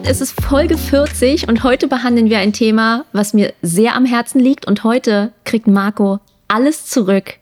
[0.00, 0.10] Nipport.
[0.10, 4.40] Es ist Folge 40 und heute behandeln wir ein Thema, was mir sehr am Herzen
[4.40, 4.66] liegt.
[4.66, 7.34] Und heute kriegt Marco alles zurück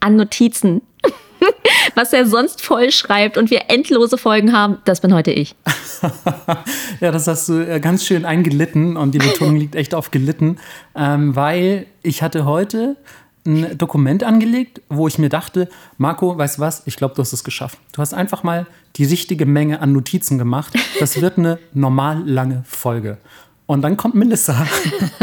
[0.00, 0.82] an Notizen,
[1.94, 4.78] was er sonst voll schreibt und wir endlose Folgen haben.
[4.84, 5.54] Das bin heute ich.
[7.00, 10.58] ja, das hast du äh, ganz schön eingelitten und die Betonung liegt echt auf gelitten,
[10.94, 12.96] ähm, weil ich hatte heute
[13.46, 15.68] ein Dokument angelegt, wo ich mir dachte,
[15.98, 17.78] Marco, weißt du was, ich glaube, du hast es geschafft.
[17.92, 20.74] Du hast einfach mal die richtige Menge an Notizen gemacht.
[21.00, 23.18] Das wird eine normal lange Folge.
[23.66, 24.66] Und dann kommt Melissa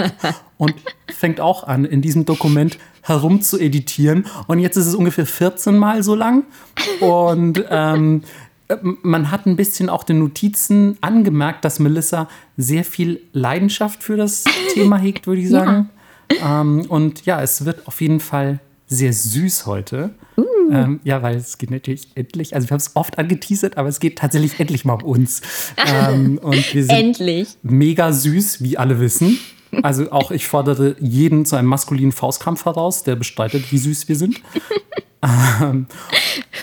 [0.57, 0.73] und
[1.07, 4.25] fängt auch an, in diesem Dokument herum zu editieren.
[4.47, 6.43] Und jetzt ist es ungefähr 14 Mal so lang.
[6.99, 8.23] Und ähm,
[8.81, 12.27] man hat ein bisschen auch den Notizen angemerkt, dass Melissa
[12.57, 14.43] sehr viel Leidenschaft für das
[14.73, 15.89] Thema hegt, würde ich sagen.
[16.41, 20.11] Ähm, und ja, es wird auf jeden Fall sehr süß heute.
[20.37, 20.43] Uh.
[20.71, 23.99] Ähm, ja, weil es geht natürlich endlich, also wir haben es oft angeteasert, aber es
[23.99, 25.41] geht tatsächlich endlich mal um uns.
[25.77, 27.49] Ähm, und wir sind endlich.
[27.61, 29.39] mega süß, wie alle wissen.
[29.81, 34.15] Also auch ich fordere jeden zu einem maskulinen Faustkampf heraus, der bestreitet, wie süß wir
[34.15, 34.41] sind.
[35.61, 35.87] ähm,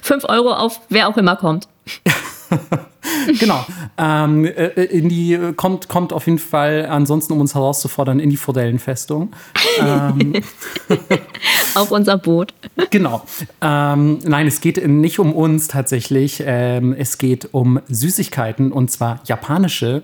[0.02, 1.68] Fünf Euro auf wer auch immer kommt.
[3.38, 3.64] genau.
[3.96, 8.36] Ähm, äh, in die kommt, kommt auf jeden Fall ansonsten, um uns herauszufordern, in die
[8.36, 9.32] Forellenfestung.
[9.80, 10.42] ähm,
[11.74, 12.54] auf unser Boot.
[12.90, 13.22] Genau.
[13.60, 16.42] Ähm, nein, es geht nicht um uns tatsächlich.
[16.44, 20.02] Ähm, es geht um Süßigkeiten und zwar japanische,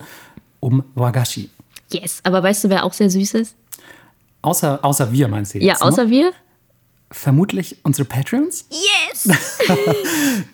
[0.61, 1.50] um Wagashi.
[1.91, 3.56] Yes, aber weißt du, wer auch sehr süß ist?
[4.42, 5.80] Außer, außer wir, meinst du jetzt?
[5.80, 6.11] Ja, außer ne?
[6.11, 6.33] wir?
[7.11, 8.67] Vermutlich unsere Patreons.
[8.71, 9.29] Yes!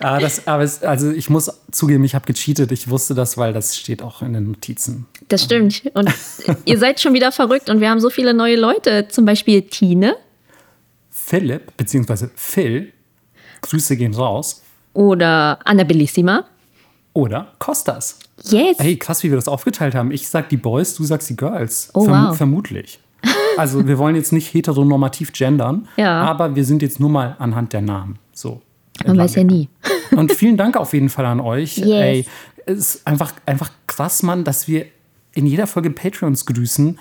[0.01, 2.73] ja, das, aber es, also ich muss zugeben, ich habe gecheatet.
[2.73, 5.07] Ich wusste das, weil das steht auch in den Notizen.
[5.29, 5.91] Das stimmt.
[5.95, 6.11] Und
[6.65, 9.09] ihr seid schon wieder verrückt und wir haben so viele neue Leute.
[9.09, 10.17] Zum Beispiel Tine.
[11.11, 12.93] Philipp, beziehungsweise Phil.
[13.63, 14.63] Grüße gehen raus.
[14.93, 16.45] Oder Annabellissima.
[17.15, 18.19] Oder Kostas.
[18.45, 18.79] Yes.
[18.79, 20.11] Hey, krass, wie wir das aufgeteilt haben.
[20.11, 21.91] Ich sag die Boys, du sagst die Girls.
[21.95, 22.37] Oh, Verm wow.
[22.37, 22.99] Vermutlich.
[23.57, 26.23] Also wir wollen jetzt nicht heteronormativ gendern, ja.
[26.23, 28.19] aber wir sind jetzt nur mal anhand der Namen.
[28.33, 28.63] So.
[29.07, 29.69] Man weiß ja nie.
[30.17, 31.79] Und vielen Dank auf jeden Fall an euch.
[31.79, 31.89] Yes.
[31.89, 32.27] Ey,
[32.67, 34.87] es ist einfach, einfach krass, Mann, dass wir
[35.35, 36.99] in jeder Folge Patreons grüßen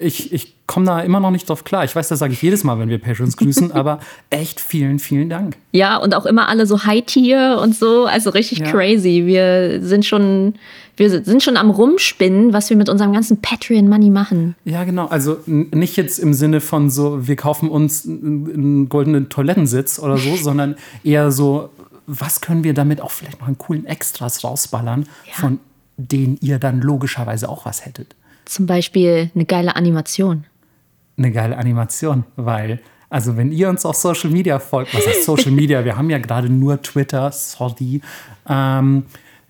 [0.00, 1.84] ich, ich komme da immer noch nicht drauf klar.
[1.84, 4.00] Ich weiß, das sage ich jedes Mal, wenn wir Patrons grüßen, aber
[4.30, 5.56] echt vielen, vielen Dank.
[5.72, 8.06] Ja, und auch immer alle so High-Tier und so.
[8.06, 8.70] Also richtig ja.
[8.70, 9.26] crazy.
[9.26, 10.54] Wir sind schon,
[10.96, 14.56] wir sind schon am Rumspinnen, was wir mit unserem ganzen Patreon-Money machen.
[14.64, 15.06] Ja, genau.
[15.06, 20.36] Also nicht jetzt im Sinne von so, wir kaufen uns einen goldenen Toilettensitz oder so,
[20.42, 21.70] sondern eher so,
[22.06, 25.34] was können wir damit auch vielleicht noch einen coolen Extras rausballern, ja.
[25.34, 25.60] von
[25.98, 28.16] denen ihr dann logischerweise auch was hättet.
[28.50, 30.44] Zum Beispiel eine geile Animation.
[31.16, 35.52] Eine geile Animation, weil, also wenn ihr uns auf Social Media folgt, was heißt Social
[35.52, 35.84] Media?
[35.84, 38.00] Wir haben ja gerade nur Twitter, sorry.
[38.48, 39.04] Ähm,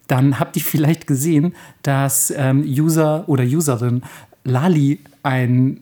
[0.07, 4.03] dann habt ihr vielleicht gesehen, dass ähm, User oder Userin
[4.45, 5.81] Lali ein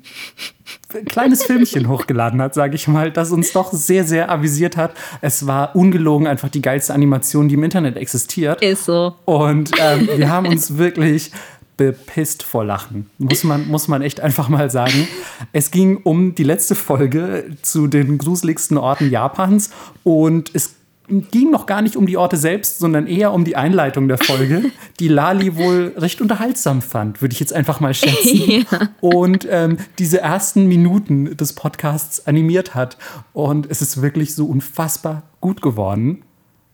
[1.07, 4.95] kleines Filmchen hochgeladen hat, sage ich mal, das uns doch sehr, sehr avisiert hat.
[5.23, 8.63] Es war ungelogen einfach die geilste Animation, die im Internet existiert.
[8.63, 9.17] Ist so.
[9.25, 11.33] Und ähm, wir haben uns wirklich
[11.79, 13.09] bepisst vor Lachen.
[13.17, 15.09] Muss man, muss man echt einfach mal sagen.
[15.53, 19.71] Es ging um die letzte Folge zu den gruseligsten Orten Japans
[20.03, 20.75] und es
[21.09, 24.71] ging noch gar nicht um die Orte selbst, sondern eher um die Einleitung der Folge,
[25.01, 28.19] die Lali wohl recht unterhaltsam fand, würde ich jetzt einfach mal schätzen.
[28.49, 28.65] Ja.
[29.01, 32.97] Und ähm, diese ersten Minuten des Podcasts animiert hat.
[33.33, 36.23] Und es ist wirklich so unfassbar gut geworden.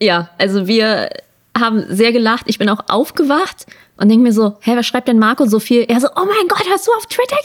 [0.00, 1.10] Ja, also wir
[1.56, 2.44] haben sehr gelacht.
[2.46, 5.84] Ich bin auch aufgewacht und denke mir so, hä, was schreibt denn Marco so viel?
[5.88, 7.36] Er so, oh mein Gott, hast du auf Twitter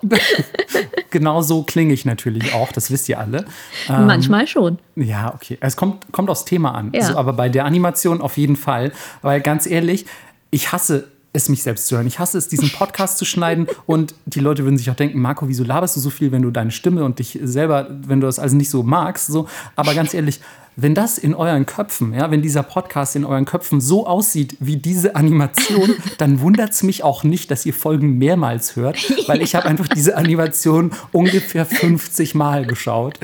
[0.00, 0.88] gesehen?
[1.10, 3.44] genau so klinge ich natürlich auch, das wisst ihr alle.
[3.88, 4.78] Ähm, Manchmal schon.
[4.96, 5.58] Ja, okay.
[5.60, 6.90] Es kommt, kommt aufs Thema an.
[6.92, 7.02] Ja.
[7.02, 8.92] Also, aber bei der Animation auf jeden Fall.
[9.22, 10.06] Weil ganz ehrlich,
[10.50, 12.06] ich hasse es, mich selbst zu hören.
[12.06, 15.48] Ich hasse es, diesen Podcast zu schneiden und die Leute würden sich auch denken, Marco,
[15.48, 18.38] wieso laberst du so viel, wenn du deine Stimme und dich selber, wenn du das
[18.38, 19.48] also nicht so magst, so.
[19.76, 20.40] Aber ganz ehrlich,
[20.76, 24.76] wenn das in euren Köpfen, ja, wenn dieser Podcast in euren Köpfen so aussieht wie
[24.76, 28.98] diese Animation, dann wundert es mich auch nicht, dass ihr Folgen mehrmals hört,
[29.28, 33.18] weil ich habe einfach diese Animation ungefähr 50 Mal geschaut.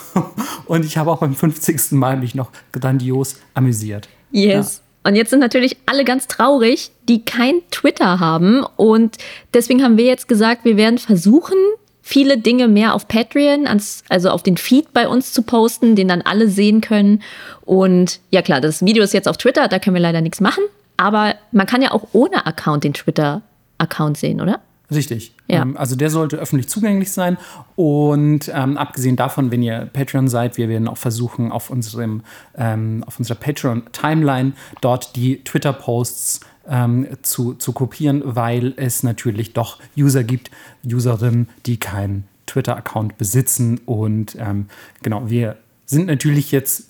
[0.66, 1.92] Und ich habe auch beim 50.
[1.92, 4.08] Mal mich noch grandios amüsiert.
[4.30, 4.82] Yes.
[5.04, 5.08] Ja.
[5.10, 8.64] Und jetzt sind natürlich alle ganz traurig, die kein Twitter haben.
[8.76, 9.16] Und
[9.54, 11.56] deswegen haben wir jetzt gesagt, wir werden versuchen,
[12.02, 13.66] viele Dinge mehr auf Patreon,
[14.08, 17.22] also auf den Feed bei uns zu posten, den dann alle sehen können.
[17.62, 20.64] Und ja klar, das Video ist jetzt auf Twitter, da können wir leider nichts machen.
[20.96, 24.60] Aber man kann ja auch ohne Account den Twitter-Account sehen, oder?
[24.92, 25.32] Richtig.
[25.46, 25.62] Ja.
[25.62, 27.38] Ähm, also der sollte öffentlich zugänglich sein.
[27.76, 32.22] Und ähm, abgesehen davon, wenn ihr Patreon seid, wir werden auch versuchen, auf, unserem,
[32.56, 39.78] ähm, auf unserer Patreon-Timeline dort die Twitter-Posts ähm, zu, zu kopieren, weil es natürlich doch
[39.98, 40.50] User gibt,
[40.84, 43.78] Userinnen, die keinen Twitter-Account besitzen.
[43.84, 44.66] Und ähm,
[45.02, 46.89] genau, wir sind natürlich jetzt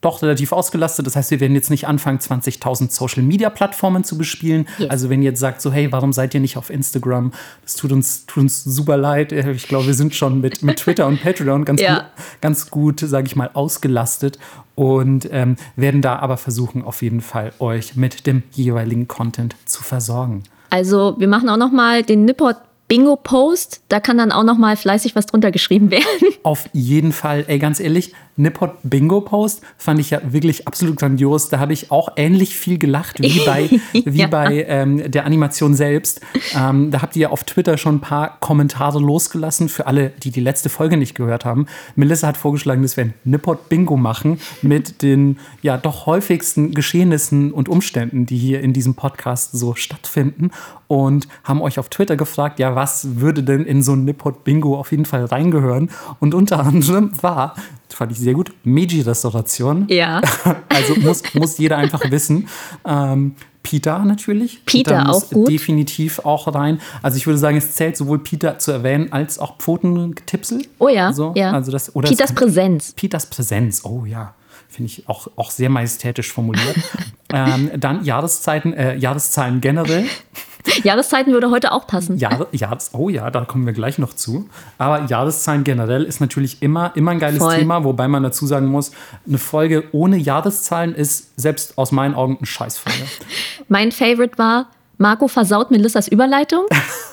[0.00, 1.06] doch relativ ausgelastet.
[1.06, 4.66] Das heißt, wir werden jetzt nicht anfangen, 20.000 Social-Media-Plattformen zu bespielen.
[4.78, 4.90] Yes.
[4.90, 7.32] Also wenn ihr jetzt sagt, so hey, warum seid ihr nicht auf Instagram?
[7.62, 9.32] Das tut uns, tut uns super leid.
[9.32, 11.94] Ich glaube, wir sind schon mit, mit Twitter und Patreon ganz Ja.
[11.94, 12.04] gut,
[12.40, 14.38] ganz gut, sage ich mal, ausgelastet
[14.74, 19.82] und ähm, werden da aber versuchen, auf jeden Fall euch mit dem jeweiligen Content zu
[19.82, 20.42] versorgen.
[20.70, 22.56] Also wir machen auch noch mal den Nippot
[22.90, 23.82] Bingo Post.
[23.88, 26.04] Da kann dann auch noch mal fleißig was drunter geschrieben werden.
[26.42, 31.50] Auf jeden Fall, ey, ganz ehrlich, Nippot Bingo Post fand ich ja wirklich absolut grandios.
[31.50, 34.26] Da habe ich auch ähnlich viel gelacht wie bei, wie Ja.
[34.26, 36.20] bei ähm, der Animation selbst.
[36.58, 40.30] Ähm, da habt ihr ja auf Twitter schon ein paar Kommentare losgelassen für alle, die
[40.32, 41.66] die letzte Folge nicht gehört haben.
[41.94, 47.52] Melissa hat vorgeschlagen, dass wir ein Nippot Bingo machen mit den ja doch häufigsten Geschehnissen
[47.52, 50.50] und Umständen, die hier in diesem Podcast so stattfinden.
[50.90, 54.76] Und haben euch auf Twitter gefragt, ja, was würde denn in so ein Nippot Bingo
[54.76, 55.88] auf jeden Fall reingehören?
[56.18, 57.54] Und unter anderem war,
[57.88, 59.86] das fand ich sehr gut, Meiji-Restauration.
[59.88, 60.20] Ja.
[60.68, 62.48] Also muss, muss jeder einfach wissen.
[62.84, 64.64] Ähm, Peter natürlich.
[64.64, 65.48] Peter muss auch gut.
[65.48, 66.80] definitiv auch rein.
[67.02, 70.62] Also ich würde sagen, es zählt sowohl Peter zu erwähnen als auch Pfotengetipsel.
[70.80, 71.52] Oh ja, So, ja.
[71.52, 72.92] Also das, oder Peters kann- Präsenz.
[72.94, 74.34] Peters Präsenz, oh ja.
[74.68, 76.76] Finde ich auch, auch sehr majestätisch formuliert.
[77.32, 80.06] ähm, dann Jahreszeiten, äh, Jahreszahlen generell.
[80.82, 82.18] Jahreszeiten würde heute auch passen.
[82.18, 84.48] Jahre, Jahres, oh ja, da kommen wir gleich noch zu.
[84.78, 87.56] Aber Jahreszahlen generell ist natürlich immer, immer ein geiles Voll.
[87.56, 88.92] Thema, wobei man dazu sagen muss,
[89.26, 92.98] eine Folge ohne Jahreszahlen ist selbst aus meinen Augen eine Scheißfolge.
[93.68, 94.66] Mein Favorite war
[95.00, 96.66] Marco versaut Melissas Überleitung.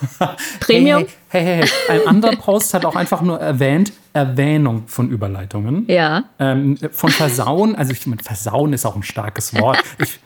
[0.59, 1.05] Premium.
[1.29, 2.01] Hey, hey, hey, hey.
[2.01, 5.85] Ein anderer Post hat auch einfach nur erwähnt, Erwähnung von Überleitungen.
[5.88, 6.25] Ja.
[6.38, 9.77] Ähm, von versauen, also ich meine, versauen ist auch ein starkes Wort.
[9.99, 10.19] Ich,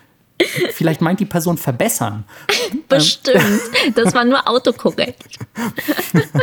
[0.74, 2.26] vielleicht meint die Person verbessern.
[2.90, 3.62] Bestimmt.
[3.96, 5.40] Das war nur autokorrekt.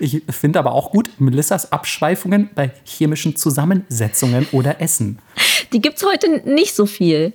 [0.00, 5.18] Ich finde aber auch gut Melissas Abschweifungen bei chemischen Zusammensetzungen oder Essen.
[5.72, 7.32] Die gibt's heute nicht so viel.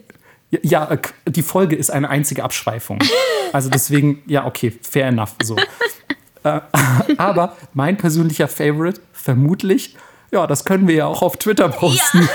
[0.50, 0.98] Ja, äh,
[1.28, 3.00] die Folge ist eine einzige Abschweifung.
[3.54, 5.36] Also deswegen, ja, okay, fair enough.
[5.44, 5.56] So.
[6.42, 6.62] Äh,
[7.18, 9.98] aber mein persönlicher Favorite, vermutlich,
[10.32, 12.22] ja, das können wir ja auch auf Twitter posten.
[12.22, 12.30] Ja.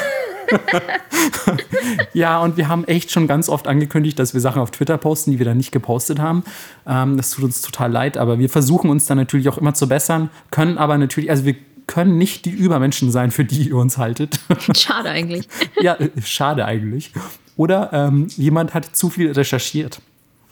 [2.43, 5.39] und wir haben echt schon ganz oft angekündigt, dass wir Sachen auf Twitter posten, die
[5.39, 6.45] wir dann nicht gepostet haben.
[6.87, 9.89] Ähm, das tut uns total leid, aber wir versuchen uns dann natürlich auch immer zu
[9.89, 11.57] bessern, können aber natürlich, also wir
[11.87, 14.41] können nicht die Übermenschen sein, für die ihr uns haltet.
[14.77, 15.49] Schade eigentlich.
[15.81, 17.13] Ja, schade eigentlich.
[17.57, 20.01] Oder ähm, jemand hat zu viel recherchiert.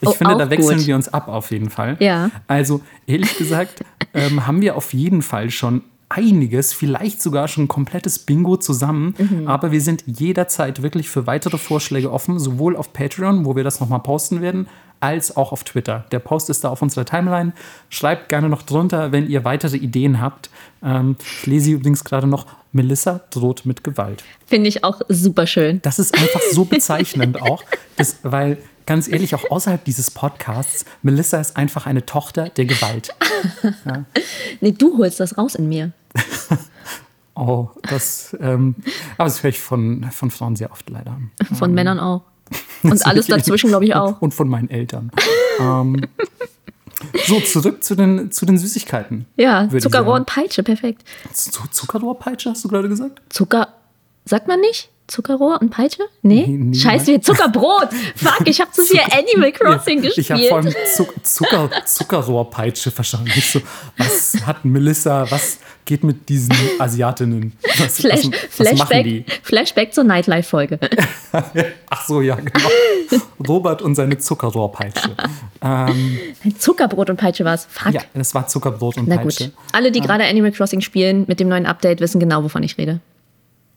[0.00, 0.86] Ich Oh, finde, da wechseln gut.
[0.86, 1.96] wir uns ab auf jeden Fall.
[2.00, 2.30] Ja.
[2.48, 3.84] Also, ehrlich gesagt,
[4.14, 5.82] ähm, haben wir auf jeden Fall schon
[6.12, 9.14] einiges, vielleicht sogar schon ein komplettes Bingo zusammen.
[9.18, 9.48] Mhm.
[9.48, 13.80] Aber wir sind jederzeit wirklich für weitere Vorschläge offen, sowohl auf Patreon, wo wir das
[13.80, 14.68] nochmal posten werden,
[15.00, 16.04] als auch auf Twitter.
[16.12, 17.52] Der Post ist da auf unserer Timeline.
[17.88, 20.48] Schreibt gerne noch drunter, wenn ihr weitere Ideen habt.
[20.82, 24.24] Ähm, ich lese übrigens gerade noch, Melissa droht mit Gewalt.
[24.46, 25.80] Finde ich auch super schön.
[25.82, 27.64] Das ist einfach so bezeichnend auch,
[27.96, 33.14] dass, weil ganz ehrlich, auch außerhalb dieses Podcasts, Melissa ist einfach eine Tochter der Gewalt.
[34.60, 35.92] Nee, du holst das raus in mir.
[37.34, 38.74] Oh, das, ähm,
[39.16, 41.18] aber das höre ich von, von Frauen sehr oft leider.
[41.54, 42.24] Von Männern auch.
[42.82, 44.20] Und alles dazwischen, glaube ich, auch.
[44.20, 45.10] Und, von meinen Eltern.
[45.58, 46.06] ähm,
[47.26, 49.24] so, zurück zu den, zu den Süßigkeiten.
[49.36, 51.04] Ja, Zuckerrohr und Peitsche, perfekt.
[51.32, 53.22] Zu, Zuckerrohrpeitsche, hast du gerade gesagt?
[53.30, 53.68] Zucker.
[54.24, 54.91] Sagt man nicht?
[55.08, 56.02] Zuckerrohr und Peitsche?
[56.22, 56.46] Nee?
[56.46, 57.88] Nee, Scheiße, Zuckerbrot.
[58.16, 60.48] Fuck, ich habe zu viel Animal Crossing Ja, Ich habe gespielt.
[60.48, 63.30] vor allem Zuck, Zucker, Zuckerrohrpeitsche verstanden.
[63.42, 63.60] So,
[63.98, 67.52] was hat Melissa, was geht mit diesen Asiatinnen?
[67.78, 69.24] Was, Flash, was, was machen die?
[69.24, 70.78] Flashback, Flashback zur Nightlife-Folge.
[71.90, 72.68] Ach so, ja, genau.
[73.46, 75.10] Robert und seine Zuckerrohrpeitsche.
[75.60, 76.18] Ähm,
[76.58, 77.66] Zuckerbrot und Peitsche war's.
[77.68, 77.92] Fuck.
[77.92, 79.46] ja, das war Zuckerbrot und Na Peitsche.
[79.46, 79.54] gut.
[79.72, 83.00] Alle, die gerade Animal Crossing spielen, mit dem neuen Update wissen genau, wovon ich rede.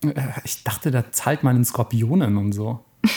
[0.04, 0.12] Äh,
[0.44, 2.80] Ich dachte, da zahlt man in Skorpionen und so.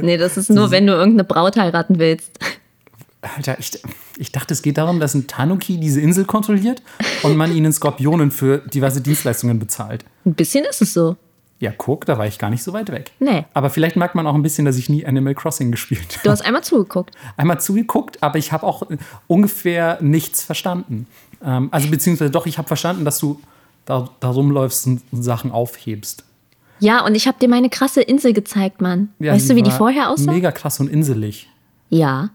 [0.00, 2.38] Nee, das ist nur, wenn du irgendeine Braut heiraten willst.
[3.22, 3.70] Alter, ich,
[4.16, 6.82] ich dachte, es geht darum, dass ein Tanuki diese Insel kontrolliert
[7.22, 10.04] und man ihnen Skorpionen für diverse Dienstleistungen bezahlt.
[10.26, 11.16] Ein bisschen ist es so.
[11.60, 13.12] Ja, guck, da war ich gar nicht so weit weg.
[13.20, 13.44] Nee.
[13.54, 16.30] Aber vielleicht merkt man auch ein bisschen, dass ich nie Animal Crossing gespielt Du habe.
[16.32, 17.14] hast einmal zugeguckt.
[17.36, 18.96] Einmal zugeguckt, aber ich habe auch äh,
[19.28, 21.06] ungefähr nichts verstanden.
[21.42, 23.40] Ähm, also beziehungsweise doch, ich habe verstanden, dass du
[23.84, 26.24] da, da rumläufst und Sachen aufhebst.
[26.80, 29.10] Ja, und ich habe dir meine krasse Insel gezeigt, Mann.
[29.18, 30.32] Ja, weißt du, wie die vorher aussah?
[30.32, 31.48] Mega krass und inselig.
[31.88, 32.30] Ja.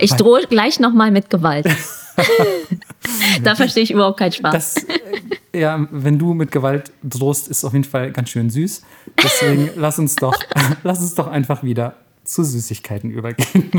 [0.00, 1.66] Ich Weil- drohe gleich nochmal mit Gewalt.
[3.42, 4.52] da verstehe ich überhaupt keinen Spaß.
[4.52, 8.82] Das, äh, ja, wenn du mit Gewalt drohst, ist auf jeden Fall ganz schön süß.
[9.22, 10.34] Deswegen lass uns doch,
[10.82, 13.70] lass uns doch einfach wieder zu Süßigkeiten übergehen.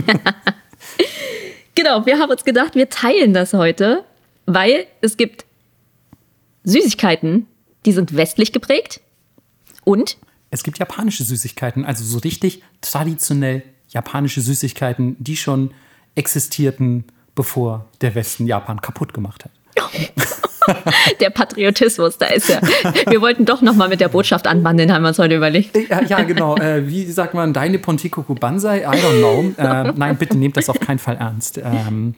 [1.75, 4.03] genau, wir haben uns gedacht, wir teilen das heute,
[4.47, 5.45] weil es gibt
[6.69, 7.47] Süßigkeiten,
[7.85, 9.01] die sind westlich geprägt
[9.83, 10.17] und
[10.51, 15.71] es gibt japanische Süßigkeiten, also so richtig traditionell japanische Süßigkeiten, die schon
[16.15, 19.51] existierten, bevor der Westen Japan kaputt gemacht hat.
[21.19, 22.61] der Patriotismus, da ist er.
[23.07, 25.75] Wir wollten doch noch mal mit der Botschaft anwandeln, haben wir uns heute überlegt.
[25.89, 26.57] Ja, ja genau.
[26.57, 28.81] Äh, wie sagt man, deine Pontikoku Banzai?
[28.81, 29.53] I don't know.
[29.57, 31.57] Äh, nein, bitte nehmt das auf keinen Fall ernst.
[31.57, 32.15] Ähm,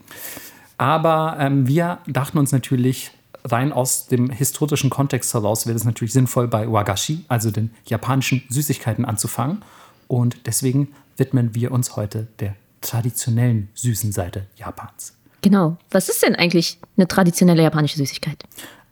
[0.78, 3.12] aber ähm, wir dachten uns natürlich,
[3.44, 8.44] rein aus dem historischen Kontext heraus wäre es natürlich sinnvoll, bei Wagashi, also den japanischen
[8.50, 9.64] Süßigkeiten, anzufangen.
[10.08, 15.16] Und deswegen widmen wir uns heute der traditionellen süßen Seite Japans.
[15.42, 15.78] Genau.
[15.90, 18.44] Was ist denn eigentlich eine traditionelle japanische Süßigkeit?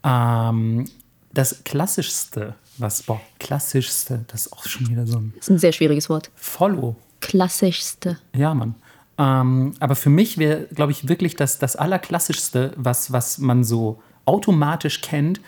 [0.04, 0.86] Ähm,
[1.34, 5.34] das klassischste, was, boah, klassischste, das ist auch schon wieder so ein.
[5.36, 6.32] Das ist ein sehr schwieriges Wort.
[6.36, 6.96] Follow.
[7.20, 8.18] Klassischste.
[8.34, 8.76] Ja, Mann.
[9.18, 14.02] Ähm, aber für mich wäre, glaube ich, wirklich das, das Allerklassischste, was, was man so
[14.30, 15.42] automatisch kennt,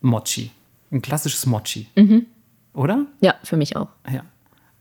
[0.00, 0.52] Mochi.
[0.92, 1.88] Ein klassisches Mochi.
[1.96, 2.26] Mhm.
[2.72, 3.06] Oder?
[3.20, 3.88] Ja, für mich auch.
[4.10, 4.24] Ja.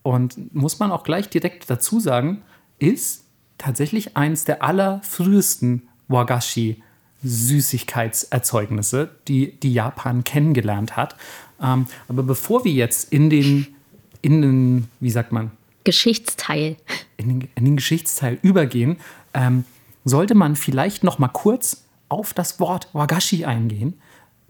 [0.03, 2.44] Und muss man auch gleich direkt dazu sagen,
[2.77, 3.24] ist
[3.58, 6.84] tatsächlich eines der allerfrühesten Wagashi
[7.24, 11.15] Süßigkeitserzeugnisse, die, die Japan kennengelernt hat.
[11.60, 13.65] Ähm, aber bevor wir jetzt in den,
[14.22, 15.50] in den, wie sagt man?
[15.84, 16.77] Geschichtsteil.
[17.17, 18.98] In den, in den Geschichtsteil übergehen,
[19.34, 19.63] ähm,
[20.03, 24.00] sollte man vielleicht noch mal kurz auf das Wort Wagashi eingehen,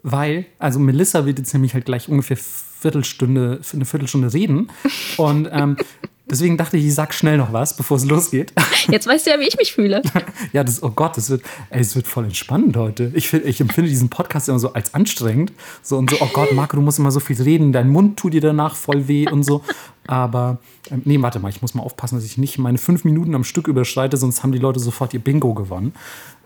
[0.04, 4.70] weil, also Melissa wird jetzt nämlich halt gleich ungefähr Viertelstunde, eine Viertelstunde reden.
[5.18, 5.78] Und ähm,
[6.30, 8.54] deswegen dachte ich, ich sag schnell noch was, bevor es losgeht.
[8.90, 10.04] Jetzt weißt du ja, wie ich mich fühle.
[10.54, 13.12] ja, das, oh Gott, das wird, ey, das wird voll entspannend heute.
[13.16, 15.52] Ich, ich empfinde diesen Podcast immer so als anstrengend.
[15.82, 18.34] So und so, oh Gott, Marco, du musst immer so viel reden, dein Mund tut
[18.34, 19.64] dir danach voll weh und so.
[20.08, 20.60] Aber,
[20.92, 23.44] ähm, nee, warte mal, ich muss mal aufpassen, dass ich nicht meine fünf Minuten am
[23.44, 25.94] Stück überschreite, sonst haben die Leute sofort ihr Bingo gewonnen.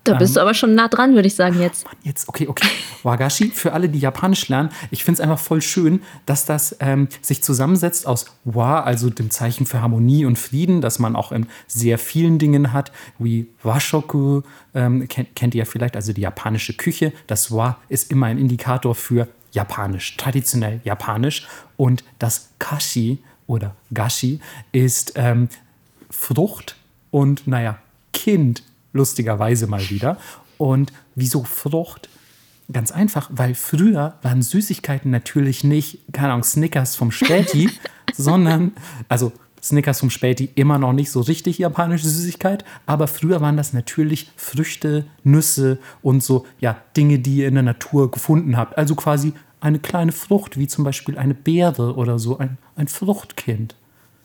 [0.03, 1.86] Da bist ähm, du aber schon nah dran, würde ich sagen jetzt.
[1.86, 2.68] Mann, jetzt, okay, okay.
[3.03, 7.08] Wagashi, für alle, die Japanisch lernen, ich finde es einfach voll schön, dass das ähm,
[7.22, 11.48] sich zusammensetzt aus Wa, also dem Zeichen für Harmonie und Frieden, das man auch in
[11.68, 14.41] sehr vielen Dingen hat, wie Washoku,
[14.74, 17.13] ähm, kennt, kennt ihr ja vielleicht, also die japanische Küche.
[17.27, 21.48] Das Wa ist immer ein Indikator für Japanisch, traditionell Japanisch.
[21.77, 24.39] Und das Kashi oder Gashi
[24.72, 25.50] ist ähm,
[26.10, 26.75] Frucht
[27.12, 27.79] und, naja,
[28.13, 30.17] Kind lustigerweise mal wieder.
[30.58, 32.10] Und wieso Frucht?
[32.72, 37.69] Ganz einfach, weil früher waren Süßigkeiten natürlich nicht, keine Ahnung, Snickers vom Späti,
[38.15, 38.74] sondern,
[39.08, 39.31] also
[39.62, 44.31] Snickers vom Späti immer noch nicht so richtig japanische Süßigkeit, aber früher waren das natürlich
[44.36, 48.77] Früchte, Nüsse und so, ja, Dinge, die ihr in der Natur gefunden habt.
[48.77, 53.75] Also quasi eine kleine Frucht, wie zum Beispiel eine Beere oder so, ein, ein Fruchtkind.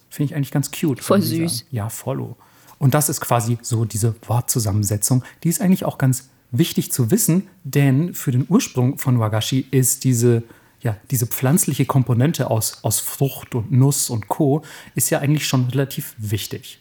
[0.09, 1.03] Finde ich eigentlich ganz cute.
[1.03, 1.67] Voll süß.
[1.71, 2.37] Ja, follow.
[2.85, 5.25] Und das ist quasi so diese Wortzusammensetzung.
[5.43, 10.05] Die ist eigentlich auch ganz wichtig zu wissen, denn für den Ursprung von Wagashi ist
[10.05, 10.43] diese,
[10.83, 14.61] ja, diese pflanzliche Komponente aus, aus Frucht und Nuss und Co.
[14.95, 16.79] ist ja eigentlich schon relativ wichtig.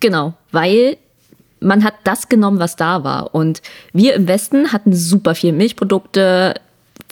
[0.00, 0.96] Genau, weil
[1.60, 3.34] man hat das genommen, was da war.
[3.34, 3.60] Und
[3.92, 6.58] wir im Westen hatten super viel Milchprodukte,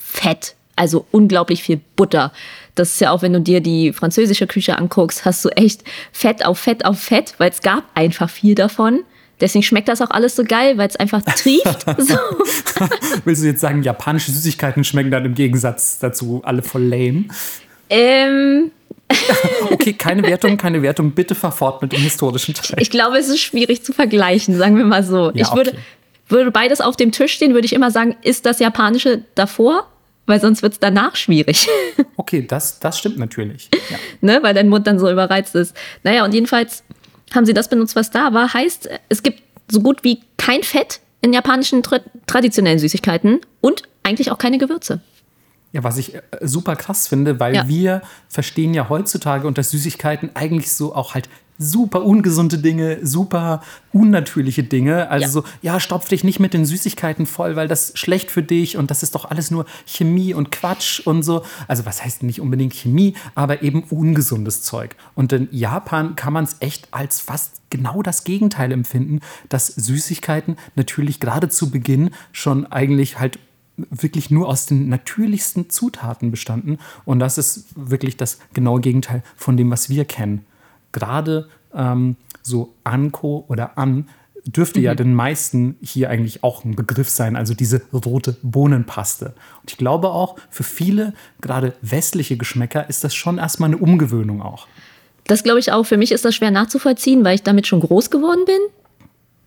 [0.01, 2.31] Fett, also unglaublich viel Butter.
[2.79, 5.83] Das ist ja auch, wenn du dir die französische Küche anguckst, hast du echt
[6.13, 9.01] Fett auf Fett auf Fett, weil es gab einfach viel davon.
[9.41, 11.85] Deswegen schmeckt das auch alles so geil, weil es einfach trieft.
[11.97, 12.17] so.
[13.25, 17.25] Willst du jetzt sagen, japanische Süßigkeiten schmecken dann im Gegensatz dazu alle voll lame?
[17.89, 18.71] Ähm.
[19.71, 21.11] okay, keine Wertung, keine Wertung.
[21.11, 22.77] Bitte fahr fort mit dem historischen Teil.
[22.79, 25.31] Ich glaube, es ist schwierig zu vergleichen, sagen wir mal so.
[25.31, 25.79] Ja, ich würde, okay.
[26.29, 29.87] würde beides auf dem Tisch stehen, würde ich immer sagen, ist das japanische davor
[30.29, 31.67] weil sonst wird es danach schwierig.
[32.15, 33.69] Okay, das, das stimmt natürlich.
[33.89, 33.97] Ja.
[34.21, 35.75] ne, weil dein Mund dann so überreizt ist.
[36.03, 36.83] Naja, und jedenfalls
[37.33, 38.53] haben sie das benutzt, was da war.
[38.53, 44.31] Heißt, es gibt so gut wie kein Fett in japanischen tra traditionellen Süßigkeiten und eigentlich
[44.31, 45.01] auch keine Gewürze.
[45.71, 47.67] Ja, was ich äh, super krass finde, weil ja.
[47.67, 51.29] wir verstehen ja heutzutage unter Süßigkeiten eigentlich so auch halt
[51.59, 53.61] super ungesunde Dinge, super
[53.91, 55.09] unnatürliche Dinge.
[55.09, 55.29] Also ja.
[55.29, 58.77] so, ja, stopf dich nicht mit den Süßigkeiten voll, weil das ist schlecht für dich
[58.77, 61.43] und das ist doch alles nur Chemie und Quatsch und so.
[61.67, 64.95] Also was heißt nicht unbedingt Chemie, aber eben ungesundes Zeug.
[65.15, 70.55] Und in Japan kann man es echt als fast genau das Gegenteil empfinden, dass Süßigkeiten
[70.75, 73.37] natürlich gerade zu Beginn schon eigentlich halt
[73.75, 76.79] wirklich nur aus den natürlichsten Zutaten bestanden.
[77.05, 80.45] Und das ist wirklich das genaue Gegenteil von dem, was wir kennen
[80.91, 84.07] gerade ähm, so Anko oder An
[84.45, 84.85] dürfte mhm.
[84.85, 89.33] ja den meisten hier eigentlich auch ein Begriff sein, also diese rote Bohnenpaste.
[89.61, 94.41] Und ich glaube auch, für viele, gerade westliche Geschmäcker, ist das schon erstmal eine Umgewöhnung
[94.41, 94.67] auch.
[95.25, 95.85] Das glaube ich auch.
[95.85, 98.59] Für mich ist das schwer nachzuvollziehen, weil ich damit schon groß geworden bin.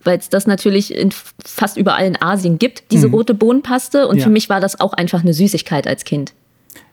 [0.04, 1.12] Weil es das natürlich in
[1.44, 3.14] fast überall in Asien gibt, diese mhm.
[3.14, 4.08] rote Bohnenpaste.
[4.08, 4.25] Und ja.
[4.25, 6.34] für mich war das auch einfach eine Süßigkeit als Kind.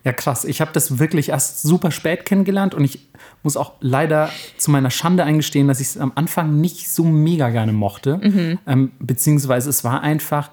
[0.04, 0.46] Ja, krass.
[0.46, 3.10] Ich habe das wirklich erst super spät kennengelernt und ich
[3.44, 7.50] muss auch leider zu meiner Schande eingestehen, dass ich es am Anfang nicht so mega
[7.50, 8.18] gerne mochte.
[8.18, 8.60] Mhm.
[8.66, 10.52] Ähm, beziehungsweise es war einfach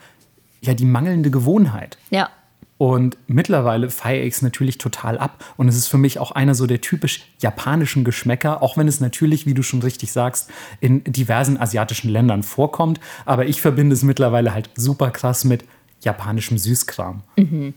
[0.60, 1.96] ja die mangelnde Gewohnheit.
[2.10, 2.30] Ja.
[2.78, 5.42] Und mittlerweile feiere ich es natürlich total ab.
[5.56, 9.00] Und es ist für mich auch einer so der typisch japanischen Geschmäcker, auch wenn es
[9.00, 10.50] natürlich, wie du schon richtig sagst,
[10.80, 13.00] in diversen asiatischen Ländern vorkommt.
[13.24, 15.64] Aber ich verbinde es mittlerweile halt super krass mit
[16.02, 17.22] japanischem Süßkram.
[17.36, 17.74] Mhm.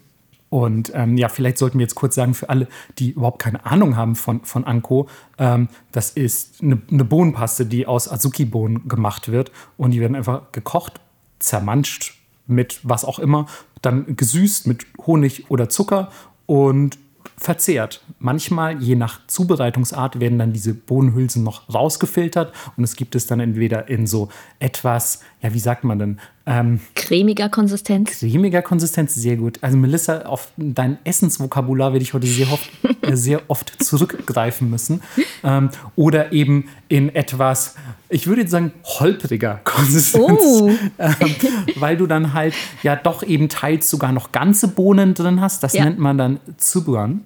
[0.50, 3.96] Und ähm, ja, vielleicht sollten wir jetzt kurz sagen, für alle, die überhaupt keine Ahnung
[3.96, 9.52] haben von, von Anko, ähm, das ist eine, eine Bohnenpaste, die aus Azuki-Bohnen gemacht wird.
[9.78, 11.00] Und die werden einfach gekocht,
[11.38, 12.16] zermanscht
[12.48, 13.46] mit was auch immer,
[13.82, 16.10] dann gesüßt mit Honig oder Zucker
[16.48, 16.98] und
[17.38, 18.04] verzehrt.
[18.20, 23.40] Manchmal, je nach Zubereitungsart, werden dann diese Bohnenhülsen noch rausgefiltert und es gibt es dann
[23.40, 24.30] entweder in so
[24.60, 26.20] etwas, ja, wie sagt man denn?
[26.46, 28.20] Ähm, cremiger Konsistenz.
[28.20, 29.58] Cremiger Konsistenz, sehr gut.
[29.62, 32.70] Also Melissa, auf dein Essensvokabular werde ich heute sehr oft,
[33.02, 35.02] äh, sehr oft zurückgreifen müssen.
[35.44, 37.76] Ähm, oder eben in etwas,
[38.10, 40.42] ich würde jetzt sagen, holpriger Konsistenz.
[40.42, 40.72] Oh.
[41.00, 41.36] Ähm,
[41.76, 42.54] weil du dann halt
[42.84, 45.64] ja doch eben teils sogar noch ganze Bohnen drin hast.
[45.64, 45.86] Das ja.
[45.86, 47.22] nennt man dann Zubuan.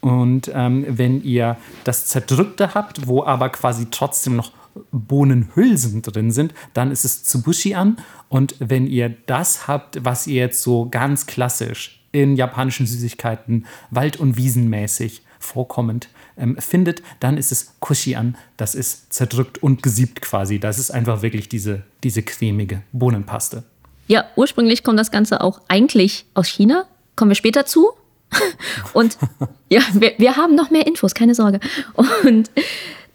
[0.00, 4.52] Und ähm, wenn ihr das Zerdrückte habt, wo aber quasi trotzdem noch
[4.92, 7.98] Bohnenhülsen drin sind, dann ist es Tsubushi an.
[8.28, 14.18] Und wenn ihr das habt, was ihr jetzt so ganz klassisch in japanischen Süßigkeiten wald-
[14.18, 18.36] und wiesenmäßig vorkommend ähm, findet, dann ist es Kushian.
[18.56, 20.58] Das ist zerdrückt und gesiebt quasi.
[20.58, 23.64] Das ist einfach wirklich diese, diese cremige Bohnenpaste.
[24.06, 26.84] Ja, ursprünglich kommt das Ganze auch eigentlich aus China.
[27.16, 27.90] Kommen wir später zu.
[28.92, 29.18] Und
[29.68, 31.60] ja, wir, wir haben noch mehr Infos, keine Sorge.
[32.24, 32.50] Und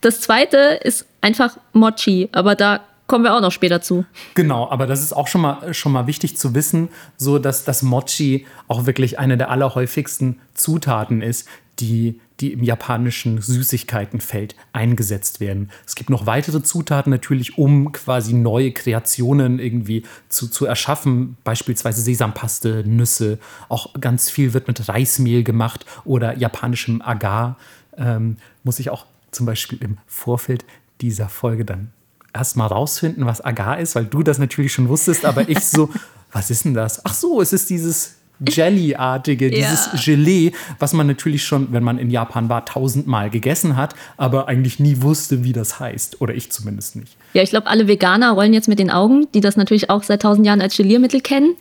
[0.01, 4.05] das zweite ist einfach Mochi, aber da kommen wir auch noch später zu.
[4.33, 7.83] Genau, aber das ist auch schon mal, schon mal wichtig zu wissen, so dass das
[7.83, 11.47] Mochi auch wirklich eine der allerhäufigsten Zutaten ist,
[11.79, 15.69] die, die im japanischen Süßigkeitenfeld eingesetzt werden.
[15.85, 22.01] Es gibt noch weitere Zutaten natürlich, um quasi neue Kreationen irgendwie zu, zu erschaffen, beispielsweise
[22.01, 27.57] Sesampaste, Nüsse, auch ganz viel wird mit Reismehl gemacht oder japanischem Agar.
[27.97, 30.65] Ähm, muss ich auch zum Beispiel im Vorfeld
[31.01, 31.91] dieser Folge dann
[32.33, 35.89] erstmal rausfinden, was Agar ist, weil du das natürlich schon wusstest, aber ich so,
[36.31, 37.05] was ist denn das?
[37.05, 39.99] Ach so, es ist dieses Jelly-artige, dieses ja.
[40.03, 44.79] Gelee, was man natürlich schon, wenn man in Japan war, tausendmal gegessen hat, aber eigentlich
[44.79, 46.19] nie wusste, wie das heißt.
[46.19, 47.15] Oder ich zumindest nicht.
[47.33, 50.21] Ja, ich glaube, alle Veganer rollen jetzt mit den Augen, die das natürlich auch seit
[50.23, 51.55] tausend Jahren als Geliermittel kennen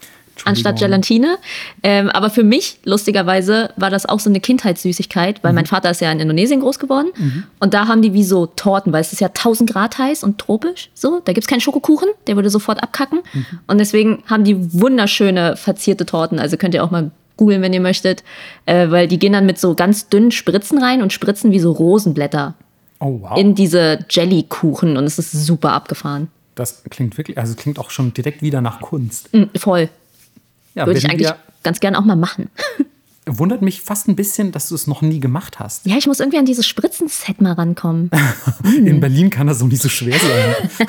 [0.45, 1.39] anstatt Gelatine.
[1.83, 5.57] Ähm, aber für mich, lustigerweise, war das auch so eine Kindheitssüßigkeit, weil mhm.
[5.57, 7.09] mein Vater ist ja in Indonesien groß geworden.
[7.17, 7.45] Mhm.
[7.61, 10.39] Und da haben die wie so Torten, weil es ist ja 1000 Grad heiß und
[10.39, 10.91] tropisch.
[10.95, 13.21] So, da gibt es keinen Schokokuchen, der würde sofort abkacken.
[13.33, 13.47] Mhm.
[13.67, 16.39] Und deswegen haben die wunderschöne verzierte Torten.
[16.39, 18.25] Also könnt ihr auch mal googeln, wenn ihr möchtet.
[18.67, 21.73] Äh, weil die gehen dann mit so ganz dünnen Spritzen rein und spritzen wie so
[21.73, 22.55] Rosenblätter.
[23.01, 23.37] Oh, wow.
[23.37, 26.29] In diese Jellykuchen und es ist super abgefahren.
[26.55, 29.33] Das klingt wirklich, also klingt auch schon direkt wieder nach Kunst.
[29.35, 29.89] Mm, voll.
[30.75, 31.33] Ja, Würde ich eigentlich
[31.63, 32.51] ganz gern auch mal machen.
[33.27, 35.87] Wundert mich fast ein bisschen, dass du es noch nie gemacht hast.
[35.87, 38.11] Ja, ich muss irgendwie an dieses Spritzenset mal rankommen.
[38.65, 40.89] In Berlin kann das so nicht so schwer sein.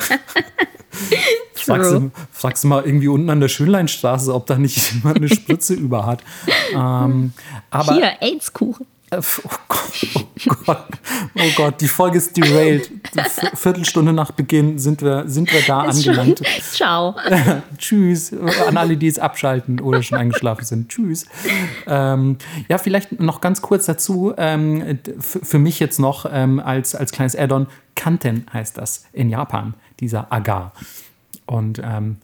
[1.54, 5.28] fragst, du, fragst du mal irgendwie unten an der Schönleinstraße, ob da nicht jemand eine
[5.28, 6.22] Spritze über hat.
[6.74, 7.32] Ähm,
[7.70, 8.86] aber Hier, AIDS-Kuchen.
[9.10, 10.86] Äh, oh Gott, oh Gott,
[11.36, 12.90] oh Gott, die Folge ist derailed.
[13.54, 16.38] Viertelstunde nach Beginn sind wir, sind wir da ist angelangt.
[16.38, 16.62] Schon.
[16.72, 17.14] Ciao.
[17.78, 18.32] Tschüss
[18.66, 20.88] an alle, die es abschalten oder schon eingeschlafen sind.
[20.88, 21.26] Tschüss.
[21.86, 22.38] Ähm,
[22.68, 27.36] ja, vielleicht noch ganz kurz dazu, ähm, für mich jetzt noch ähm, als, als kleines
[27.36, 30.72] Add-on, Kanten heißt das in Japan, dieser Agar.
[31.46, 32.16] Und ähm,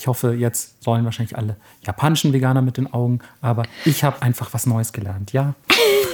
[0.00, 4.54] ich hoffe, jetzt sollen wahrscheinlich alle japanischen Veganer mit den Augen, aber ich habe einfach
[4.54, 5.54] was Neues gelernt, ja.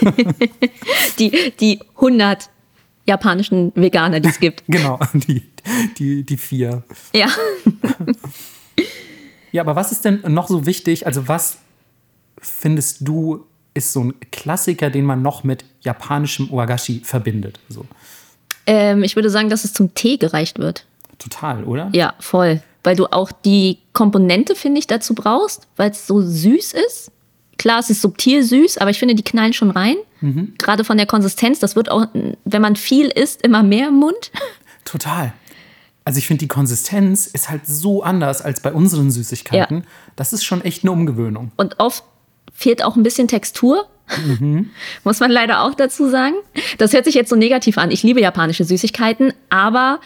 [1.21, 2.51] die, die 100
[3.07, 4.65] japanischen Veganer, die es gibt.
[4.67, 5.45] Genau, die,
[5.99, 6.83] die, die vier.
[7.15, 7.29] Ja.
[9.53, 11.07] ja, aber was ist denn noch so wichtig?
[11.07, 11.59] Also, was
[12.39, 17.61] findest du ist so ein Klassiker, den man noch mit japanischem Uagashi verbindet?
[17.69, 17.87] So.
[18.67, 20.87] Ähm, ich würde sagen, dass es zum Tee gereicht wird.
[21.19, 21.89] Total, oder?
[21.93, 22.63] Ja, voll.
[22.87, 27.11] Weil du auch die Komponente, finde ich, dazu brauchst, weil es so süß ist.
[27.59, 29.97] Klar, es ist subtil süß, aber ich finde, die knallen schon rein.
[30.21, 30.55] Mhm.
[30.57, 31.59] Gerade von der Konsistenz.
[31.59, 32.07] Das wird auch,
[32.45, 34.31] wenn man viel isst, immer mehr im Mund.
[34.85, 35.33] Total.
[36.05, 39.79] Also ich finde, die Konsistenz ist halt so anders als bei unseren Süßigkeiten.
[39.79, 39.85] Ja.
[40.15, 41.51] Das ist schon echt eine Umgewöhnung.
[41.57, 42.05] Und oft
[42.55, 43.89] fehlt auch ein bisschen Textur.
[44.25, 44.71] Mhm.
[45.03, 46.37] Muss man leider auch dazu sagen.
[46.79, 47.91] Das hört sich jetzt so negativ an.
[47.91, 49.99] Ich liebe japanische Süßigkeiten, aber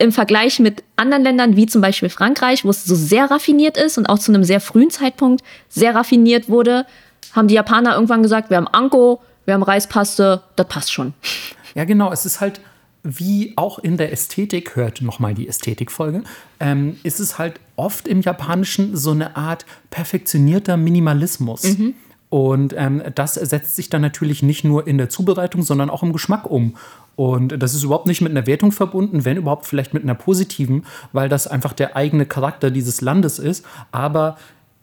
[0.00, 3.98] im Vergleich mit anderen Ländern, wie zum Beispiel Frankreich, wo es so sehr raffiniert ist
[3.98, 6.86] und auch zu einem sehr frühen Zeitpunkt sehr raffiniert wurde,
[7.32, 11.14] haben die Japaner irgendwann gesagt, wir haben Anko, wir haben Reispaste, das passt schon.
[11.74, 12.12] Ja, genau.
[12.12, 12.60] Es ist halt
[13.02, 16.22] wie auch in der Ästhetik, hört nochmal die Ästhetikfolge,
[16.58, 21.62] ähm, ist es halt oft im Japanischen so eine Art perfektionierter Minimalismus.
[21.62, 21.94] Mhm.
[22.28, 26.12] Und ähm, das setzt sich dann natürlich nicht nur in der Zubereitung, sondern auch im
[26.12, 26.76] Geschmack um.
[27.16, 30.86] Und das ist überhaupt nicht mit einer Wertung verbunden, wenn überhaupt vielleicht mit einer positiven,
[31.12, 33.64] weil das einfach der eigene Charakter dieses Landes ist.
[33.92, 34.36] Aber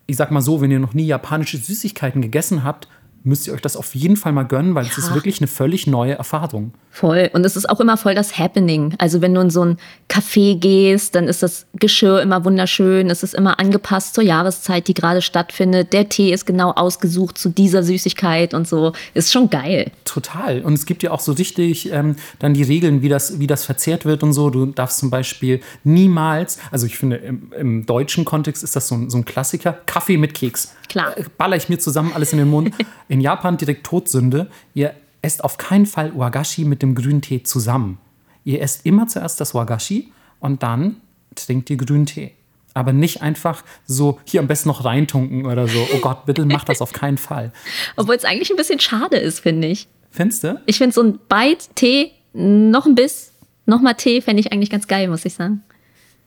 [0.06, 2.88] ich sag mal so, wenn ihr noch nie japanische Süßigkeiten gegessen habt,
[3.28, 4.92] müsst ihr euch das auf jeden Fall mal gönnen, weil ja.
[4.92, 6.72] es ist wirklich eine völlig neue Erfahrung.
[6.90, 7.30] Voll.
[7.34, 8.96] Und es ist auch immer voll das Happening.
[8.98, 9.78] Also wenn du in so ein
[10.10, 13.12] Café gehst, dann ist das Geschirr immer wunderschön.
[13.12, 15.94] Es ist immer angepasst zur Jahreszeit, die gerade stattfindet.
[15.94, 18.94] Der Tee ist genau ausgesucht zu dieser Süßigkeit und so.
[19.14, 19.92] Ist schon geil.
[20.06, 20.62] Total.
[20.62, 23.66] Und es gibt ja auch so richtig ähm, dann die Regeln, wie das, wie das
[23.66, 24.50] verzehrt wird und so.
[24.50, 28.96] Du darfst zum Beispiel niemals, also ich finde, im, im deutschen Kontext ist das so
[28.96, 30.74] ein, so ein Klassiker, Kaffee mit Keks.
[30.90, 31.18] Klar.
[31.18, 32.74] Äh, baller ich mir zusammen alles in den Mund.
[33.18, 34.48] In Japan direkt Todsünde.
[34.76, 37.98] Ihr esst auf keinen Fall Wagashi mit dem grünen Tee zusammen.
[38.44, 40.98] Ihr esst immer zuerst das Wagashi und dann
[41.34, 42.34] trinkt ihr grünen Tee.
[42.76, 45.80] Aber nicht einfach so hier am besten noch reintunken oder so.
[45.96, 47.52] Oh Gott, bitte macht das auf keinen Fall.
[47.96, 49.88] Obwohl es eigentlich ein bisschen schade ist, finde ich.
[50.12, 50.62] Findest du?
[50.68, 53.34] Ich finde so ein Bite Tee, noch ein Biss,
[53.66, 55.64] nochmal Tee, fände ich eigentlich ganz geil, muss ich sagen.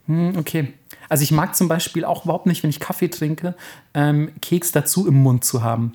[0.06, 0.74] Hm, okay.
[1.08, 3.54] Also ich mag zum Beispiel auch überhaupt nicht, wenn ich Kaffee trinke,
[3.94, 5.92] ähm, Keks dazu im Mund zu haben.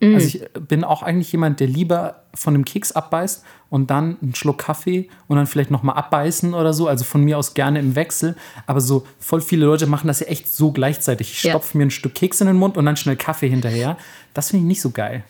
[0.00, 0.14] Mhm.
[0.14, 4.34] Also ich bin auch eigentlich jemand, der lieber von dem Keks abbeißt und dann einen
[4.34, 6.88] Schluck Kaffee und dann vielleicht nochmal abbeißen oder so.
[6.88, 8.34] Also von mir aus gerne im Wechsel.
[8.66, 11.30] Aber so voll viele Leute machen das ja echt so gleichzeitig.
[11.32, 11.78] Ich stopfe ja.
[11.78, 13.96] mir ein Stück Keks in den Mund und dann schnell Kaffee hinterher.
[14.32, 15.22] Das finde ich nicht so geil.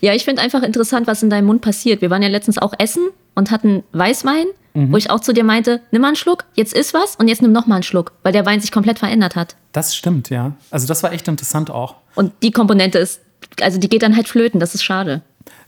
[0.00, 2.02] Ja, ich finde einfach interessant, was in deinem Mund passiert.
[2.02, 4.92] Wir waren ja letztens auch essen und hatten Weißwein, mhm.
[4.92, 7.40] wo ich auch zu dir meinte, nimm mal einen Schluck, jetzt ist was und jetzt
[7.40, 9.56] nimm noch mal einen Schluck, weil der Wein sich komplett verändert hat.
[9.72, 10.52] Das stimmt, ja.
[10.70, 11.96] Also das war echt interessant auch.
[12.14, 13.20] Und die Komponente ist
[13.60, 15.22] also die geht dann halt flöten, das ist schade.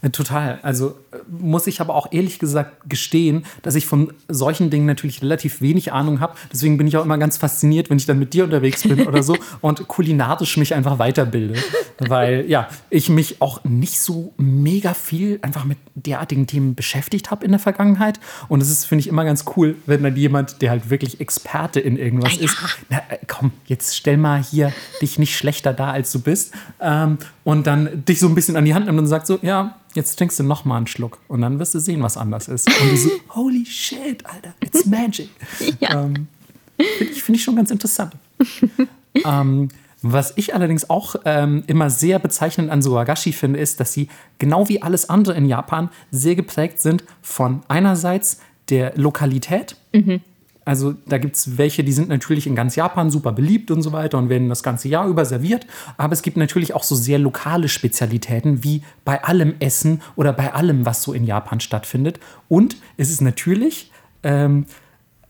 [0.05, 0.59] Äh, total.
[0.61, 5.21] Also äh, muss ich aber auch ehrlich gesagt gestehen, dass ich von solchen Dingen natürlich
[5.21, 6.35] relativ wenig Ahnung habe.
[6.51, 9.23] Deswegen bin ich auch immer ganz fasziniert, wenn ich dann mit dir unterwegs bin oder
[9.23, 11.55] so und kulinarisch mich einfach weiterbilde.
[11.99, 17.45] Weil ja, ich mich auch nicht so mega viel einfach mit derartigen Themen beschäftigt habe
[17.45, 18.19] in der Vergangenheit.
[18.47, 21.79] Und es ist, finde ich, immer ganz cool, wenn dann jemand, der halt wirklich Experte
[21.79, 22.45] in irgendwas ah, ja.
[22.45, 22.57] ist,
[22.89, 26.53] na, äh, komm, jetzt stell mal hier dich nicht schlechter da, als du bist.
[26.79, 29.75] Ähm, und dann dich so ein bisschen an die Hand nimmt und sagt so, ja,
[29.95, 32.67] jetzt trinkst du noch mal einen Schluck und dann wirst du sehen, was anders ist.
[32.67, 35.29] Und du so, holy shit, Alter, it's magic.
[35.79, 36.03] Ja.
[36.03, 36.27] Ähm,
[36.77, 38.13] Finde ich, find ich schon ganz interessant.
[39.25, 39.69] ähm,
[40.01, 44.67] was ich allerdings auch ähm, immer sehr bezeichnend an Suagashi finde, ist, dass sie genau
[44.69, 49.77] wie alles andere in Japan sehr geprägt sind von einerseits der Lokalität.
[49.93, 50.21] Mhm.
[50.65, 53.91] Also da gibt es welche, die sind natürlich in ganz Japan super beliebt und so
[53.91, 55.67] weiter und werden das ganze Jahr über serviert.
[55.97, 60.53] Aber es gibt natürlich auch so sehr lokale Spezialitäten, wie bei allem Essen oder bei
[60.53, 62.19] allem, was so in Japan stattfindet.
[62.49, 63.91] Und es ist natürlich
[64.23, 64.65] ähm,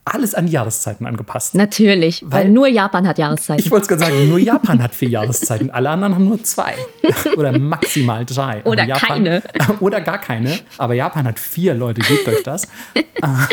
[0.05, 1.55] alles an die Jahreszeiten angepasst.
[1.55, 3.63] Natürlich, weil, weil nur Japan hat Jahreszeiten.
[3.63, 5.71] Ich wollte es gerade sagen, nur Japan hat vier Jahreszeiten.
[5.71, 6.75] Alle anderen haben nur zwei
[7.37, 8.63] oder maximal drei.
[8.65, 9.43] Oder Japan, keine.
[9.79, 10.59] Oder gar keine.
[10.77, 12.67] Aber Japan hat vier, Leute, gebt euch das.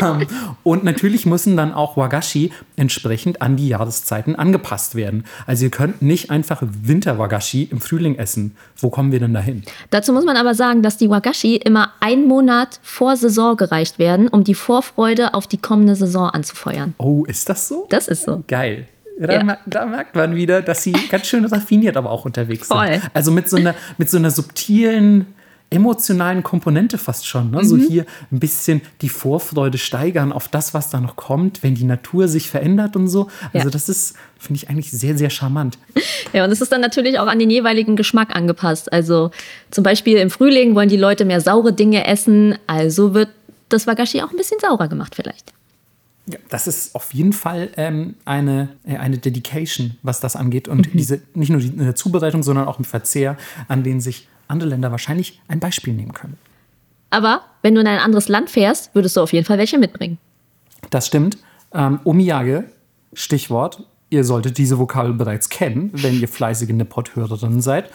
[0.01, 0.27] Ähm,
[0.61, 5.25] und natürlich müssen dann auch Wagashi entsprechend an die Jahreszeiten angepasst werden.
[5.47, 8.55] Also ihr könnt nicht einfach Winter-Wagashi im Frühling essen.
[8.77, 9.63] Wo kommen wir denn dahin?
[9.89, 14.27] Dazu muss man aber sagen, dass die Wagashi immer einen Monat vor Saison gereicht werden,
[14.27, 16.93] um die Vorfreude auf die kommende Saison anzunehmen anzufeuern.
[16.97, 17.87] Oh, ist das so?
[17.89, 18.43] Das ist so.
[18.47, 18.87] Geil.
[19.19, 19.57] Da, ja.
[19.65, 22.77] da, merkt man wieder, dass sie ganz schön raffiniert aber auch unterwegs sind.
[22.77, 23.01] Voll.
[23.13, 25.27] Also mit so einer, mit so einer subtilen,
[25.69, 27.51] emotionalen Komponente fast schon.
[27.51, 27.59] Ne?
[27.59, 27.65] Mhm.
[27.65, 31.83] So hier ein bisschen die Vorfreude steigern auf das, was da noch kommt, wenn die
[31.83, 33.27] Natur sich verändert und so.
[33.53, 33.71] Also ja.
[33.71, 35.77] das ist, finde ich eigentlich sehr, sehr charmant.
[36.33, 38.91] Ja, und es ist dann natürlich auch an den jeweiligen Geschmack angepasst.
[38.91, 39.29] Also
[39.69, 43.29] zum Beispiel im Frühling wollen die Leute mehr saure Dinge essen, also wird
[43.69, 45.53] das Wagashi auch ein bisschen saurer gemacht vielleicht.
[46.25, 50.67] Ja, das ist auf jeden Fall ähm, eine, äh, eine Dedication, was das angeht.
[50.67, 50.97] Und mhm.
[50.97, 54.91] diese, nicht nur in der Zubereitung, sondern auch im Verzehr, an denen sich andere Länder
[54.91, 56.37] wahrscheinlich ein Beispiel nehmen können.
[57.09, 60.17] Aber wenn du in ein anderes Land fährst, würdest du auf jeden Fall welche mitbringen.
[60.89, 61.37] Das stimmt.
[61.73, 62.65] Ähm, Omiyage,
[63.13, 63.85] Stichwort.
[64.09, 67.89] Ihr solltet diese Vokabel bereits kennen, wenn ihr fleißige Nippot-Hörerinnen seid.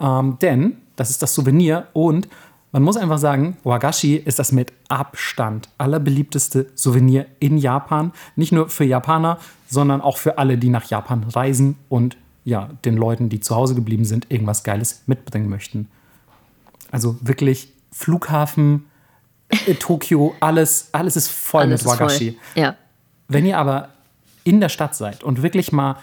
[0.00, 2.28] Ähm, denn das ist das Souvenir und
[2.74, 8.10] man muss einfach sagen, Wagashi ist das mit Abstand allerbeliebteste Souvenir in Japan.
[8.34, 12.96] Nicht nur für Japaner, sondern auch für alle, die nach Japan reisen und ja, den
[12.96, 15.88] Leuten, die zu Hause geblieben sind, irgendwas Geiles mitbringen möchten.
[16.90, 18.86] Also wirklich Flughafen,
[19.50, 22.06] äh, Tokio, alles, alles ist voll Alles mit ist voll.
[22.08, 22.38] Wagashi.
[22.56, 22.74] Ja.
[23.28, 23.90] Wenn ihr aber
[24.42, 25.98] in der Stadt seid und wirklich mal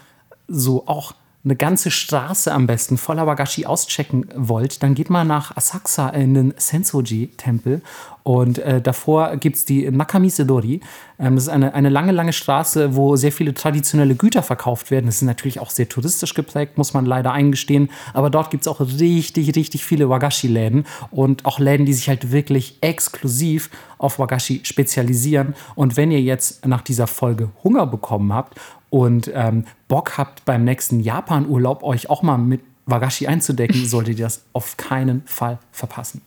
[0.48, 5.58] so auch eine ganze Straße am besten voller Wagashi auschecken wollt, dann geht mal nach
[5.58, 7.82] Asakusa in den Sensoji-Tempel.
[8.24, 10.82] Und äh, davor gibt es die Nakamisedori.
[11.18, 15.08] Ähm, das ist eine, eine lange, lange Straße, wo sehr viele traditionelle Güter verkauft werden.
[15.08, 17.90] Das ist natürlich auch sehr touristisch geprägt, muss man leider eingestehen.
[18.14, 22.32] Aber dort gibt es auch richtig, richtig viele Wagashi-Läden und auch Läden, die sich halt
[22.32, 25.56] wirklich exklusiv auf Wagashi spezialisieren.
[25.74, 28.60] Und wenn ihr jetzt nach dieser Folge Hunger bekommen habt
[28.92, 34.26] und ähm, Bock habt, beim nächsten Japan-Urlaub euch auch mal mit Wagashi einzudecken, solltet ihr
[34.26, 36.22] das auf keinen Fall verpassen.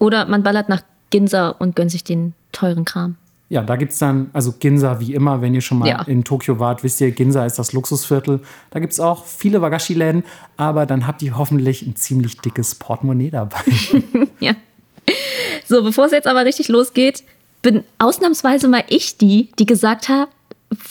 [0.00, 3.16] Oder man ballert nach Ginza und gönnt sich den teuren Kram.
[3.48, 6.02] Ja, da gibt es dann, also Ginza wie immer, wenn ihr schon mal Ja.
[6.02, 8.40] in Tokio wart, wisst ihr, Ginza ist das Luxusviertel.
[8.70, 10.24] Da gibt es auch viele Wagashi-Läden,
[10.56, 13.60] aber dann habt ihr hoffentlich ein ziemlich dickes Portemonnaie dabei.
[14.40, 14.54] Ja.
[15.66, 17.22] So, bevor es jetzt aber richtig losgeht,
[17.62, 20.28] bin ausnahmsweise mal ich die, die gesagt hat,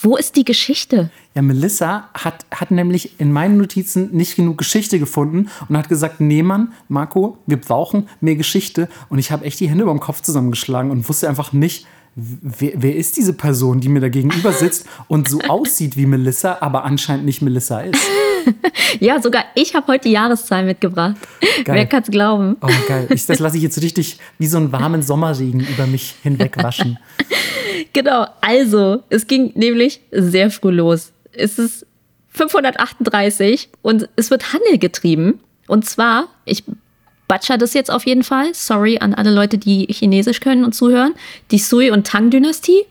[0.02, 1.10] wo ist die Geschichte?
[1.34, 6.20] Ja, Melissa hat, hat nämlich in meinen Notizen nicht genug Geschichte gefunden und hat gesagt,
[6.20, 8.88] nee Mann, Marco, wir brauchen mehr Geschichte.
[9.08, 11.86] Und ich habe echt die Hände über dem Kopf zusammengeschlagen und wusste einfach nicht,
[12.16, 16.58] wer, wer ist diese Person, die mir da gegenüber sitzt und so aussieht wie Melissa,
[16.60, 18.00] aber anscheinend nicht Melissa ist.
[19.00, 21.16] Ja, sogar ich habe heute die Jahreszahl mitgebracht.
[21.64, 21.74] Geil.
[21.74, 22.56] Wer kann's glauben?
[22.60, 23.08] Oh, geil.
[23.10, 26.98] Ich, das lasse ich jetzt richtig wie so einen warmen Sommerregen über mich hinwegwaschen.
[27.92, 31.12] Genau, also, es ging nämlich sehr früh los.
[31.32, 31.86] Es ist
[32.30, 35.40] 538 und es wird Handel getrieben.
[35.66, 36.64] Und zwar, ich
[37.28, 41.14] batscher das jetzt auf jeden Fall, sorry an alle Leute, die Chinesisch können und zuhören,
[41.50, 42.84] die Sui- und Tang-Dynastie.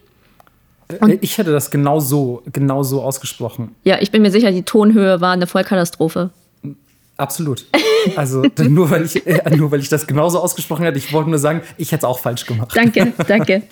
[0.89, 3.73] Äh, Ich hätte das genau so, genau so ausgesprochen.
[3.83, 6.29] Ja, ich bin mir sicher, die Tonhöhe war eine Vollkatastrophe.
[7.17, 7.65] Absolut.
[8.17, 11.39] Also nur weil ich äh, nur weil ich das genauso ausgesprochen hätte, ich wollte nur
[11.39, 12.71] sagen, ich hätte es auch falsch gemacht.
[12.75, 13.63] Danke, danke.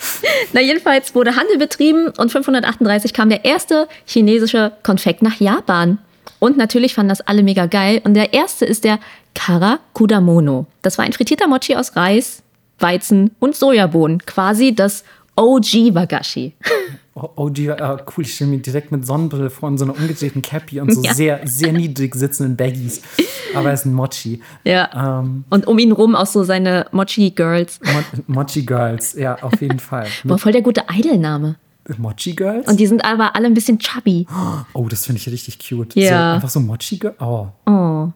[0.53, 5.97] Na, jedenfalls wurde Handel betrieben und 538 kam der erste chinesische Konfekt nach Japan.
[6.43, 8.01] Und natürlich fanden das alle mega geil.
[8.03, 8.99] Und der erste ist der
[9.33, 10.65] Kara Kudamono.
[10.81, 12.43] Das war ein frittierter Mochi aus Reis,
[12.79, 14.19] Weizen und Sojabohnen.
[14.25, 15.05] Quasi das
[15.37, 16.53] OG Wagashi.
[17.15, 20.81] OG, äh, cool, ich stelle mir direkt mit Sonnenbrille vor und so einer umgedrehten Cappy
[20.81, 21.13] und so Ja.
[21.13, 23.01] sehr, sehr niedrig sitzenden Baggies.
[23.55, 24.41] Aber er ist ein Mochi.
[24.65, 25.21] Ja.
[25.21, 27.79] Ähm, Und um ihn rum auch so seine Mochi-Girls.
[27.85, 27.99] Mo
[28.41, 30.07] Mochi Girls, ja, auf jeden Fall.
[30.25, 31.55] Boah, voll der gute Idol-Name.
[31.97, 32.67] Mochi Girls?
[32.67, 34.25] Und die sind aber alle ein bisschen chubby.
[34.73, 35.95] oh, das finde ich richtig cute.
[35.95, 36.09] Ja.
[36.09, 37.15] So, einfach so Mochi Girls?
[37.19, 38.11] Oh, Oh.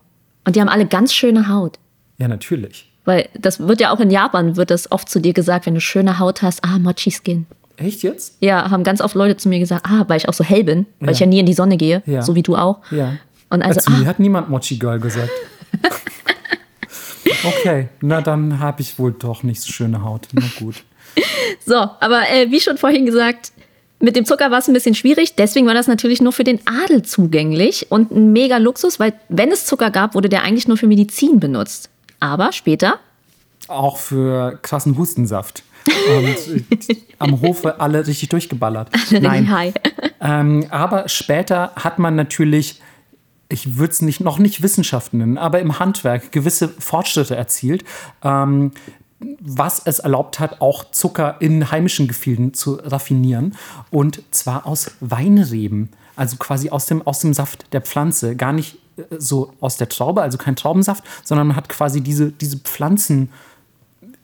[0.46, 1.78] Und die haben alle ganz schöne Haut.
[2.18, 2.90] ja, natürlich.
[3.06, 5.80] Weil das wird ja auch in Japan, wird das oft zu dir gesagt, wenn du
[5.82, 7.46] schöne Haut hast, ah, Mochi-Skin.
[7.78, 8.36] Echt jetzt?
[8.42, 10.86] Ja, haben ganz oft Leute zu mir gesagt, ah, weil ich auch so hell bin,
[11.00, 11.12] weil Ja.
[11.14, 12.22] ich ja nie in die Sonne gehe, Ja.
[12.22, 12.80] so wie du auch.
[12.92, 13.14] Ja.
[13.50, 15.30] Und also, Zu mir ah, hat niemand Mochi Girl gesagt.
[17.46, 20.28] okay, na dann habe ich wohl doch nicht so schöne Haut.
[20.34, 20.76] Na gut.
[21.66, 23.52] so, aber äh, wie schon vorhin gesagt,
[24.00, 26.60] mit dem Zucker war es ein bisschen schwierig, deswegen war das natürlich nur für den
[26.66, 30.78] Adel zugänglich und ein mega Luxus, weil wenn es Zucker gab, wurde der eigentlich nur
[30.78, 31.90] für Medizin benutzt.
[32.20, 33.00] Aber später,
[33.68, 35.64] Auch für krassen Hustensaft.
[35.88, 38.90] Und äh, am Hofe alle richtig durchgeballert.
[39.12, 39.50] Nein.
[39.52, 39.74] Hi.
[40.22, 42.82] Ähm, aber später hat man natürlich,
[43.50, 47.84] ich würde es nicht, noch nicht Wissenschaft nennen, aber im Handwerk gewisse Fortschritte erzielt,
[48.24, 48.72] ähm,
[49.20, 53.56] was es erlaubt hat, auch Zucker in heimischen Gefilden zu raffinieren.
[53.90, 58.36] Und zwar aus Weinreben, also quasi aus dem, aus dem Saft der Pflanze.
[58.36, 62.32] Gar nicht äh, so aus der Traube, also kein Traubensaft, sondern man hat quasi diese,
[62.32, 63.30] diese Pflanzen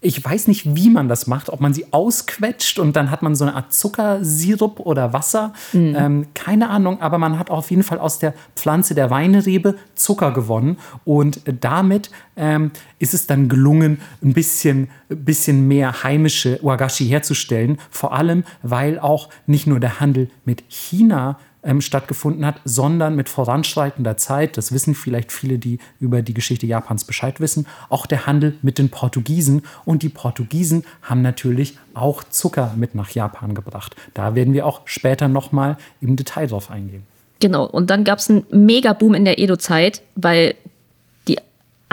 [0.04, 3.36] ich weiß nicht, wie man das macht, ob man sie ausquetscht und dann hat man
[3.36, 5.54] so eine Art Zuckersirup oder Wasser.
[5.96, 10.32] Ähm, keine Ahnung, aber man hat auf jeden Fall aus der Pflanze der Weinrebe Zucker
[10.32, 17.78] gewonnen und damit ähm, ist es dann gelungen, ein bisschen, bisschen mehr heimische Wagashi herzustellen.
[17.90, 23.30] Vor allem, weil auch nicht nur der Handel mit China ähm, stattgefunden hat, sondern mit
[23.30, 28.26] voranschreitender Zeit, das wissen vielleicht viele, die über die Geschichte Japans Bescheid wissen, auch der
[28.26, 29.64] Handel mit den Portugiesen.
[29.86, 33.96] Und die Portugiesen haben natürlich auch Zucker mit nach Japan gebracht.
[34.14, 37.04] Da werden wir auch später nochmal im Detail drauf eingehen.
[37.40, 40.56] Genau, und dann gab es einen Mega-Boom in der Edo-Zeit, weil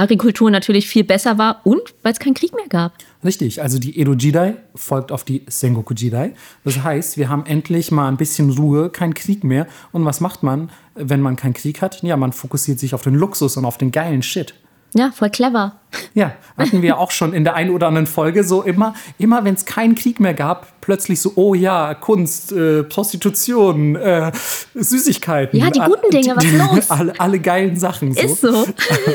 [0.00, 2.94] Agrikultur natürlich viel besser war und weil es keinen Krieg mehr gab.
[3.22, 6.32] Richtig, also die Edo Jidai folgt auf die Sengoku Jidai.
[6.64, 9.66] Das heißt, wir haben endlich mal ein bisschen Ruhe, kein Krieg mehr.
[9.92, 12.02] Und was macht man, wenn man keinen Krieg hat?
[12.02, 14.54] Ja, man fokussiert sich auf den Luxus und auf den geilen Shit.
[14.94, 15.72] Ja, voll clever.
[16.14, 19.54] Ja, hatten wir auch schon in der einen oder anderen Folge so immer, immer wenn
[19.54, 24.32] es keinen Krieg mehr gab, plötzlich so, oh ja, Kunst, äh, Prostitution, äh,
[24.74, 25.58] Süßigkeiten.
[25.58, 26.90] Ja, die guten Dinge, was los?
[26.90, 28.14] Alle, alle geilen Sachen.
[28.14, 28.20] So.
[28.20, 28.66] Ist so.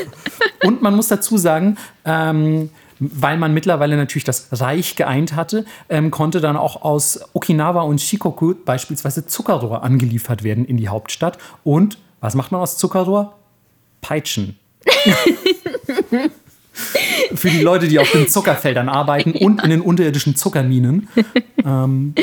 [0.62, 6.10] Und man muss dazu sagen, ähm, weil man mittlerweile natürlich das Reich geeint hatte, ähm,
[6.10, 11.36] konnte dann auch aus Okinawa und Shikoku beispielsweise Zuckerrohr angeliefert werden in die Hauptstadt.
[11.62, 13.36] Und was macht man aus Zuckerrohr?
[14.00, 14.58] Peitschen.
[17.34, 21.08] Für die Leute, die auf den Zuckerfeldern arbeiten und in den unterirdischen Zuckerminen.
[21.64, 22.14] Ähm,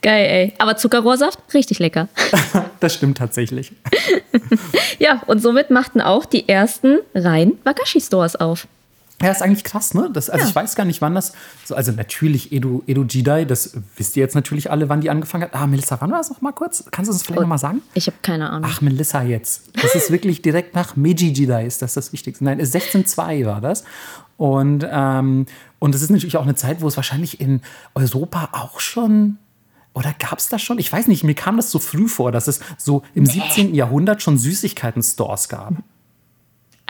[0.00, 0.54] Geil, ey.
[0.58, 2.08] Aber Zuckerrohrsaft, richtig lecker.
[2.80, 3.72] das stimmt tatsächlich.
[4.98, 8.66] ja, und somit machten auch die ersten rein Wagashi-Stores auf.
[9.22, 10.08] Ja, ist eigentlich krass, ne?
[10.12, 10.48] Das, also ja.
[10.48, 11.34] ich weiß gar nicht, wann das.
[11.64, 15.44] So, also natürlich Edo, Edo Jidai, das wisst ihr jetzt natürlich alle, wann die angefangen
[15.44, 15.54] hat.
[15.54, 16.84] Ah, Melissa, wann war das noch mal kurz?
[16.90, 17.82] Kannst du uns vielleicht oh, noch mal sagen?
[17.94, 18.70] Ich habe keine Ahnung.
[18.72, 19.70] Ach, Melissa jetzt.
[19.74, 22.44] Das ist wirklich direkt nach Meiji Jidai, ist das das Wichtigste.
[22.44, 23.84] Nein, 16.2 war das.
[24.38, 25.44] Und, ähm,
[25.78, 27.60] und das ist natürlich auch eine Zeit, wo es wahrscheinlich in
[27.94, 29.38] Europa auch schon
[29.92, 30.78] oder gab es das schon?
[30.78, 33.74] Ich weiß nicht, mir kam das so früh vor, dass es so im 17.
[33.74, 35.74] Jahrhundert schon Süßigkeiten-Stores gab.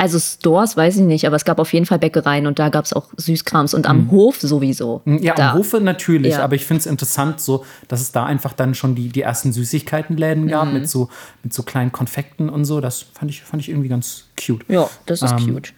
[0.00, 2.86] Also Stores weiß ich nicht, aber es gab auf jeden Fall Bäckereien und da gab
[2.86, 4.10] es auch Süßkrams und am mhm.
[4.12, 5.02] Hof sowieso.
[5.04, 5.50] Mhm, ja, da.
[5.50, 6.42] am Hofe natürlich, ja.
[6.42, 9.52] aber ich finde es interessant, so, dass es da einfach dann schon die, die ersten
[9.52, 10.72] Süßigkeitenläden gab mhm.
[10.72, 11.10] mit, so,
[11.42, 12.80] mit so kleinen Konfekten und so.
[12.80, 14.64] Das fand ich, fand ich irgendwie ganz cute.
[14.68, 15.74] Ja, das ist ähm, cute.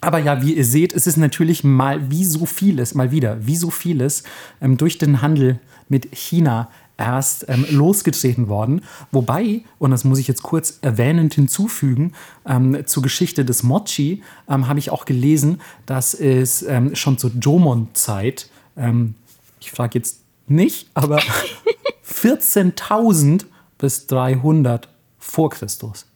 [0.00, 3.56] Aber ja, wie ihr seht, es ist natürlich mal wie so vieles, mal wieder, wie
[3.56, 4.22] so vieles
[4.60, 8.82] ähm, durch den Handel mit China erst ähm, losgetreten worden.
[9.10, 12.12] Wobei, und das muss ich jetzt kurz erwähnend hinzufügen,
[12.46, 17.30] ähm, zur Geschichte des Mochi ähm, habe ich auch gelesen, dass es ähm, schon zur
[17.40, 19.14] Jomon-Zeit, ähm,
[19.60, 21.20] ich frage jetzt nicht, aber
[22.06, 23.44] 14.000
[23.78, 26.06] bis 300 vor Christus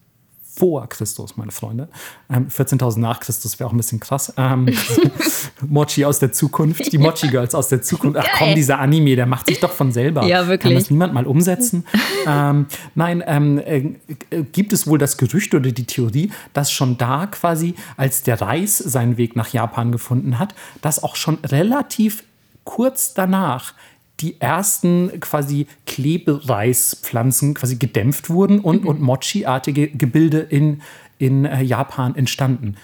[0.59, 1.87] vor Christus, meine Freunde.
[2.29, 4.33] Ähm, 14.000 nach Christus wäre auch ein bisschen krass.
[4.35, 4.67] Ähm,
[5.61, 8.19] Mochi aus der Zukunft, die Mochi Girls aus der Zukunft.
[8.21, 10.25] Ach komm, dieser Anime, der macht sich doch von selber.
[10.25, 10.73] Ja, wirklich.
[10.73, 11.85] Kann das niemand mal umsetzen?
[12.27, 17.27] ähm, nein, ähm, äh, gibt es wohl das Gerücht oder die Theorie, dass schon da
[17.27, 22.23] quasi, als der Reis seinen Weg nach Japan gefunden hat, dass auch schon relativ
[22.65, 23.73] kurz danach
[24.19, 28.87] die ersten quasi Klebereispflanzen quasi gedämpft wurden und, mhm.
[28.87, 30.81] und Mochi-artige Gebilde in,
[31.17, 32.75] in äh, Japan entstanden.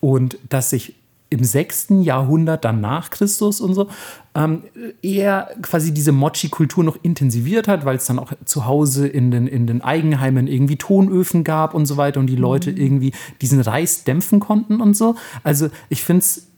[0.00, 0.94] Und dass sich
[1.30, 1.88] im 6.
[2.02, 3.88] Jahrhundert dann nach Christus und so
[4.34, 4.64] ähm,
[5.00, 9.46] eher quasi diese Mochi-Kultur noch intensiviert hat, weil es dann auch zu Hause in den,
[9.46, 12.78] in den Eigenheimen irgendwie Tonöfen gab und so weiter und die Leute mhm.
[12.78, 15.14] irgendwie diesen Reis dämpfen konnten und so.
[15.44, 16.49] Also ich finde es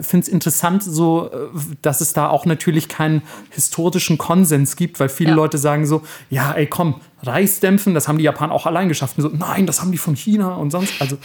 [0.00, 1.48] finde es interessant, so, äh,
[1.82, 5.36] dass es da auch natürlich keinen historischen Konsens gibt, weil viele ja.
[5.36, 9.18] Leute sagen so, ja, ey, komm, Reisdämpfen, das haben die Japaner auch allein geschafft.
[9.18, 11.00] Und so, nein, das haben die von China und sonst.
[11.00, 11.18] Also,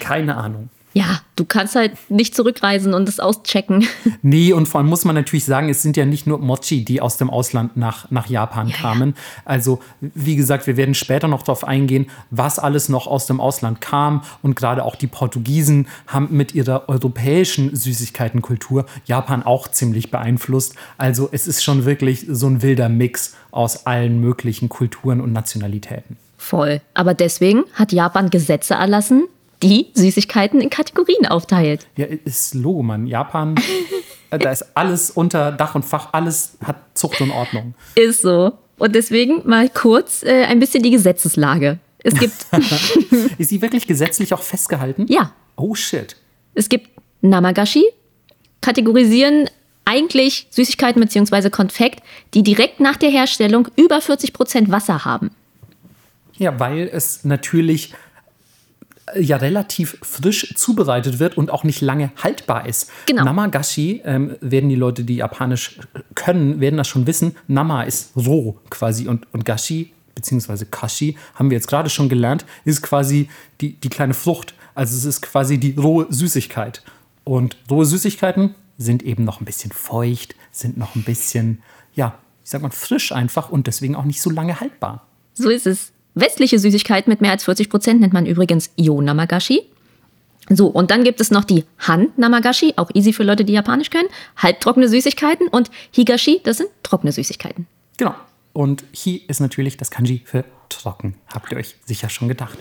[0.00, 3.86] keine Ahnung ja, du kannst halt nicht zurückreisen und das auschecken.
[4.22, 7.00] Nee, und vor allem muss man natürlich sagen, es sind ja nicht nur Mochi, die
[7.00, 9.10] aus dem Ausland nach, nach Japan ja, kamen.
[9.10, 9.42] Ja.
[9.44, 13.80] Also, wie gesagt, wir werden später noch darauf eingehen, was alles noch aus dem Ausland
[13.80, 14.22] kam.
[14.42, 20.76] Und gerade auch die Portugiesen haben mit ihrer europäischen Süßigkeitenkultur Japan auch ziemlich beeinflusst.
[20.96, 26.16] Also, es ist schon wirklich so ein wilder Mix aus allen möglichen Kulturen und Nationalitäten.
[26.38, 26.80] Voll.
[26.94, 29.28] Aber deswegen hat Japan Gesetze erlassen,
[29.68, 31.86] die Süßigkeiten in Kategorien aufteilt.
[31.96, 33.06] Ja, ist Logo, Mann.
[33.06, 33.56] Japan,
[34.30, 37.74] äh, da ist alles unter Dach und Fach, alles hat Zucht und Ordnung.
[37.94, 38.52] Ist so.
[38.78, 41.78] Und deswegen mal kurz äh, ein bisschen die Gesetzeslage.
[41.98, 42.46] Es gibt.
[43.38, 45.06] ist sie wirklich gesetzlich auch festgehalten?
[45.08, 45.32] Ja.
[45.56, 46.16] Oh shit.
[46.54, 46.90] Es gibt
[47.22, 47.84] Namagashi,
[48.60, 49.50] kategorisieren
[49.84, 51.50] eigentlich Süßigkeiten bzw.
[51.50, 52.02] Konfekt,
[52.34, 55.30] die direkt nach der Herstellung über 40% Wasser haben.
[56.38, 57.94] Ja, weil es natürlich
[59.14, 62.90] ja relativ frisch zubereitet wird und auch nicht lange haltbar ist.
[63.06, 63.24] Genau.
[63.24, 65.78] Namagashi ähm, werden die Leute, die Japanisch
[66.14, 67.36] können, werden das schon wissen.
[67.46, 72.44] Nama ist roh quasi und, und Gashi beziehungsweise Kashi, haben wir jetzt gerade schon gelernt,
[72.64, 73.28] ist quasi
[73.60, 74.54] die, die kleine Frucht.
[74.74, 76.82] Also es ist quasi die rohe Süßigkeit.
[77.22, 81.62] Und rohe Süßigkeiten sind eben noch ein bisschen feucht, sind noch ein bisschen,
[81.94, 85.06] ja, ich sag mal, frisch einfach und deswegen auch nicht so lange haltbar.
[85.34, 85.92] So ist es.
[86.16, 89.62] Westliche Süßigkeiten mit mehr als 40 Prozent nennt man übrigens Yo-Namagashi.
[90.48, 94.08] So, und dann gibt es noch die Han-Namagashi, auch easy für Leute, die Japanisch können.
[94.38, 97.66] Halbtrockene Süßigkeiten und Higashi, das sind trockene Süßigkeiten.
[97.98, 98.14] Genau.
[98.54, 101.16] Und Hi ist natürlich das Kanji für trocken.
[101.34, 102.56] Habt ihr euch sicher schon gedacht.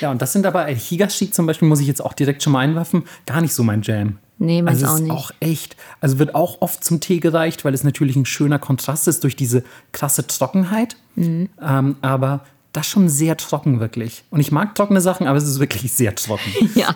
[0.00, 2.60] Ja, und das sind aber, Higashi zum Beispiel, muss ich jetzt auch direkt schon mal
[2.60, 4.18] einwerfen, gar nicht so mein Jam.
[4.38, 5.12] Nee, meins also auch nicht.
[5.12, 5.76] auch echt.
[6.00, 9.36] Also wird auch oft zum Tee gereicht, weil es natürlich ein schöner Kontrast ist durch
[9.36, 10.96] diese krasse Trockenheit.
[11.14, 11.48] Mhm.
[11.60, 14.24] Ähm, aber das schon sehr trocken, wirklich.
[14.30, 16.50] Und ich mag trockene Sachen, aber es ist wirklich sehr trocken.
[16.74, 16.94] ja.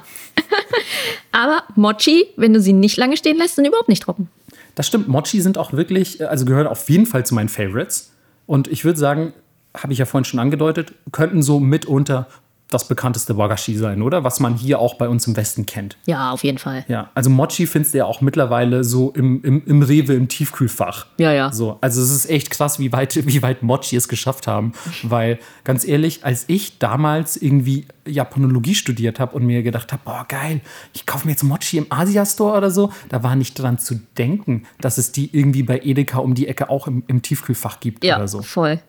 [1.33, 4.29] aber Mochi, wenn du sie nicht lange stehen lässt, sind überhaupt nicht trocken.
[4.75, 5.09] Das stimmt.
[5.09, 8.13] Mochi sind auch wirklich, also gehören auf jeden Fall zu meinen Favorites.
[8.47, 9.33] Und ich würde sagen,
[9.75, 12.27] habe ich ja vorhin schon angedeutet, könnten so mitunter
[12.71, 14.25] das bekannteste Wagashi sein, oder?
[14.25, 15.97] Was man hier auch bei uns im Westen kennt.
[16.07, 16.85] Ja, auf jeden Fall.
[16.89, 21.07] Ja, also Mochi findest du ja auch mittlerweile so im, im, im Rewe, im Tiefkühlfach.
[21.19, 21.53] Ja, ja.
[21.53, 24.73] So, also es ist echt krass, wie weit, wie weit Mochi es geschafft haben.
[25.03, 30.25] Weil, ganz ehrlich, als ich damals irgendwie Japanologie studiert habe und mir gedacht habe, boah,
[30.29, 30.61] geil,
[30.93, 34.65] ich kaufe mir jetzt Mochi im Asia-Store oder so, da war nicht dran zu denken,
[34.81, 38.17] dass es die irgendwie bei Edeka um die Ecke auch im, im Tiefkühlfach gibt Ja,
[38.17, 38.43] oder so.
[38.43, 38.81] voll.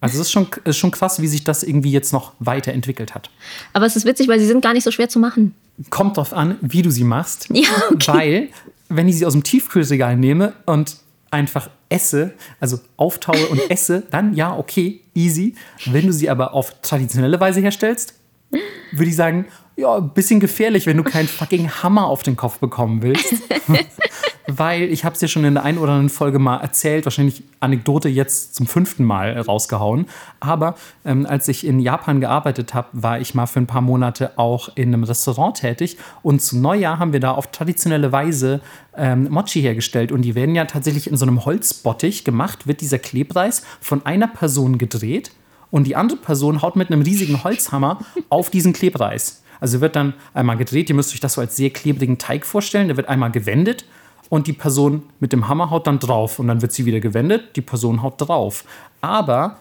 [0.00, 3.30] Also es ist schon, ist schon krass, wie sich das irgendwie jetzt noch weiterentwickelt hat.
[3.72, 5.54] Aber es ist witzig, weil sie sind gar nicht so schwer zu machen.
[5.90, 7.48] Kommt drauf an, wie du sie machst.
[7.52, 8.12] Ja, okay.
[8.12, 8.48] Weil,
[8.88, 10.96] wenn ich sie aus dem Tiefkühlregal nehme und
[11.30, 15.54] einfach esse, also auftaue und esse, dann ja, okay, easy.
[15.86, 18.14] Wenn du sie aber auf traditionelle Weise herstellst,
[18.92, 19.46] würde ich sagen,
[19.78, 23.34] ja, ein bisschen gefährlich, wenn du keinen fucking Hammer auf den Kopf bekommen willst.
[24.50, 27.44] Weil ich habe es dir schon in der einen oder anderen Folge mal erzählt, wahrscheinlich
[27.60, 30.06] Anekdote jetzt zum fünften Mal rausgehauen.
[30.40, 30.74] Aber
[31.04, 34.70] ähm, als ich in Japan gearbeitet habe, war ich mal für ein paar Monate auch
[34.74, 35.96] in einem Restaurant tätig.
[36.22, 38.60] Und zu Neujahr haben wir da auf traditionelle Weise
[38.96, 40.10] ähm, Mochi hergestellt.
[40.10, 44.28] Und die werden ja tatsächlich in so einem Holzbottich gemacht, wird dieser Klebreis von einer
[44.28, 45.30] Person gedreht.
[45.70, 47.98] Und die andere Person haut mit einem riesigen Holzhammer
[48.28, 49.42] auf diesen Klebreis.
[49.60, 52.88] Also wird dann einmal gedreht, ihr müsst euch das so als sehr klebrigen Teig vorstellen,
[52.88, 53.84] der wird einmal gewendet
[54.28, 56.38] und die Person mit dem Hammer haut dann drauf.
[56.38, 58.64] Und dann wird sie wieder gewendet, die Person haut drauf.
[59.00, 59.58] Aber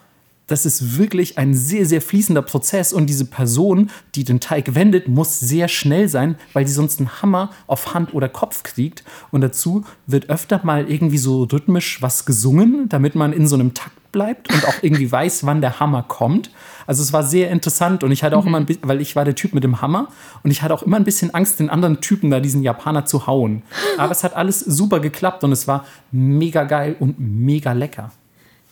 [0.47, 5.07] das ist wirklich ein sehr, sehr fließender Prozess und diese Person, die den Teig wendet,
[5.07, 9.03] muss sehr schnell sein, weil die sonst einen Hammer auf Hand oder Kopf kriegt.
[9.31, 13.73] Und dazu wird öfter mal irgendwie so rhythmisch was gesungen, damit man in so einem
[13.73, 16.49] Takt bleibt und auch irgendwie weiß, wann der Hammer kommt.
[16.85, 19.25] Also es war sehr interessant und ich hatte auch immer ein bisschen, weil ich war
[19.25, 20.07] der Typ mit dem Hammer
[20.43, 23.27] und ich hatte auch immer ein bisschen Angst, den anderen Typen da, diesen Japaner zu
[23.27, 23.63] hauen.
[23.97, 28.11] Aber es hat alles super geklappt und es war mega geil und mega lecker.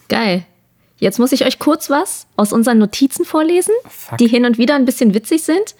[0.07, 0.45] Geil.
[1.05, 4.17] Jetzt muss ich euch kurz was aus unseren Notizen vorlesen, Fuck.
[4.17, 5.75] die hin und wieder ein bisschen witzig sind.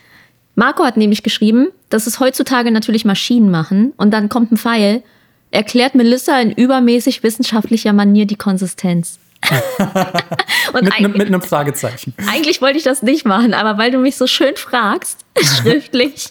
[0.54, 5.02] Marco hat nämlich geschrieben, dass es heutzutage natürlich Maschinen machen und dann kommt ein Pfeil,
[5.50, 9.18] erklärt Melissa in übermäßig wissenschaftlicher Manier die Konsistenz.
[10.74, 12.14] Mit, mit einem Fragezeichen.
[12.30, 16.28] eigentlich wollte ich das nicht machen, aber weil du mich so schön fragst, schriftlich,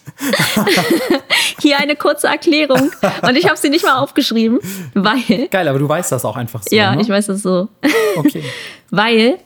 [1.61, 2.91] hier eine kurze Erklärung.
[3.23, 4.59] Und ich habe sie nicht mal aufgeschrieben,
[4.93, 6.75] weil, Geil, aber du weißt das auch einfach so.
[6.75, 7.01] ja, ne?
[7.01, 7.69] ich weiß das so.
[8.17, 8.43] Okay.
[8.91, 9.39] Weil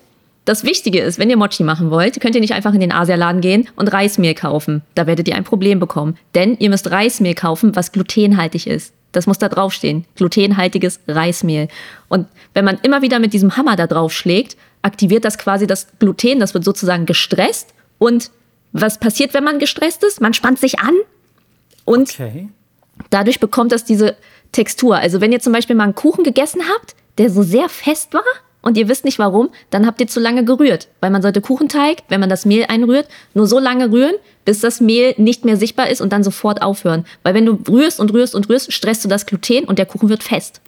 [0.50, 3.40] das Wichtige ist, wenn ihr Mochi machen wollt, könnt ihr nicht einfach in den Asialaden
[3.40, 4.82] gehen und Reismehl kaufen.
[4.96, 6.18] Da werdet ihr ein Problem bekommen.
[6.34, 8.94] Denn ihr müsst Reismehl kaufen, was glutenhaltig ist.
[9.12, 10.06] Das muss da draufstehen.
[10.16, 11.68] Glutenhaltiges Reismehl.
[12.10, 15.88] Und wenn man immer wieder mit diesem Hammer da drauf schlägt, aktiviert das quasi das
[16.00, 16.40] Gluten.
[16.40, 17.74] Das wird sozusagen gestresst.
[17.98, 18.32] Und
[18.72, 20.22] was passiert, wenn man gestresst ist?
[20.22, 20.94] Man spannt sich an
[21.86, 22.50] und Okay.
[23.10, 24.16] dadurch bekommt das diese
[24.52, 24.98] Textur.
[24.98, 28.22] Also wenn ihr zum Beispiel mal einen Kuchen gegessen habt, der so sehr fest war
[28.70, 30.88] und ihr wisst nicht warum, dann habt ihr zu lange gerührt.
[31.02, 34.16] Weil man sollte Kuchenteig, wenn man das Mehl einrührt, nur so lange rühren,
[34.46, 37.06] bis das Mehl nicht mehr sichtbar ist und dann sofort aufhören.
[37.24, 40.08] Weil wenn du rührst und rührst und rührst, stresst du das Gluten und der Kuchen
[40.08, 40.62] wird fest.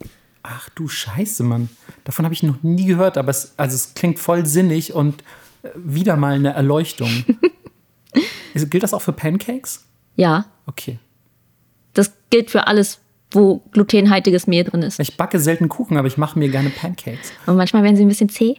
[0.44, 1.70] Ach du Scheiße, Mann.
[2.04, 5.22] Davon habe ich noch nie gehört, aber es, also es klingt voll sinnig und
[5.64, 7.10] äh, wieder mal eine Erleuchtung.
[8.54, 9.86] Gilt das auch für Pancakes?
[10.16, 11.00] Ja, Okay.
[11.94, 13.00] das gilt für alles,
[13.32, 15.00] wo glutenhaltiges Mehl drin ist.
[15.00, 17.32] Ich backe selten Kuchen, aber ich mache mir gerne Pancakes.
[17.46, 18.58] Und manchmal werden sie ein bisschen zäh.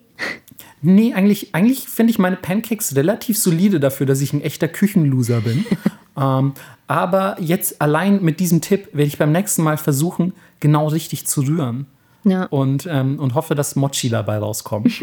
[0.81, 5.41] Nee, eigentlich, eigentlich finde ich meine Pancakes relativ solide dafür, dass ich ein echter Küchenloser
[5.41, 5.65] bin.
[6.19, 6.55] ähm,
[6.89, 11.43] aber jetzt allein mit diesem Tipp werde ich beim nächsten Mal versuchen, genau richtig zu
[11.43, 11.87] rühren.
[12.25, 12.45] Ja.
[12.45, 14.93] Und, ähm, und hoffe, dass Mochi dabei rauskommt.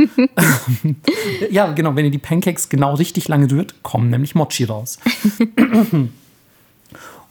[1.52, 5.00] ja, genau, wenn ihr die Pancakes genau richtig lange rührt, kommen nämlich Mochi raus.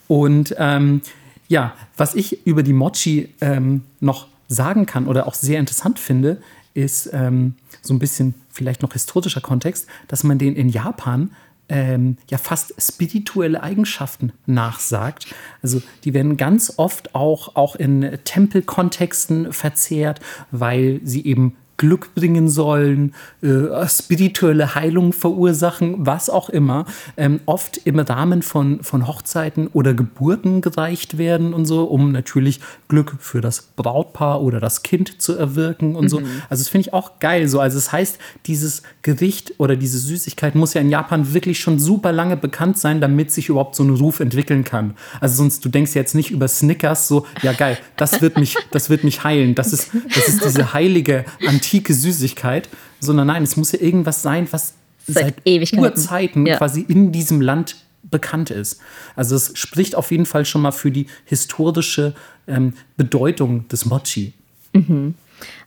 [0.08, 1.02] und ähm,
[1.48, 6.40] ja, was ich über die Mochi ähm, noch sagen kann oder auch sehr interessant finde,
[6.74, 11.30] ist ähm, so ein bisschen vielleicht noch historischer Kontext, dass man den in Japan
[11.68, 15.26] ähm, ja fast spirituelle Eigenschaften nachsagt.
[15.62, 20.20] Also die werden ganz oft auch, auch in Tempelkontexten verzehrt,
[20.50, 26.84] weil sie eben Glück bringen sollen, äh, spirituelle Heilung verursachen, was auch immer,
[27.16, 32.60] ähm, oft im Rahmen von, von Hochzeiten oder Geburten gereicht werden und so, um natürlich
[32.88, 36.18] Glück für das Brautpaar oder das Kind zu erwirken und so.
[36.50, 37.60] Also das finde ich auch geil so.
[37.60, 41.78] Also es das heißt, dieses Gericht oder diese Süßigkeit muss ja in Japan wirklich schon
[41.78, 44.94] super lange bekannt sein, damit sich überhaupt so ein Ruf entwickeln kann.
[45.20, 48.90] Also sonst, du denkst jetzt nicht über Snickers so, ja geil, das wird mich, das
[48.90, 49.54] wird mich heilen.
[49.54, 52.68] Das ist, das ist diese heilige, antike Süßigkeit.
[53.00, 54.74] Sondern nein, es muss ja irgendwas sein, was
[55.06, 55.72] Seit seit.
[55.78, 56.58] Urzeiten Ja.
[56.58, 58.80] quasi in diesem Land bekannt ist.
[59.16, 62.14] Also es spricht auf jeden Fall schon mal für die historische
[62.46, 64.34] ähm, Bedeutung des Mochi.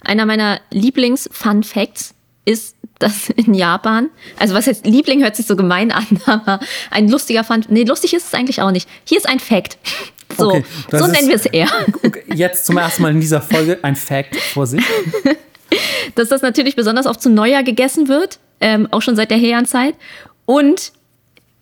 [0.01, 2.13] Einer meiner Lieblings-Fun-Facts
[2.45, 6.59] ist dass in Japan, also was jetzt Liebling hört sich so gemein an, aber
[6.91, 8.87] ein lustiger Fun, nee, lustig ist es eigentlich auch nicht.
[9.05, 9.77] Hier ist ein Fact.
[10.37, 11.67] So, Okay, so nennen wir es eher.
[12.33, 14.83] Jetzt zum ersten Mal in dieser Folge ein Fact vor sich.
[16.15, 19.95] Dass das natürlich besonders oft zu Neujahr gegessen wird, ähm, auch schon seit der Heian-Zeit.
[20.45, 20.91] Und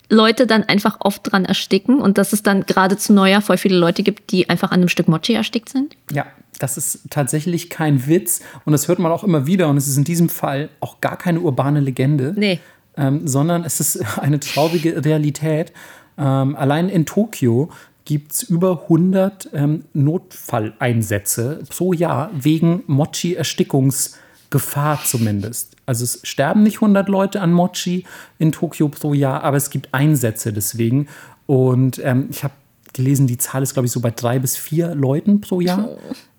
[0.10, 3.78] Leute dann einfach oft dran ersticken und dass es dann gerade zu Neujahr voll viele
[3.78, 5.96] Leute gibt, die einfach an einem Stück Mochi erstickt sind.
[6.12, 6.26] Ja,
[6.58, 9.98] das ist tatsächlich kein Witz und das hört man auch immer wieder und es ist
[9.98, 12.60] in diesem Fall auch gar keine urbane Legende, Nee.
[12.98, 15.74] ähm, sondern es ist eine traurige Realität.
[16.18, 17.70] Ähm, allein in Tokio
[18.10, 25.76] gibt es über 100 ähm, Notfalleinsätze pro Jahr wegen Mochi-Erstickungsgefahr zumindest.
[25.86, 28.06] Also es sterben nicht 100 Leute an Mochi
[28.40, 31.08] in Tokio pro Jahr, aber es gibt Einsätze deswegen.
[31.46, 32.56] Und ähm, ich habe
[32.94, 35.90] gelesen, die Zahl ist, glaube ich, so bei drei bis vier Leuten pro Jahr.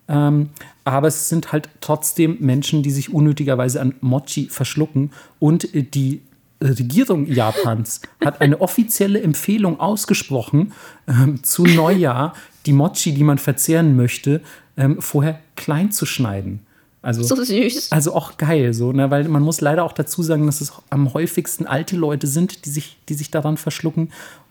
[0.08, 0.48] Ähm,
[0.82, 5.12] aber es sind halt trotzdem Menschen, die sich unnötigerweise an Mochi verschlucken.
[5.38, 6.22] Und äh, die
[6.62, 10.72] Regierung Japans hat eine offizielle Empfehlung ausgesprochen,
[11.08, 12.34] ähm, zu Neujahr
[12.66, 14.42] die Mochi, die man verzehren möchte,
[14.76, 16.60] ähm, vorher klein zu schneiden.
[17.02, 17.92] Also, So süß.
[17.92, 19.10] also auch geil, so, ne?
[19.10, 22.70] weil man muss leider auch dazu sagen, dass es am häufigsten alte Leute sind, die
[22.70, 24.10] sich, die sich daran verschlucken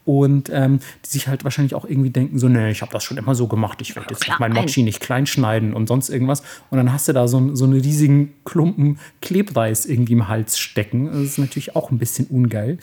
[0.09, 3.17] und ähm, die sich halt wahrscheinlich auch irgendwie denken, so, nee, ich habe das schon
[3.17, 4.53] immer so gemacht, ich werde jetzt Klar, mein.
[4.53, 6.41] Mochi nicht klein schneiden und sonst irgendwas.
[6.71, 10.57] Und dann hast du da so, einen- so einen riesigen Klumpen Klebreis irgendwie im Hals
[10.57, 11.05] stecken.
[11.11, 12.79] Das ist natürlich auch ein bisschen ungeil.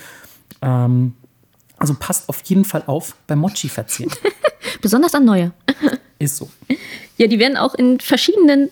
[0.62, 1.14] Ähm,
[1.78, 4.12] also passt auf jeden Fall auf beim Mochi verzehren.
[4.80, 5.52] Besonders an Neujahr.
[6.20, 6.48] Ist so.
[7.18, 8.68] Ja, die werden auch in verschiedenen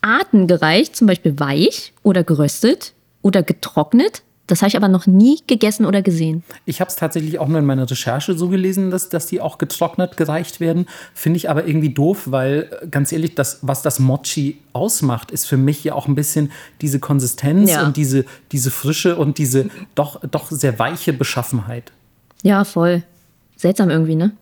[0.00, 4.22] Arten gereicht, zum Beispiel weich oder geröstet oder getrocknet.
[4.48, 6.42] Das habe ich aber noch nie gegessen oder gesehen.
[6.66, 9.56] Ich habe es tatsächlich auch nur in meiner Recherche so gelesen, dass, dass die auch
[9.56, 10.86] getrocknet gereicht werden.
[11.14, 15.46] Finde ich aber irgendwie doof, weil äh, ganz ehrlich, das, was das Mochi ausmacht, ist
[15.46, 17.86] für mich ja auch ein bisschen diese Konsistenz Ja.
[17.86, 21.92] und diese, diese Frische und diese doch, doch sehr weiche Beschaffenheit.
[22.42, 23.04] Ja, voll.
[23.56, 24.32] Seltsam irgendwie, ne?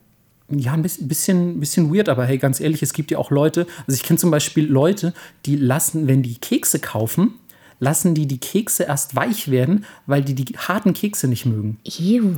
[0.49, 3.67] Ja, ein bisschen, bisschen, bisschen weird, aber hey, ganz ehrlich, es gibt ja auch Leute,
[3.87, 5.13] also ich kenne zum Beispiel Leute,
[5.45, 7.35] die lassen, wenn die Kekse kaufen,
[7.81, 11.79] lassen die die Kekse erst weich werden, weil die die harten Kekse nicht mögen.
[11.83, 12.35] Ew.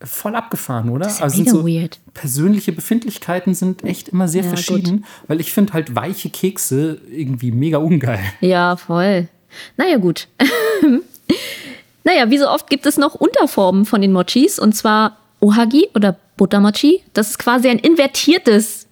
[0.00, 1.06] Voll abgefahren, oder?
[1.06, 1.98] ist ja sind mega weird.
[2.14, 7.50] Persönliche Befindlichkeiten sind echt immer sehr Ja, verschieden, weil ich finde halt weiche Kekse irgendwie
[7.52, 8.20] mega ungeil.
[8.40, 9.28] Ja, voll.
[9.76, 10.28] Naja, gut.
[12.04, 16.16] naja, wie so oft gibt es noch Unterformen von den Mochis und zwar Ohagi oder
[16.36, 17.02] Buttermochi.
[17.14, 18.86] Das ist quasi ein invertiertes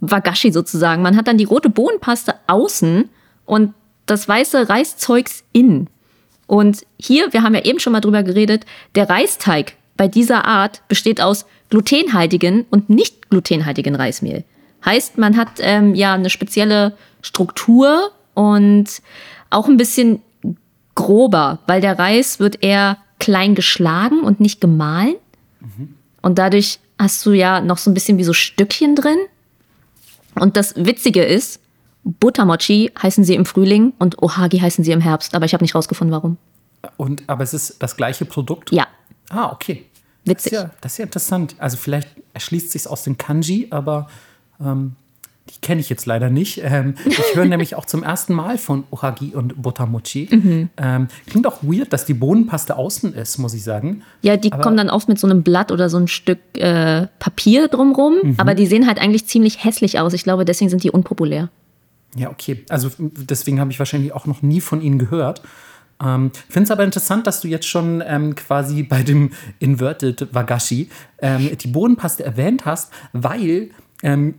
[0.00, 1.02] Wagashi sozusagen.
[1.02, 3.10] Man hat dann die rote Bohnenpaste außen
[3.44, 3.74] und
[4.12, 5.88] das weiße Reiszeugs innen.
[6.46, 10.86] Und hier, wir haben ja eben schon mal drüber geredet, der Reisteig bei dieser Art
[10.88, 14.44] besteht aus glutenhaltigen und nicht glutenhaltigen Reismehl.
[14.84, 18.86] Heißt, man hat ähm, ja eine spezielle Struktur und
[19.50, 20.20] auch ein bisschen
[20.94, 25.14] grober, weil der Reis wird eher klein geschlagen und nicht gemahlen.
[26.20, 29.18] Und dadurch hast du ja noch so ein bisschen wie so Stückchen drin.
[30.34, 31.61] Und das Witzige ist,
[32.04, 35.74] Buttermochi heißen sie im Frühling und Ohagi heißen sie im Herbst, aber ich habe nicht
[35.74, 36.36] rausgefunden, warum.
[36.96, 38.72] Und, aber es ist das gleiche Produkt?
[38.72, 38.86] Ja,
[39.30, 39.84] Ah, okay.
[40.24, 40.52] Das ist, witzig.
[40.52, 41.54] ja, das ist ja interessant.
[41.58, 44.08] Also vielleicht erschließt sich aus dem Kanji, aber
[44.60, 44.92] ähm,
[45.48, 46.60] die kenne ich jetzt leider nicht.
[46.62, 50.28] Ähm, ich höre nämlich auch zum ersten Mal von Ohagi und Buttermochi.
[50.30, 50.68] Mhm.
[50.76, 54.02] Ähm, klingt auch weird, dass die Bohnenpaste außen ist, muss ich sagen.
[54.20, 57.68] Ja, die kommen dann oft mit so einem Blatt oder so ein Stück äh, Papier
[57.68, 58.34] drumrum, Mhm.
[58.36, 60.12] aber die sehen halt eigentlich ziemlich hässlich aus.
[60.12, 61.48] Ich glaube, deswegen sind die unpopulär.
[62.16, 62.64] Ja, okay.
[62.68, 65.42] Also deswegen habe ich wahrscheinlich auch noch nie von ihnen gehört.
[66.02, 70.90] Ähm, Finde es aber interessant, dass du jetzt schon ähm, quasi bei dem Inverted Wagashi
[71.18, 73.70] ähm, die Bodenpaste erwähnt hast, weil
[74.02, 74.34] ähm,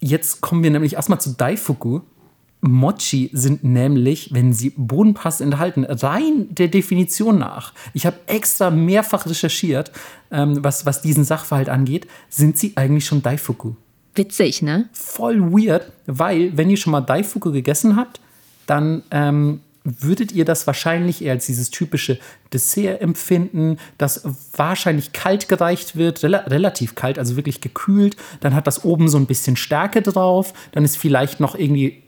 [0.00, 2.00] jetzt kommen wir nämlich erstmal zu Daifuku.
[2.60, 7.74] Mochi sind nämlich, wenn sie Bodenpaste enthalten, rein der Definition nach.
[7.92, 9.92] Ich habe extra mehrfach recherchiert,
[10.30, 13.74] ähm, was, was diesen Sachverhalt angeht, sind sie eigentlich schon Daifuku
[14.16, 14.88] Witzig, ne?
[14.92, 18.20] voll weird, weil wenn ihr schon mal Daifuku gegessen habt,
[18.66, 22.18] dann ähm, würdet ihr das wahrscheinlich eher als dieses typische
[22.52, 24.22] Dessert empfinden, das
[24.56, 28.16] wahrscheinlich kalt gereicht wird, rela relativ kalt, also wirklich gekühlt.
[28.40, 30.52] Dann hat das oben so ein bisschen Stärke drauf.
[30.72, 32.02] Dann ist vielleicht noch irgendwie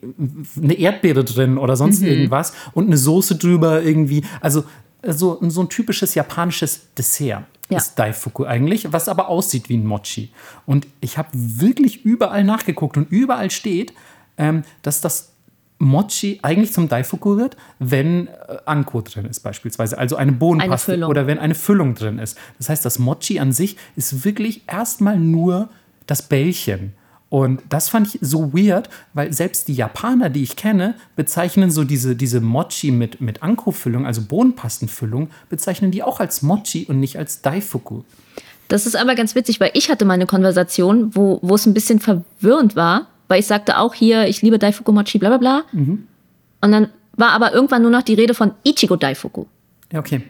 [0.61, 4.25] eine Erdbeere drin oder sonst irgendwas und eine Soße drüber irgendwie.
[4.41, 4.65] Also
[5.07, 7.79] so, so ein typisches japanisches Dessert Ja.
[7.79, 10.31] ist Daifuku eigentlich, was aber aussieht wie ein Mochi.
[10.67, 13.93] Und ich habe wirklich überall nachgeguckt und überall steht,
[14.37, 15.33] ähm, dass das
[15.81, 21.11] Mochi eigentlich zum Daifuku wird, wenn äh, Anko drin ist beispielsweise, also eine Bohnenpaste Füllung.
[21.11, 22.37] oder wenn eine Füllung drin ist.
[22.59, 25.69] Das heißt, das Mochi an sich ist wirklich erstmal nur
[26.07, 26.95] das Bällchen.
[27.31, 31.85] Und das fand ich so weird, weil selbst die Japaner, die ich kenne, bezeichnen so
[31.85, 37.19] diese, diese Mochi mit, mit Anko-Füllung, also Bohnenpastenfüllung, bezeichnen die auch als Mochi und nicht
[37.19, 38.03] als Daifuku.
[38.69, 41.75] Das ist aber ganz witzig, weil ich hatte mal eine Konversation, wo, wo es ein
[41.75, 45.63] bisschen verwirrend war, weil ich sagte auch hier, ich liebe Daifuku Mochi, bla bla bla.
[45.73, 46.07] Mhm.
[46.61, 49.45] Und dann war aber irgendwann nur noch die Rede von Ichigo Daifuku.
[49.93, 50.23] Ja, okay.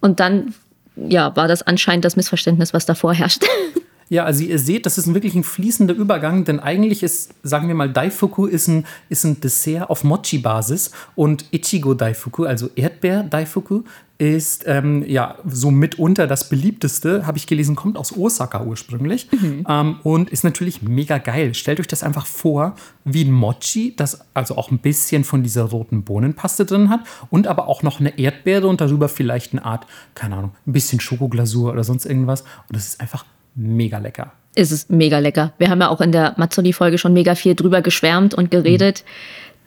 [0.00, 0.54] Und dann,
[0.96, 3.44] ja, war das anscheinend das Missverständnis, was davor herrscht.
[4.08, 7.74] Ja, also ihr seht, das ist wirklich ein fließender Übergang, denn eigentlich ist, sagen wir
[7.74, 13.82] mal, Daifuku ist ein, ist ein Dessert auf Mochi-Basis und Ichigo Daifuku, also Erdbeer Daifuku,
[14.16, 19.28] ist ähm, ja so mitunter das beliebteste, habe ich gelesen, kommt aus Osaka ursprünglich
[19.68, 21.54] ähm, und ist natürlich mega geil.
[21.54, 25.64] Stellt euch das einfach vor, wie ein Mochi, das also auch ein bisschen von dieser
[25.64, 27.00] roten Bohnenpaste drin hat
[27.30, 31.00] und aber auch noch eine Erdbeere und darüber vielleicht eine Art, keine Ahnung, ein bisschen
[31.00, 32.42] Schokoglasur oder sonst irgendwas.
[32.42, 33.24] Und das ist einfach
[33.54, 34.32] mega lecker.
[34.54, 35.52] Es ist mega lecker.
[35.58, 39.04] Wir haben ja auch in der Mazzoli-Folge schon mega viel drüber geschwärmt und geredet.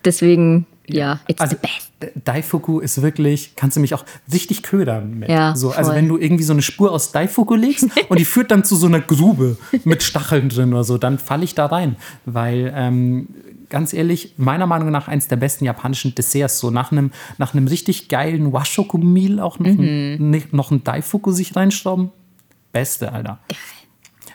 [0.06, 2.16] Deswegen, ja, it's Also the best.
[2.24, 5.30] Daifuku ist wirklich, kannst du mich auch richtig ködern mit.
[5.30, 5.98] Ja, so, also voll.
[5.98, 8.86] wenn du irgendwie so eine Spur aus Daifuku legst und die führt dann zu so
[8.88, 11.96] einer Grube mit Stacheln drin oder so, dann falle ich da rein.
[12.26, 13.28] Weil, ähm,
[13.70, 17.68] ganz ehrlich, meiner Meinung nach eins der besten japanischen Desserts, so nach einem, nach einem
[17.68, 20.18] richtig geilen Washoku-Meal auch noch, Mhm.
[20.34, 22.12] ein, noch ein Daifuku sich reinschrauben.
[22.72, 23.40] Beste, Alter.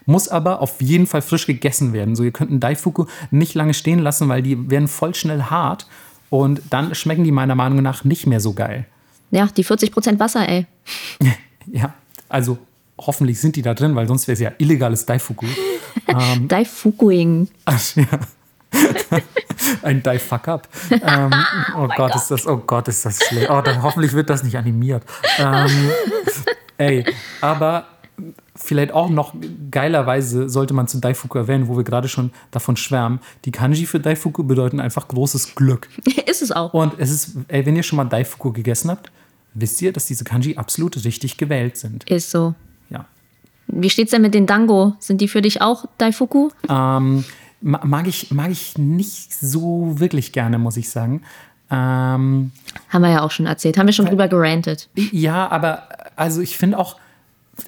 [0.06, 2.16] Muss aber auf jeden Fall frisch gegessen werden.
[2.16, 5.86] So, ihr könnt einen Daifuku nicht lange stehen lassen, weil die werden voll schnell hart.
[6.30, 8.86] Und dann schmecken die meiner Meinung nach nicht mehr so geil.
[9.30, 10.66] Ja, die 40% Wasser, ey.
[11.66, 11.94] Ja,
[12.28, 12.58] also
[12.98, 15.46] hoffentlich sind die da drin, weil sonst wäre es ja illegales Daifuku.
[16.08, 16.48] Ähm.
[16.48, 17.48] Daifukuing.
[17.66, 18.04] Ach, ja.
[19.82, 20.68] Ein Die Fuck Up.
[20.90, 21.30] Ähm,
[21.76, 23.50] oh, Gott, ist das, oh Gott, ist das schlecht.
[23.50, 25.04] Oh, dann, hoffentlich wird das nicht animiert.
[25.38, 25.90] Ähm,
[26.78, 27.04] ey,
[27.40, 27.86] aber
[28.62, 29.34] vielleicht auch noch
[29.70, 33.20] geilerweise sollte man zu Daifuku erwähnen, wo wir gerade schon davon schwärmen.
[33.44, 35.88] Die Kanji für Daifuku bedeuten einfach großes Glück.
[36.26, 36.72] ist es auch.
[36.74, 39.10] Und es ist, ey, wenn ihr schon mal Daifuku gegessen habt,
[39.54, 42.08] wisst ihr, dass diese Kanji absolut richtig gewählt sind.
[42.10, 42.54] Ist so.
[42.90, 43.04] Ja.
[43.66, 44.94] Wie steht's denn mit den Dango?
[44.98, 46.50] Sind die für dich auch Daifuku?
[46.68, 47.24] Ähm,
[47.60, 51.22] ma- mag, ich, mag ich nicht so wirklich gerne, muss ich sagen.
[51.70, 52.52] Ähm,
[52.90, 53.78] Haben wir ja auch schon erzählt.
[53.78, 54.88] Haben wir schon drüber gerantet.
[54.94, 56.96] ja, aber also ich finde auch,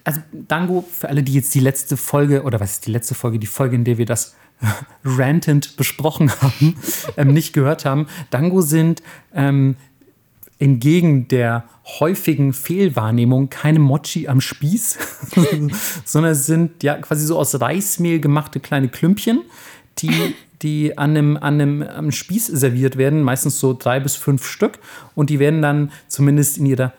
[0.03, 3.39] also Dango, für alle, die jetzt die letzte Folge, oder was ist die letzte Folge,
[3.39, 4.35] die Folge, in der wir das
[5.05, 6.77] rantend besprochen haben,
[7.17, 9.03] ähm, nicht gehört haben, Dango sind
[9.35, 9.77] ähm,
[10.59, 11.65] entgegen der
[12.01, 14.99] häufigen Fehlwahrnehmung keine Mochi am Spieß,
[16.05, 19.43] sondern es sind ja quasi so aus Reismehl gemachte kleine Klümpchen,
[19.99, 24.47] die, die an einem, an einem am Spieß serviert werden, meistens so drei bis fünf
[24.47, 24.79] Stück.
[25.15, 26.95] Und die werden dann zumindest in ihrer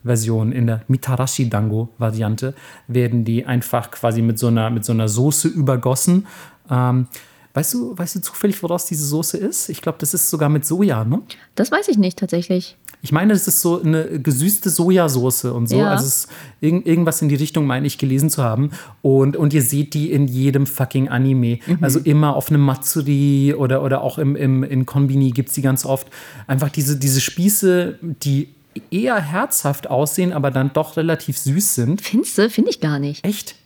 [0.00, 2.54] Standardversion, in der Mitarashi-Dango-Variante,
[2.88, 6.26] werden die einfach quasi mit so einer, mit so einer Soße übergossen.
[6.70, 7.06] Ähm,
[7.54, 9.68] weißt, du, weißt du zufällig, woraus diese Soße ist?
[9.68, 11.22] Ich glaube, das ist sogar mit Soja, ne?
[11.54, 12.76] Das weiß ich nicht tatsächlich.
[13.02, 15.78] Ich meine, das ist so eine gesüßte Sojasauce und so.
[15.78, 15.92] Ja.
[15.92, 16.28] Also es ist
[16.60, 18.72] irgend, irgendwas in die Richtung, meine ich, gelesen zu haben.
[19.00, 21.60] Und, und ihr seht die in jedem fucking Anime.
[21.80, 25.62] Also immer auf einem Matsuri oder, oder auch im, im, in Konbini gibt es die
[25.62, 26.08] ganz oft.
[26.46, 28.50] Einfach diese, diese Spieße, die
[28.90, 32.00] eher herzhaft aussehen, aber dann doch relativ süß sind.
[32.00, 32.50] Findest du?
[32.50, 33.24] Finde ich gar nicht.
[33.24, 33.56] Echt?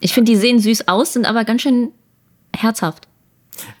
[0.00, 1.90] Ich finde, die sehen süß aus, sind aber ganz schön
[2.56, 3.08] herzhaft.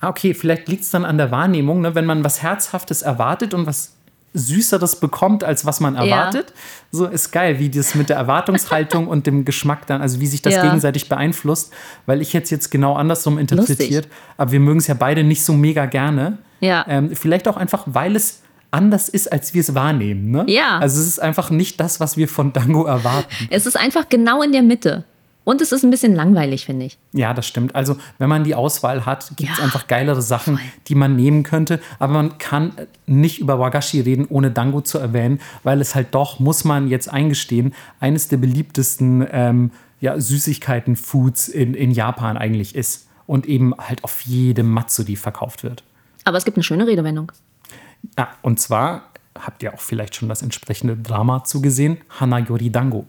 [0.00, 1.94] Ah, okay, vielleicht liegt es dann an der Wahrnehmung, ne?
[1.94, 3.94] wenn man was Herzhaftes erwartet und was
[4.34, 6.52] Süßeres bekommt, als was man erwartet.
[6.90, 10.42] So ist geil, wie das mit der Erwartungshaltung und dem Geschmack dann, also wie sich
[10.42, 10.62] das Ja.
[10.62, 11.72] gegenseitig beeinflusst,
[12.06, 15.52] weil ich jetzt jetzt genau andersrum interpretiert, aber wir mögen es ja beide nicht so
[15.52, 16.38] mega gerne.
[16.60, 16.84] Ja.
[16.88, 18.41] Ähm, vielleicht auch einfach, weil es
[18.72, 20.30] anders ist, als wir es wahrnehmen.
[20.30, 20.44] Ne?
[20.48, 20.78] Ja.
[20.78, 23.28] Also es ist einfach nicht das, was wir von Dango erwarten.
[23.50, 25.04] Es ist einfach genau in der Mitte.
[25.44, 26.98] Und es ist ein bisschen langweilig, finde ich.
[27.12, 27.74] Ja, das stimmt.
[27.74, 31.42] Also, wenn man die Auswahl hat, gibt es Ja, einfach geilere Sachen, die man nehmen
[31.42, 31.80] könnte.
[31.98, 32.72] Aber man kann
[33.06, 37.12] nicht über Wagashi reden, ohne Dango zu erwähnen, weil es halt doch, muss man jetzt
[37.12, 39.70] eingestehen, eines der beliebtesten ähm,
[40.00, 43.08] ja, Süßigkeiten-Foods in, in Japan eigentlich ist.
[43.26, 45.82] Und eben halt auf jedem Matsuri verkauft wird.
[46.24, 47.32] Aber es gibt eine schöne Redewendung.
[48.18, 53.06] Ja, und zwar habt ihr auch vielleicht schon das entsprechende Drama zugesehen, Hanayori Dango.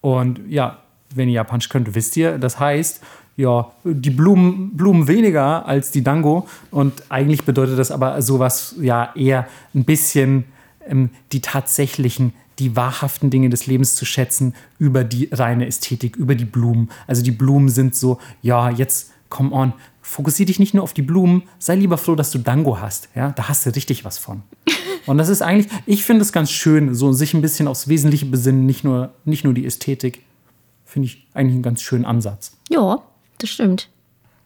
[0.00, 0.78] Und ja,
[1.14, 3.02] wenn ihr Japanisch könnt, wisst ihr, das heißt,
[3.36, 6.48] ja, die Blumen, Blumen weniger als die Dango.
[6.70, 10.44] Und eigentlich bedeutet das aber sowas, ja, eher ein bisschen
[10.86, 16.34] ähm, die tatsächlichen, die wahrhaften Dinge des Lebens zu schätzen über die reine Ästhetik, über
[16.34, 16.90] die Blumen.
[17.06, 19.74] Also die Blumen sind so, ja, jetzt, come on,
[20.06, 23.08] fokussier dich nicht nur auf die Blumen, sei lieber froh, dass du Dango hast.
[23.16, 24.42] Ja, da hast du richtig was von.
[25.06, 28.26] Und das ist eigentlich, ich finde es ganz schön, so sich ein bisschen aufs Wesentliche
[28.26, 30.22] besinnen, nicht nur, nicht nur die Ästhetik.
[30.84, 32.56] Finde ich eigentlich einen ganz schönen Ansatz.
[32.70, 33.02] Ja,
[33.38, 33.88] das stimmt.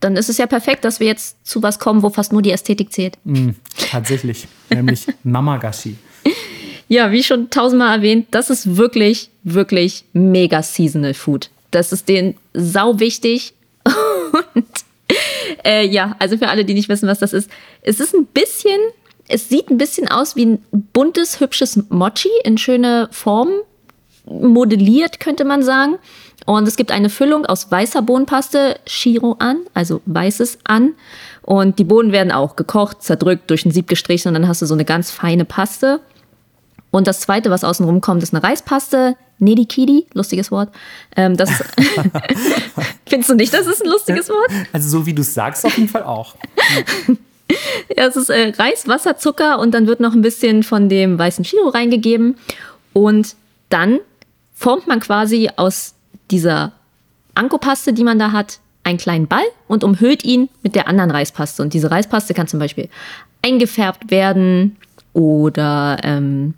[0.01, 2.53] dann ist es ja perfekt, dass wir jetzt zu was kommen, wo fast nur die
[2.53, 3.19] Ästhetik zählt.
[3.25, 3.51] Mm,
[3.91, 5.97] tatsächlich, nämlich Namagashi.
[6.89, 11.51] Ja, wie schon tausendmal erwähnt, das ist wirklich, wirklich mega Seasonal Food.
[11.71, 13.53] Das ist denen sau wichtig.
[14.55, 14.65] Und
[15.65, 17.51] äh, ja, also für alle, die nicht wissen, was das ist,
[17.83, 18.79] es ist ein bisschen,
[19.29, 23.61] es sieht ein bisschen aus wie ein buntes, hübsches Mochi in schöne Formen
[24.27, 25.97] modelliert, könnte man sagen.
[26.47, 30.95] Und es gibt eine Füllung aus weißer Bohnenpaste, Shiro an, also weißes an.
[31.43, 34.67] Und die Bohnen werden auch gekocht, zerdrückt, durch ein Sieb gestrichen und dann hast du
[34.67, 36.01] so eine ganz feine Paste.
[36.91, 39.17] Und das zweite, was außen kommt, ist eine Reispaste.
[39.41, 40.71] Nedikidi, lustiges Wort.
[41.17, 41.51] Ähm, das
[43.11, 44.51] Findest du nicht, das ist ein lustiges Wort?
[44.73, 46.37] Also so wie du es sagst, auf jeden Fall auch.
[47.97, 51.19] ja, es ist äh, Reis, Wasser, Zucker und dann wird noch ein bisschen von dem
[51.19, 52.37] weißen Chiro reingegeben.
[52.93, 53.35] Und
[53.69, 53.99] dann
[54.55, 55.95] formt man quasi aus
[56.31, 56.73] dieser
[57.35, 61.63] Anko-Paste, die man da hat, einen kleinen Ball und umhüllt ihn mit der anderen Reispaste.
[61.63, 62.89] Und diese Reispaste kann zum Beispiel
[63.43, 64.77] eingefärbt werden
[65.15, 66.55] oder ähm,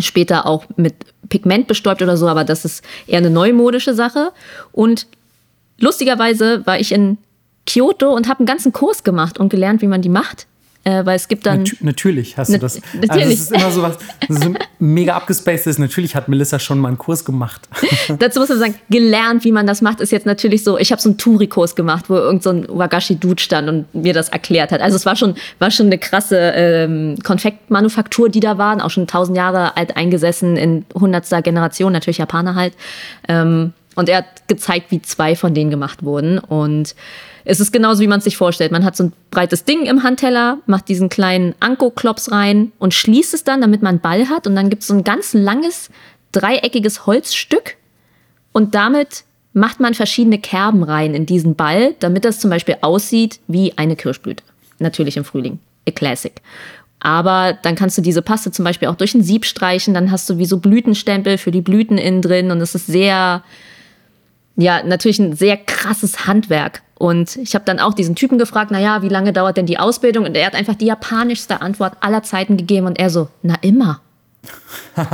[0.00, 0.94] später auch mit
[1.28, 4.32] Pigment bestäubt oder so, aber das ist eher eine neumodische Sache.
[4.72, 5.06] Und
[5.78, 7.18] lustigerweise war ich in
[7.66, 10.46] Kyoto und habe einen ganzen Kurs gemacht und gelernt, wie man die macht.
[10.84, 11.62] Äh, weil es gibt dann.
[11.62, 12.80] Nat natürlich hast du das.
[12.92, 13.10] Natürlich.
[13.10, 15.78] Also es ist immer so was so mega abgespacedes.
[15.78, 17.68] Natürlich hat Melissa schon mal einen Kurs gemacht.
[18.18, 20.78] Dazu muss man sagen, gelernt, wie man das macht, ist jetzt natürlich so.
[20.78, 24.30] Ich habe so einen Touri-Kurs gemacht, wo irgend so ein Wagashi-Dude stand und mir das
[24.30, 24.80] erklärt hat.
[24.80, 28.80] Also es war schon, war schon eine krasse ähm, Konfektmanufaktur, die da waren.
[28.80, 32.74] Auch schon tausend Jahre alt eingesessen in hundertster Generation, natürlich Japaner halt.
[33.28, 36.38] Ähm, und er hat gezeigt, wie zwei von denen gemacht wurden.
[36.38, 36.94] Und
[37.44, 38.72] es ist genauso, wie man es sich vorstellt.
[38.72, 43.34] Man hat so ein breites Ding im Handteller, macht diesen kleinen Anko-Klops rein und schließt
[43.34, 44.46] es dann, damit man einen Ball hat.
[44.46, 45.90] Und dann gibt es so ein ganz langes,
[46.32, 47.76] dreieckiges Holzstück.
[48.52, 53.40] Und damit macht man verschiedene Kerben rein in diesen Ball, damit das zum Beispiel aussieht
[53.48, 54.42] wie eine Kirschblüte.
[54.78, 55.58] Natürlich im Frühling.
[55.86, 56.32] A Classic.
[57.00, 59.92] Aber dann kannst du diese Paste zum Beispiel auch durch ein Sieb streichen.
[59.92, 62.52] Dann hast du wie so Blütenstempel für die Blüten innen drin.
[62.52, 63.42] Und es ist sehr,
[64.56, 66.82] ja, natürlich ein sehr krasses Handwerk.
[66.94, 70.24] Und ich habe dann auch diesen Typen gefragt, naja, wie lange dauert denn die Ausbildung?
[70.24, 72.86] Und er hat einfach die japanischste Antwort aller Zeiten gegeben.
[72.86, 74.00] Und er so, na immer.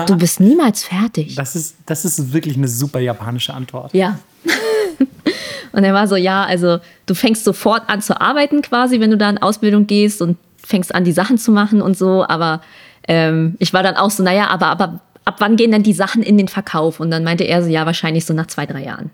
[0.06, 1.34] Du bist niemals fertig.
[1.34, 3.94] Das ist, das ist wirklich eine super japanische Antwort.
[3.94, 4.18] Ja.
[5.72, 9.16] und er war so, ja, also du fängst sofort an zu arbeiten quasi, wenn du
[9.16, 12.24] da in Ausbildung gehst und fängst an, die Sachen zu machen und so.
[12.26, 12.60] Aber
[13.06, 16.22] ähm, ich war dann auch so, naja, aber, aber ab wann gehen denn die Sachen
[16.22, 17.00] in den Verkauf?
[17.00, 19.10] Und dann meinte er so, ja, wahrscheinlich so nach zwei, drei Jahren.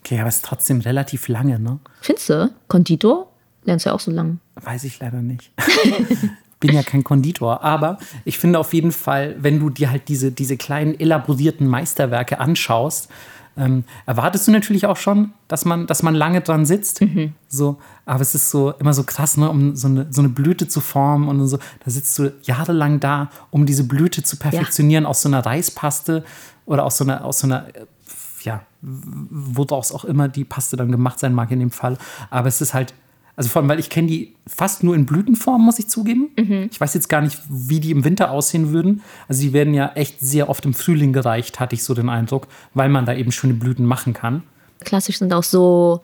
[0.00, 1.78] Okay, aber es ist trotzdem relativ lange, ne?
[2.00, 2.50] Findest du?
[2.68, 3.30] Konditor?
[3.64, 4.38] Lernst du ja auch so lange.
[4.56, 5.52] Weiß ich leider nicht.
[6.60, 10.30] Bin ja kein Konditor, aber ich finde auf jeden Fall, wenn du dir halt diese,
[10.30, 13.08] diese kleinen elaborierten Meisterwerke anschaust,
[13.56, 17.00] ähm, erwartest du natürlich auch schon, dass man, dass man lange dran sitzt.
[17.00, 17.32] Mhm.
[17.48, 20.68] So, aber es ist so immer so krass, ne, um so eine, so eine Blüte
[20.68, 21.58] zu formen und so.
[21.84, 25.10] Da sitzt du jahrelang da, um diese Blüte zu perfektionieren ja.
[25.10, 26.24] aus so einer Reispaste
[26.64, 27.66] oder aus so einer, aus so einer
[28.42, 31.98] ja, woraus auch immer die Paste dann gemacht sein mag in dem Fall.
[32.30, 32.94] Aber es ist halt,
[33.36, 36.30] also vor allem, weil ich kenne die fast nur in Blütenform, muss ich zugeben.
[36.36, 36.68] Mhm.
[36.70, 39.02] Ich weiß jetzt gar nicht, wie die im Winter aussehen würden.
[39.28, 42.48] Also die werden ja echt sehr oft im Frühling gereicht, hatte ich so den Eindruck,
[42.74, 44.42] weil man da eben schöne Blüten machen kann.
[44.80, 46.00] Klassisch sind auch so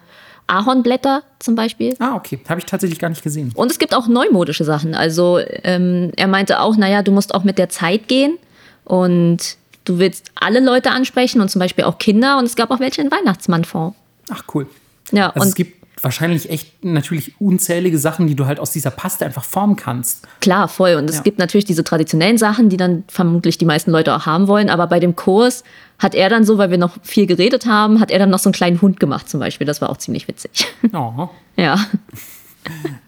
[0.47, 1.97] Ahornblätter zum Beispiel.
[1.99, 2.39] Ah, okay.
[2.49, 3.53] Habe ich tatsächlich gar nicht gesehen.
[3.55, 4.95] Und es gibt auch neumodische Sachen.
[4.95, 8.39] Also ähm, er meinte auch, naja, du musst auch mit der Zeit gehen.
[8.85, 9.57] Und
[9.87, 12.39] du willst alle Leute ansprechen und zum Beispiel auch Kinder.
[12.39, 13.95] Und es gab auch welche in Weihnachtsmannform.
[14.29, 14.67] Ach, cool.
[15.13, 18.91] Ja, also und es gibt wahrscheinlich echt natürlich unzählige Sachen, die du halt aus dieser
[18.91, 20.27] Paste einfach formen kannst.
[20.41, 20.95] Klar, voll.
[20.95, 21.23] Und es ja.
[21.23, 24.69] gibt natürlich diese traditionellen Sachen, die dann vermutlich die meisten Leute auch haben wollen.
[24.69, 25.65] Aber bei dem Kurs
[25.99, 28.49] hat er dann so, weil wir noch viel geredet haben, hat er dann noch so
[28.49, 29.67] einen kleinen Hund gemacht zum Beispiel.
[29.67, 30.67] Das war auch ziemlich witzig.
[30.93, 31.29] Oh.
[31.59, 31.87] Ja.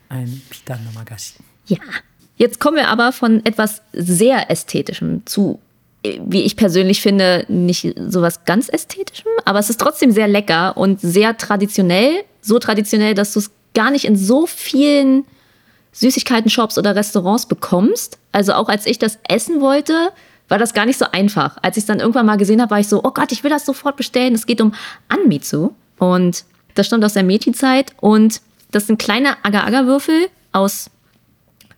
[0.09, 1.35] Ein Pita Namagashi.
[1.67, 1.77] Ja.
[2.39, 5.61] Jetzt kommen wir aber von etwas sehr Ästhetischem zu
[6.03, 11.01] wie ich persönlich finde, nicht sowas ganz Ästhetischem, aber es ist trotzdem sehr lecker und
[11.01, 12.25] sehr traditionell.
[12.41, 15.25] So traditionell, dass du es gar nicht in so vielen
[15.93, 18.19] Süßigkeiten-Shops oder Restaurants bekommst.
[18.33, 20.11] Also auch als ich das essen wollte,
[20.49, 21.59] war das gar nicht so einfach.
[21.63, 23.51] Als ich es dann irgendwann mal gesehen habe, war ich so, oh Gott, ich will
[23.51, 24.35] das sofort bestellen.
[24.35, 24.75] Es geht um
[25.09, 26.45] Anmitsu und
[26.75, 28.41] das stammt aus der Meiji-Zeit und
[28.71, 30.91] das sind kleine Agar-Agar-Würfel aus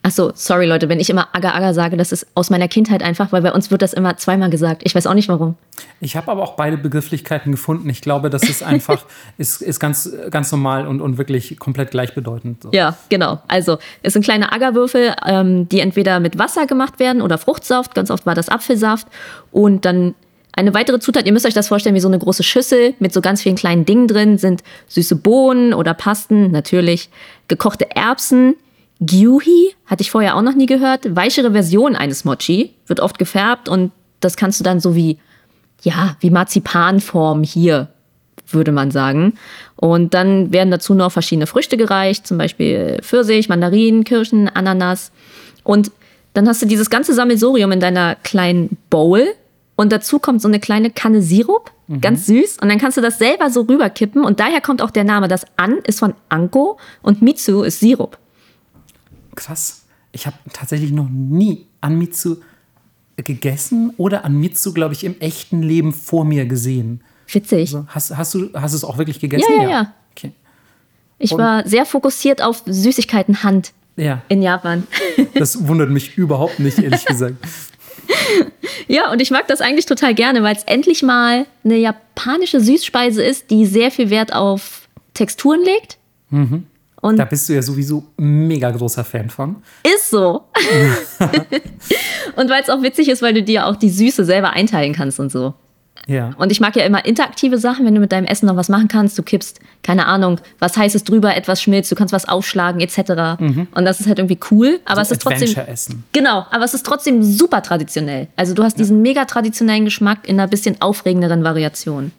[0.03, 3.32] Achso, sorry Leute, wenn ich immer Aga Aga sage, das ist aus meiner Kindheit einfach,
[3.32, 4.80] weil bei uns wird das immer zweimal gesagt.
[4.84, 5.57] Ich weiß auch nicht warum.
[6.01, 7.88] Ich habe aber auch beide Begrifflichkeiten gefunden.
[7.90, 9.05] Ich glaube, das ist einfach,
[9.38, 12.62] ist, ist ganz, ganz normal und, und wirklich komplett gleichbedeutend.
[12.62, 12.70] So.
[12.72, 13.40] Ja, genau.
[13.46, 17.94] Also es sind kleine Agarwürfel, ähm, die entweder mit Wasser gemacht werden oder Fruchtsaft.
[17.94, 19.07] Ganz oft war das Apfelsaft.
[19.53, 20.14] Und dann
[20.53, 23.20] eine weitere Zutat, ihr müsst euch das vorstellen wie so eine große Schüssel mit so
[23.20, 27.11] ganz vielen kleinen Dingen drin, sind süße Bohnen oder Pasten, natürlich,
[27.48, 28.57] gekochte Erbsen,
[29.01, 33.68] Gyuhi, hatte ich vorher auch noch nie gehört, weichere Version eines Mochi, wird oft gefärbt
[33.68, 35.18] und das kannst du dann so wie,
[35.82, 37.88] ja, wie Marzipanform hier,
[38.48, 39.34] würde man sagen.
[39.76, 45.12] Und dann werden dazu noch verschiedene Früchte gereicht, zum Beispiel Pfirsich, Mandarinen, Kirschen, Ananas.
[45.64, 45.90] Und
[46.34, 49.24] dann hast du dieses ganze Sammelsurium in deiner kleinen Bowl
[49.76, 52.03] und dazu kommt so eine kleine Kanne Sirup, mhm.
[52.03, 52.59] ganz süß.
[52.61, 55.26] Und dann kannst du das selber so rüberkippen und daher kommt auch der Name.
[55.26, 58.18] Das An ist von Anko und Mitsu ist Sirup.
[59.41, 59.84] Krass.
[60.12, 62.36] Ich habe tatsächlich noch nie Anmitsu
[63.16, 67.03] gegessen oder Anmitsu, glaube ich, im echten Leben vor mir gesehen.
[67.26, 67.74] Witzig.
[67.74, 69.47] Also, hast, hast, du hast es auch wirklich gegessen?
[69.57, 69.95] Ja, ja, ja.
[70.12, 70.32] Okay.
[71.18, 74.22] Ich Und war sehr fokussiert auf Süßigkeiten Hand ja.
[74.28, 74.86] in Japan.
[75.34, 77.36] Das wundert mich überhaupt nicht, ehrlich gesagt.
[78.88, 83.22] Ja, und ich mag das eigentlich total gerne, weil es endlich mal eine japanische Süßspeise
[83.22, 85.99] ist, die sehr viel Wert auf Texturen legt.
[86.30, 86.66] Mhm.
[87.01, 89.57] Und da bist du ja sowieso mega großer Fan von.
[89.82, 90.44] Ist so.
[92.36, 95.18] und weil es auch witzig ist, weil du dir auch die Süße selber einteilen kannst
[95.18, 95.55] und so.
[96.07, 96.30] Ja.
[96.38, 98.88] Und ich mag ja immer interaktive Sachen, wenn du mit deinem Essen noch was machen
[98.88, 99.18] kannst.
[99.18, 103.40] Du kippst, keine Ahnung, was heißes drüber, etwas schmilzt, du kannst was aufschlagen, etc.
[103.40, 103.68] Mhm.
[103.74, 104.80] Und das ist halt irgendwie cool.
[104.84, 105.55] Aber so es ist trotzdem.
[105.66, 106.05] Essen.
[106.12, 108.28] Genau, aber es ist trotzdem super traditionell.
[108.36, 108.78] Also du hast ja.
[108.78, 112.12] diesen mega traditionellen Geschmack in einer bisschen aufregenderen Variation.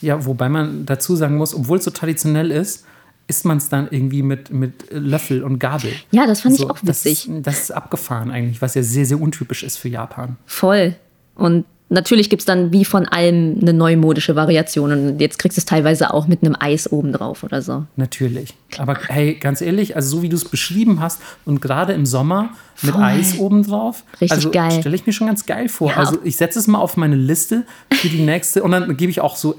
[0.00, 2.84] Ja, wobei man dazu sagen muss, obwohl es so traditionell ist,
[3.26, 5.92] isst man es dann irgendwie mit, mit Löffel und Gabel.
[6.10, 7.28] Ja, das fand so, ich auch witzig.
[7.28, 10.36] Das, das, ist abgefahren eigentlich, was ja sehr, sehr untypisch ist für Japan.
[10.46, 10.94] Voll.
[11.34, 14.92] Und natürlich gibt es dann wie von allem eine neumodische Variation.
[14.92, 17.84] Und jetzt kriegst du es teilweise auch mit einem Eis obendrauf oder so.
[17.96, 18.54] Natürlich.
[18.76, 22.50] Aber hey, ganz ehrlich, also so wie du es beschrieben hast und gerade im Sommer
[22.82, 23.02] mit Voll.
[23.02, 24.04] Eis obendrauf.
[24.20, 24.80] Richtig also, geil.
[24.80, 25.90] Stelle ich mir schon ganz geil vor.
[25.90, 25.96] Ja.
[25.96, 29.20] Also ich setze es mal auf meine Liste für die nächste und dann gebe ich
[29.20, 29.56] auch so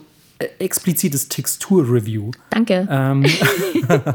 [0.60, 2.32] explizites Textur-Review.
[2.50, 2.88] Danke.
[2.90, 3.26] Ähm,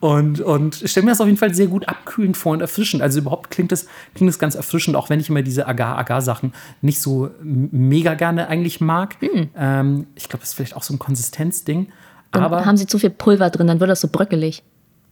[0.00, 3.02] und und stelle mir das auf jeden Fall sehr gut abkühlend vor und erfrischend.
[3.02, 7.00] Also überhaupt klingt das, klingt das ganz erfrischend, auch wenn ich immer diese Agar-Agar-Sachen nicht
[7.00, 9.16] so mega gerne eigentlich mag.
[9.20, 9.50] Hm.
[9.54, 11.88] Ähm, ich glaube, das ist vielleicht auch so ein Konsistenzding.
[12.32, 14.62] Dann aber haben sie zu viel Pulver drin, dann wird das so bröckelig.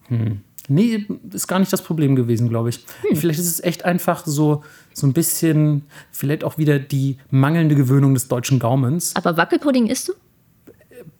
[0.08, 0.40] Hm.
[0.68, 2.84] Nee, ist gar nicht das Problem gewesen, glaube ich.
[3.02, 3.16] Hm.
[3.16, 4.64] Vielleicht ist es echt einfach so,
[4.96, 9.14] so ein bisschen, vielleicht auch wieder die mangelnde Gewöhnung des deutschen Gaumens.
[9.14, 10.14] Aber Wackelpudding isst du?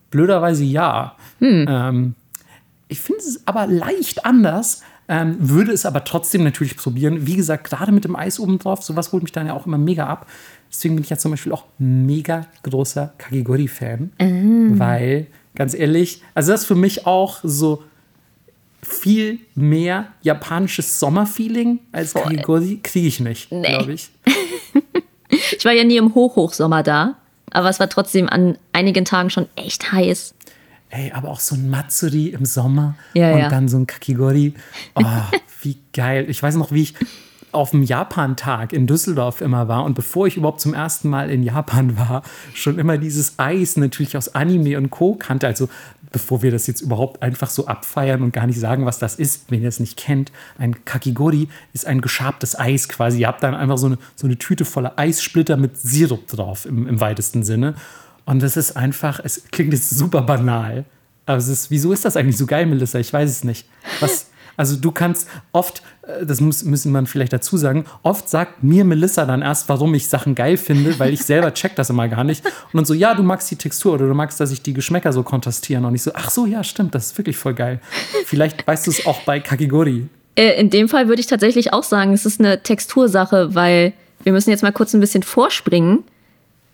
[0.09, 1.15] Blöderweise ja.
[1.41, 1.67] Hm.
[1.69, 2.15] Ähm,
[2.89, 7.27] ich finde es aber leicht anders, ähm, würde es aber trotzdem natürlich probieren.
[7.27, 9.77] Wie gesagt, gerade mit dem Eis oben drauf, sowas holt mich dann ja auch immer
[9.77, 10.27] mega ab.
[10.71, 14.11] Deswegen bin ich ja zum Beispiel auch mega großer Kakigori-Fan.
[14.19, 14.79] Mm.
[14.79, 17.83] Weil, ganz ehrlich, also das ist für mich auch so
[18.83, 23.69] viel mehr japanisches Sommerfeeling als Kakigori kriege ich nicht, nee.
[23.69, 24.11] glaube ich.
[25.29, 27.17] ich war ja nie im Hochhochsommer da,
[27.51, 30.35] aber es war trotzdem an einigen Tagen schon echt heiß.
[30.91, 33.49] Ey, aber auch so ein Matsuri im Sommer ja, und ja.
[33.49, 34.55] dann so ein Kakigori.
[34.95, 35.03] Oh,
[35.63, 36.27] wie geil.
[36.29, 36.95] Ich weiß noch, wie ich
[37.57, 41.43] auf dem Japan-Tag in Düsseldorf immer war und bevor ich überhaupt zum ersten Mal in
[41.43, 42.23] Japan war,
[42.55, 45.15] schon immer dieses Eis natürlich aus Anime und Co.
[45.15, 45.47] kannte.
[45.47, 45.69] Also
[46.13, 49.51] bevor wir das jetzt überhaupt einfach so abfeiern und gar nicht sagen, was das ist,
[49.51, 50.33] wenn ihr es nicht kennt.
[50.59, 53.21] Ein Kakigori ist ein geschabtes Eis quasi.
[53.21, 56.87] Ihr habt dann einfach so eine, so eine Tüte voller Eissplitter mit Sirup drauf im,
[56.87, 57.75] im weitesten Sinne.
[58.25, 60.85] Und das ist einfach, es klingt jetzt super banal.
[61.27, 62.99] Aber es ist, wieso ist das eigentlich so geil, Melissa?
[62.99, 63.69] Ich weiß es nicht.
[64.01, 68.63] Was, also du kannst oft, äh, das muss, müssen man vielleicht dazu sagen, oft sagt
[68.63, 72.09] mir Melissa dann erst, warum ich Sachen geil finde, weil ich selber check das immer
[72.09, 72.45] gar nicht.
[72.45, 75.13] Und dann so, ja, du magst die Textur oder du magst, dass ich die Geschmäcker
[75.13, 75.85] so kontrastieren.
[75.85, 77.81] Und ich so, ach so, ja, stimmt, das ist wirklich voll geil.
[78.25, 80.09] Vielleicht weißt du es auch bei Kakigori.
[80.37, 83.93] Äh, in dem Fall würde ich tatsächlich auch sagen, es ist eine Textursache, weil
[84.23, 86.05] wir müssen jetzt mal kurz ein bisschen vorspringen.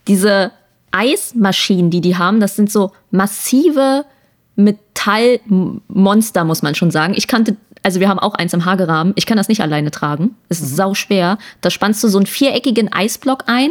[0.08, 0.52] Diese
[0.90, 4.04] Eismaschinen, die die haben, das sind so massive
[4.56, 7.14] Metallmonster, muss man schon sagen.
[7.16, 9.12] Ich kannte also wir haben auch eins im Hagerahmen.
[9.16, 10.36] Ich kann das nicht alleine tragen.
[10.48, 10.76] Es ist mhm.
[10.76, 11.38] sau schwer.
[11.60, 13.70] Da spannst du so einen viereckigen Eisblock ein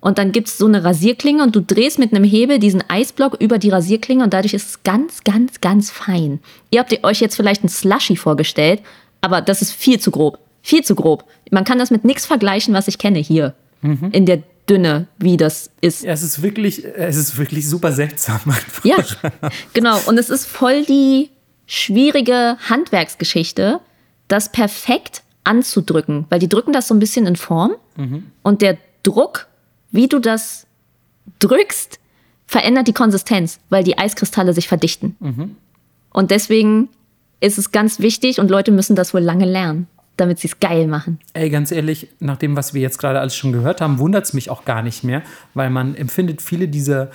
[0.00, 3.40] und dann gibt es so eine Rasierklinge und du drehst mit einem Hebel diesen Eisblock
[3.40, 6.40] über die Rasierklinge und dadurch ist es ganz, ganz, ganz fein.
[6.70, 8.82] Ihr habt euch jetzt vielleicht ein Slushy vorgestellt,
[9.20, 10.38] aber das ist viel zu grob.
[10.62, 11.24] Viel zu grob.
[11.50, 13.54] Man kann das mit nichts vergleichen, was ich kenne hier.
[13.82, 14.10] Mhm.
[14.12, 16.04] In der Dünne, wie das ist.
[16.04, 18.40] Ja, es ist wirklich, es ist wirklich super seltsam.
[18.46, 18.84] Einfach.
[18.84, 18.96] Ja,
[19.72, 19.98] genau.
[20.06, 21.30] Und es ist voll die
[21.66, 23.80] schwierige Handwerksgeschichte,
[24.28, 28.30] das perfekt anzudrücken, weil die drücken das so ein bisschen in Form mhm.
[28.42, 29.46] und der Druck,
[29.90, 30.66] wie du das
[31.38, 31.98] drückst,
[32.46, 35.16] verändert die Konsistenz, weil die Eiskristalle sich verdichten.
[35.20, 35.56] Mhm.
[36.10, 36.88] Und deswegen
[37.40, 39.88] ist es ganz wichtig und Leute müssen das wohl lange lernen.
[40.16, 41.18] damit sie es geil machen.
[41.32, 44.32] Ey, ganz ehrlich, nach dem, was wir jetzt gerade alles schon gehört haben, wundert es
[44.32, 45.22] mich auch gar nicht mehr,
[45.54, 47.10] weil man empfindet viele dieser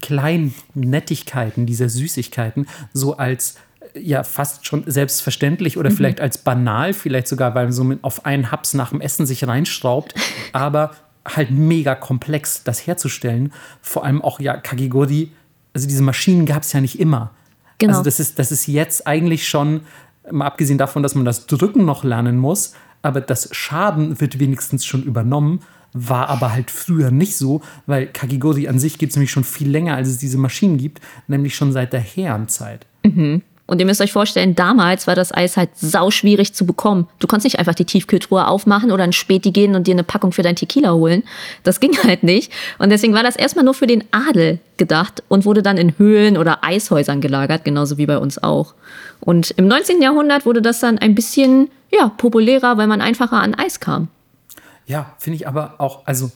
[0.00, 3.56] kleinen Nettigkeiten, dieser Süßigkeiten so als
[3.94, 5.94] ja fast schon selbstverständlich oder mhm.
[5.94, 9.46] vielleicht als banal, vielleicht sogar, weil man so auf einen Haps nach dem Essen sich
[9.46, 10.14] reinschraubt,
[10.52, 10.92] aber
[11.24, 13.52] halt mega komplex, das herzustellen.
[13.82, 15.32] Vor allem auch ja Kagigori,
[15.74, 17.30] also diese Maschinen gab es ja nicht immer.
[17.78, 17.92] Genau.
[17.92, 19.82] Also das ist, das ist jetzt eigentlich schon,
[20.30, 24.84] mal abgesehen davon, dass man das Drücken noch lernen muss, aber das Schaden wird wenigstens
[24.84, 25.60] schon übernommen,
[25.92, 29.68] war aber halt früher nicht so, weil Kagigori an sich gibt es nämlich schon viel
[29.68, 32.86] länger, als es diese Maschinen gibt, nämlich schon seit der Herrenzeit.
[33.04, 33.42] Mhm.
[33.70, 37.06] Und ihr müsst euch vorstellen, damals war das Eis halt sau schwierig zu bekommen.
[37.20, 40.32] Du konntest nicht einfach die Tiefkühltruhe aufmachen oder in Späti gehen und dir eine Packung
[40.32, 41.22] für dein Tequila holen.
[41.62, 42.50] Das ging halt nicht.
[42.78, 46.36] Und deswegen war das erstmal nur für den Adel gedacht und wurde dann in Höhlen
[46.36, 48.74] oder Eishäusern gelagert, genauso wie bei uns auch.
[49.20, 50.02] Und im 19.
[50.02, 54.08] Jahrhundert wurde das dann ein bisschen ja, populärer, weil man einfacher an Eis kam.
[54.86, 56.32] Ja, finde ich aber auch, also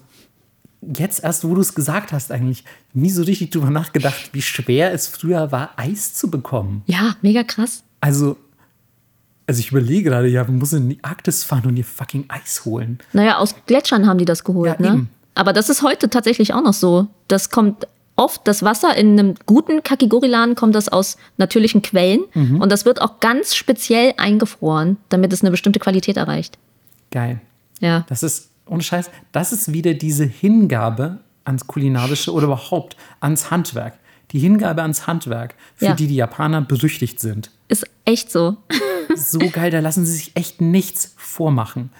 [0.96, 4.92] jetzt erst, wo du es gesagt hast, eigentlich nie so richtig drüber nachgedacht, wie schwer
[4.92, 6.82] es früher war, Eis zu bekommen.
[6.86, 7.82] Ja, mega krass.
[8.00, 8.36] Also,
[9.46, 12.64] also ich überlege gerade, ja, man muss in die Arktis fahren und ihr fucking Eis
[12.64, 12.98] holen.
[13.12, 14.94] Naja, aus Gletschern haben die das geholt, ja, ne?
[14.94, 15.10] Eben.
[15.34, 17.08] Aber das ist heute tatsächlich auch noch so.
[17.28, 22.60] Das kommt oft, das Wasser in einem guten Kakigoriladen kommt das aus natürlichen Quellen mhm.
[22.60, 26.56] und das wird auch ganz speziell eingefroren, damit es eine bestimmte Qualität erreicht.
[27.10, 27.40] Geil.
[27.80, 28.04] Ja.
[28.08, 33.98] Das ist ohne Scheiß, das ist wieder diese Hingabe ans Kulinarische oder überhaupt ans Handwerk.
[34.30, 35.94] Die Hingabe ans Handwerk, für ja.
[35.94, 37.50] die die Japaner berüchtigt sind.
[37.68, 38.56] Ist echt so.
[39.14, 41.90] so geil, da lassen sie sich echt nichts vormachen.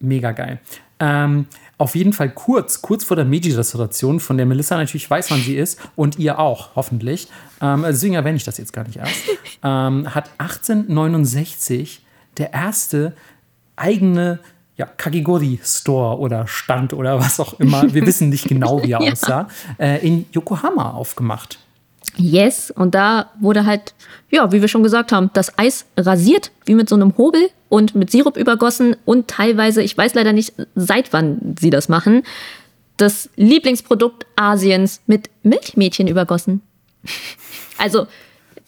[0.00, 0.60] Mega geil.
[0.98, 1.46] Ähm,
[1.78, 5.56] auf jeden Fall kurz, kurz vor der Meiji-Restauration, von der Melissa natürlich weiß, wann sie
[5.56, 7.28] ist und ihr auch, hoffentlich.
[7.60, 9.24] Ähm, deswegen erwähne ich das jetzt gar nicht erst.
[9.62, 12.04] Ähm, hat 1869
[12.38, 13.14] der erste
[13.76, 14.38] eigene
[14.76, 19.02] ja, Kagigori Store oder Stand oder was auch immer, wir wissen nicht genau, wie er
[19.02, 19.12] ja.
[19.12, 19.48] aussah,
[19.78, 21.58] äh, in Yokohama aufgemacht.
[22.16, 23.94] Yes, und da wurde halt,
[24.30, 27.94] ja, wie wir schon gesagt haben, das Eis rasiert, wie mit so einem Hobel und
[27.94, 32.22] mit Sirup übergossen und teilweise, ich weiß leider nicht, seit wann sie das machen,
[32.96, 36.62] das Lieblingsprodukt Asiens mit Milchmädchen übergossen.
[37.78, 38.06] Also,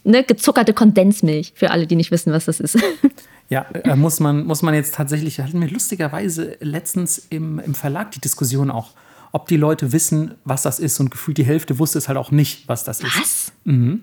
[0.05, 2.77] ne, gezuckerte Kondensmilch, für alle, die nicht wissen, was das ist.
[3.49, 8.11] Ja, äh, muss, man, muss man jetzt tatsächlich, hatten wir lustigerweise letztens im, im Verlag
[8.11, 8.91] die Diskussion auch,
[9.33, 12.31] ob die Leute wissen, was das ist und gefühlt die Hälfte wusste es halt auch
[12.31, 13.19] nicht, was das ist.
[13.19, 13.53] Was?
[13.65, 14.03] Mhm.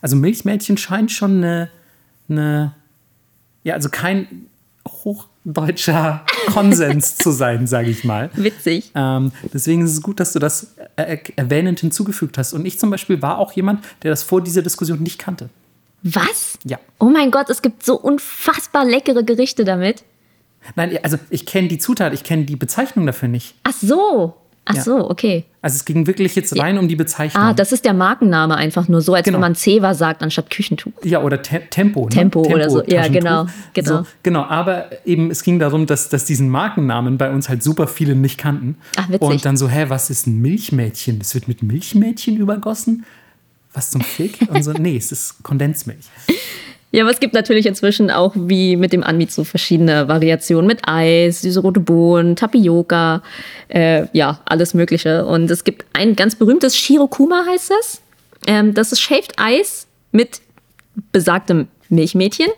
[0.00, 1.70] Also Milchmädchen scheint schon eine,
[2.28, 2.74] eine
[3.62, 4.46] ja, also kein
[4.86, 8.30] hochdeutscher Konsens zu sein, sage ich mal.
[8.34, 8.90] Witzig.
[8.96, 12.52] Ähm, deswegen ist es gut, dass du das erwähnend hinzugefügt hast.
[12.52, 15.50] Und ich zum Beispiel war auch jemand, der das vor dieser Diskussion nicht kannte.
[16.02, 16.58] Was?
[16.64, 16.78] Ja.
[16.98, 20.04] Oh mein Gott, es gibt so unfassbar leckere Gerichte damit.
[20.76, 23.54] Nein, also ich kenne die Zutat, ich kenne die Bezeichnung dafür nicht.
[23.64, 24.34] Ach so.
[24.64, 24.82] Ach ja.
[24.82, 25.44] so, okay.
[25.60, 26.80] Also es ging wirklich jetzt rein ja.
[26.80, 27.42] um die Bezeichnung.
[27.42, 29.36] Ah, das ist der Markenname einfach nur so, als genau.
[29.36, 30.92] wenn man Ceva sagt anstatt Küchentuch.
[31.02, 32.04] Ja, oder Te Tempo.
[32.04, 32.10] Ne?
[32.10, 32.42] Tempo.
[32.42, 32.82] Tempo oder so.
[32.86, 33.46] Ja, genau.
[33.74, 33.98] Genau.
[33.98, 34.44] So, genau.
[34.44, 38.38] Aber eben, es ging darum, dass, dass diesen Markennamen bei uns halt super viele nicht
[38.38, 38.76] kannten.
[38.96, 39.22] Ach, witzig.
[39.22, 41.18] Und dann so, hä, was ist ein Milchmädchen?
[41.18, 43.04] Das wird mit Milchmädchen übergossen?
[43.74, 44.38] Was zum Fick?
[44.48, 46.06] Und so, nee, es ist Kondensmilch.
[46.92, 50.86] Ja, aber es gibt natürlich inzwischen auch wie mit dem Anmiet so verschiedene Variationen mit
[50.86, 53.22] Eis, süße rote Bohnen, Tapioca,
[53.68, 55.24] äh, ja, alles Mögliche.
[55.24, 58.02] Und es gibt ein ganz berühmtes Shirokuma heißt es.
[58.46, 60.42] Ähm, das ist Shaved Eis mit
[61.12, 62.48] besagtem Milchmädchen,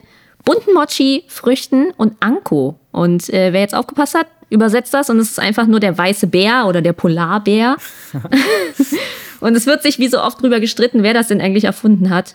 [0.44, 2.76] bunten Mochi, Früchten und Anko.
[2.90, 6.26] Und äh, wer jetzt aufgepasst hat, übersetzt das und es ist einfach nur der weiße
[6.26, 7.76] Bär oder der Polarbär.
[9.44, 12.34] Und es wird sich wie so oft drüber gestritten, wer das denn eigentlich erfunden hat.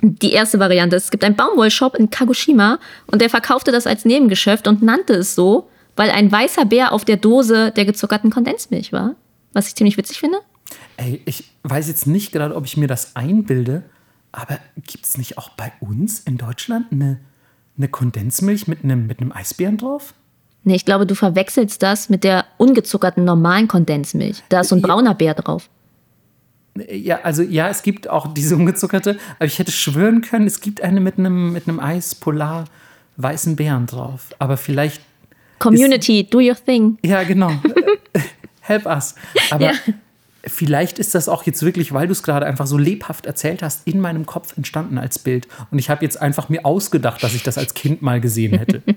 [0.00, 2.78] Die erste Variante ist, es gibt einen Baumwollshop in Kagoshima
[3.08, 7.04] und der verkaufte das als Nebengeschäft und nannte es so, weil ein weißer Bär auf
[7.04, 9.16] der Dose der gezuckerten Kondensmilch war.
[9.54, 10.38] Was ich ziemlich witzig finde.
[10.98, 13.82] Ey, ich weiß jetzt nicht gerade, ob ich mir das einbilde,
[14.30, 17.18] aber gibt es nicht auch bei uns in Deutschland eine,
[17.76, 20.14] eine Kondensmilch mit einem, mit einem Eisbären drauf?
[20.62, 24.44] Nee, ich glaube, du verwechselst das mit der ungezuckerten normalen Kondensmilch.
[24.48, 25.68] Da ist so ein brauner Bär drauf.
[26.76, 30.82] Ja, also ja, es gibt auch diese ungezuckerte, aber ich hätte schwören können, es gibt
[30.82, 32.66] eine mit einem, mit einem Eis Polar
[33.16, 34.26] weißen Bären drauf.
[34.38, 35.00] Aber vielleicht.
[35.58, 36.98] Community, ist, do your thing.
[37.02, 37.52] Ja, genau.
[38.60, 39.14] Help us.
[39.50, 39.72] Aber ja.
[40.44, 43.86] vielleicht ist das auch jetzt wirklich, weil du es gerade einfach so lebhaft erzählt hast,
[43.86, 45.48] in meinem Kopf entstanden als Bild.
[45.70, 48.82] Und ich habe jetzt einfach mir ausgedacht, dass ich das als Kind mal gesehen hätte.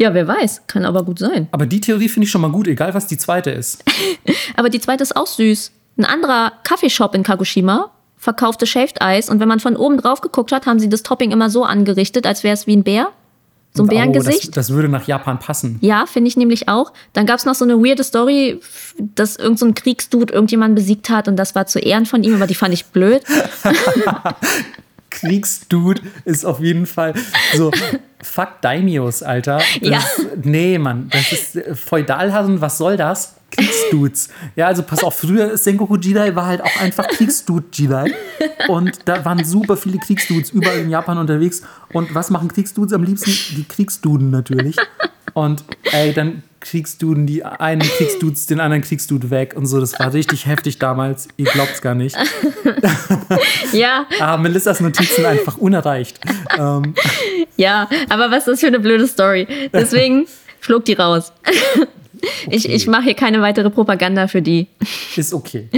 [0.00, 1.48] Ja, wer weiß, kann aber gut sein.
[1.50, 3.82] Aber die Theorie finde ich schon mal gut, egal was die zweite ist.
[4.56, 5.72] aber die zweite ist auch süß.
[5.98, 10.52] Ein anderer Kaffeeshop in Kagoshima verkaufte Shaved Eis und wenn man von oben drauf geguckt
[10.52, 13.08] hat, haben sie das Topping immer so angerichtet, als wäre es wie ein Bär.
[13.74, 14.48] So ein Oh, Bärengesicht.
[14.56, 15.78] das, das würde nach Japan passen.
[15.82, 16.92] Ja, finde ich nämlich auch.
[17.12, 18.60] Dann gab es noch so eine weirde Story,
[18.98, 22.34] dass irgendein so ein Kriegsdude irgendjemanden besiegt hat und das war zu Ehren von ihm,
[22.36, 23.22] aber die fand ich blöd.
[25.10, 27.14] Kriegsdude ist auf jeden Fall
[27.54, 27.70] so.
[28.22, 29.58] Fuck Daimios, Alter.
[29.58, 30.00] Das, Ja.
[30.42, 31.08] Nee, Mann.
[31.10, 33.34] Das ist äh, Feudalhasen, was soll das?
[33.50, 34.28] Kriegsdudes.
[34.56, 38.12] Ja, also pass auf, früher Sengoku Jidai war halt auch einfach Kriegsdude Jidai.
[38.68, 41.62] Und da waren super viele Kriegsdudes überall in Japan unterwegs.
[41.92, 43.30] Und was machen Kriegsdudes am liebsten?
[43.56, 44.76] Die Kriegsduden natürlich.
[45.32, 49.80] Und ey, dann Kriegsduden die einen Kriegsdudes den anderen Kriegsdude weg und so.
[49.80, 51.28] Das war richtig heftig damals.
[51.36, 52.16] Ihr glaubt's gar nicht.
[53.72, 56.18] Ja, Ah, Melissas Notizen einfach unerreicht.
[56.58, 56.94] Ähm,
[57.56, 59.46] ja, aber was ist das für eine blöde Story?
[59.72, 60.26] Deswegen
[60.60, 61.32] flog die raus.
[62.50, 64.66] Ich, ich mache hier keine weitere Propaganda für die.
[65.16, 65.68] ist okay.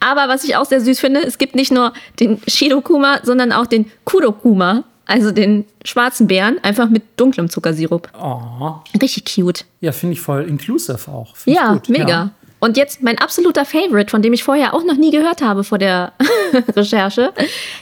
[0.00, 3.66] Aber was ich auch sehr süß finde, es gibt nicht nur den Shirokuma, sondern auch
[3.66, 8.08] den Kurokuma, also den schwarzen Bären, einfach mit dunklem Zuckersirup.
[8.20, 9.64] Oh, Richtig cute.
[9.80, 11.36] ja, finde ich voll inclusive auch.
[11.36, 11.88] Find Ja, gut.
[11.88, 12.08] mega.
[12.08, 12.30] Ja.
[12.60, 15.76] Und jetzt mein absoluter Favorite, von dem ich vorher auch noch nie gehört habe vor
[15.78, 16.12] der
[16.76, 17.32] Recherche.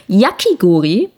[0.07, 1.09] Yakigori.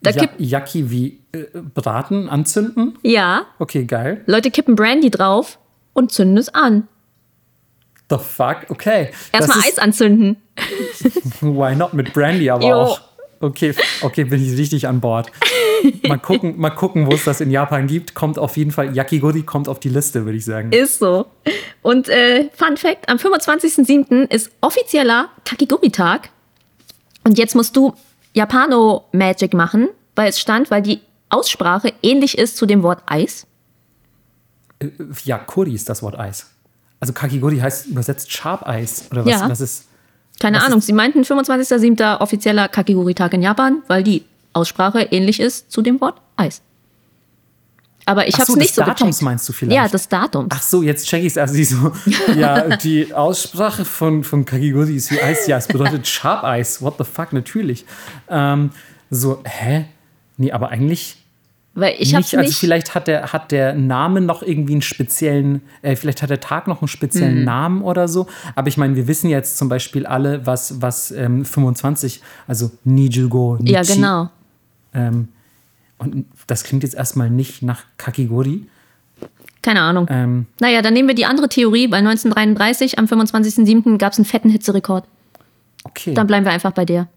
[0.00, 1.44] Da Ja, Yaki wie äh,
[1.74, 2.96] braten, anzünden.
[3.02, 4.22] ja, Okay, geil.
[4.26, 5.58] Leute kippen Brandy drauf
[5.92, 6.86] und zünden es an.
[8.08, 8.66] The fuck?
[8.68, 9.10] Okay.
[9.32, 10.36] Erstmal Eis anzünden.
[11.40, 12.74] Why not mit Brandy aber Jo.
[12.74, 13.00] auch.
[13.40, 15.30] Okay, okay, bin ich richtig an Bord.
[16.08, 18.14] Mal gucken, mal gucken, wo es das in Japan gibt.
[18.14, 20.72] Kommt auf jeden Fall, Yakigori kommt auf die Liste, würde ich sagen.
[20.72, 21.26] Ist so.
[21.82, 24.28] Und äh, Fun Fact: Am 25.07.
[24.32, 26.30] ist offizieller Kakigori-Tag.
[27.24, 27.94] Und jetzt musst du
[28.34, 33.46] Japano-Magic machen, weil es stand, weil die Aussprache ähnlich ist zu dem Wort Eis.
[35.24, 36.46] Ja, Kuri ist das Wort Eis.
[37.00, 39.06] Also Kakigori heißt übersetzt Sharp-Eis.
[39.10, 39.48] Oder was, Ja.
[39.48, 39.84] was ist.
[40.40, 42.20] Keine Was Ahnung, sie meinten 25.07.
[42.20, 46.62] offizieller Kakigori-Tag in Japan, weil die Aussprache ähnlich ist zu dem Wort Eis.
[48.08, 49.22] Aber ich habe so, es nicht des so Datums gecheckt.
[49.22, 49.76] meinst du vielleicht?
[49.76, 50.48] Ja, des Datums.
[50.50, 51.36] Ach so, jetzt check ich es.
[51.36, 51.92] Also die so,
[52.34, 55.46] ja, die Aussprache von, von Kakigori ist wie Eis.
[55.46, 56.80] Ja, es bedeutet Sharp Eis.
[56.80, 57.84] What the fuck, natürlich.
[58.30, 58.70] Ähm,
[59.10, 59.84] so, hä?
[60.38, 61.18] Nee, aber eigentlich
[61.80, 62.34] weil ich habe nicht.
[62.36, 62.58] Also nicht.
[62.58, 66.66] vielleicht hat der, hat der Name noch irgendwie einen speziellen, äh, vielleicht hat der Tag
[66.68, 66.88] noch einen Mhm.
[66.88, 68.26] speziellen Namen oder so.
[68.54, 73.56] Aber ich meine, wir wissen jetzt zum Beispiel alle, was, was ähm, 25, also Nijugo,
[73.60, 74.30] Nichi, ja, genau.
[74.94, 75.28] Ähm,
[75.98, 78.66] und das klingt jetzt erstmal nicht nach Kakigori.
[79.62, 80.06] Keine Ahnung.
[80.08, 81.88] Ähm, Naja, dann nehmen wir die andere Theorie.
[81.88, 83.98] Bei 1933, am 25.07.
[83.98, 85.04] gab es einen fetten Hitzerekord.
[85.84, 86.14] okay.
[86.14, 87.08] Dann bleiben wir einfach bei der.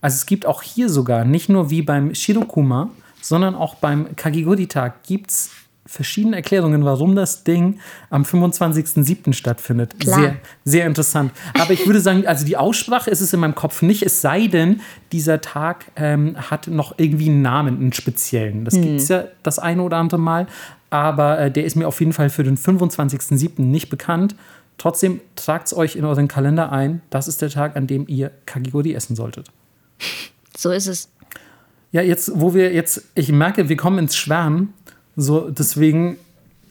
[0.00, 2.90] Also es gibt auch hier sogar, nicht nur wie beim Shirokuma,
[3.22, 5.50] sondern auch beim Kagigori-Tag gibt es
[5.86, 9.32] verschiedene Erklärungen, warum das Ding am 25.07.
[9.32, 9.98] stattfindet.
[9.98, 10.20] Klar.
[10.20, 11.32] Sehr, sehr interessant.
[11.58, 14.46] Aber ich würde sagen, also die Aussprache ist es in meinem Kopf nicht, es sei
[14.46, 18.64] denn, dieser Tag ähm, hat noch irgendwie einen Namen, einen speziellen.
[18.64, 20.46] Das gibt es ja das eine oder andere Mal,
[20.90, 23.62] aber äh, der ist mir auf jeden Fall für den 25.07.
[23.62, 24.36] nicht bekannt.
[24.78, 27.02] Trotzdem tragt es euch in euren Kalender ein.
[27.10, 29.48] Das ist der Tag, an dem ihr Kagigori essen solltet.
[30.56, 31.11] So ist es.
[31.92, 34.72] Ja, jetzt, wo wir jetzt, ich merke, wir kommen ins Schwärmen,
[35.14, 36.16] so deswegen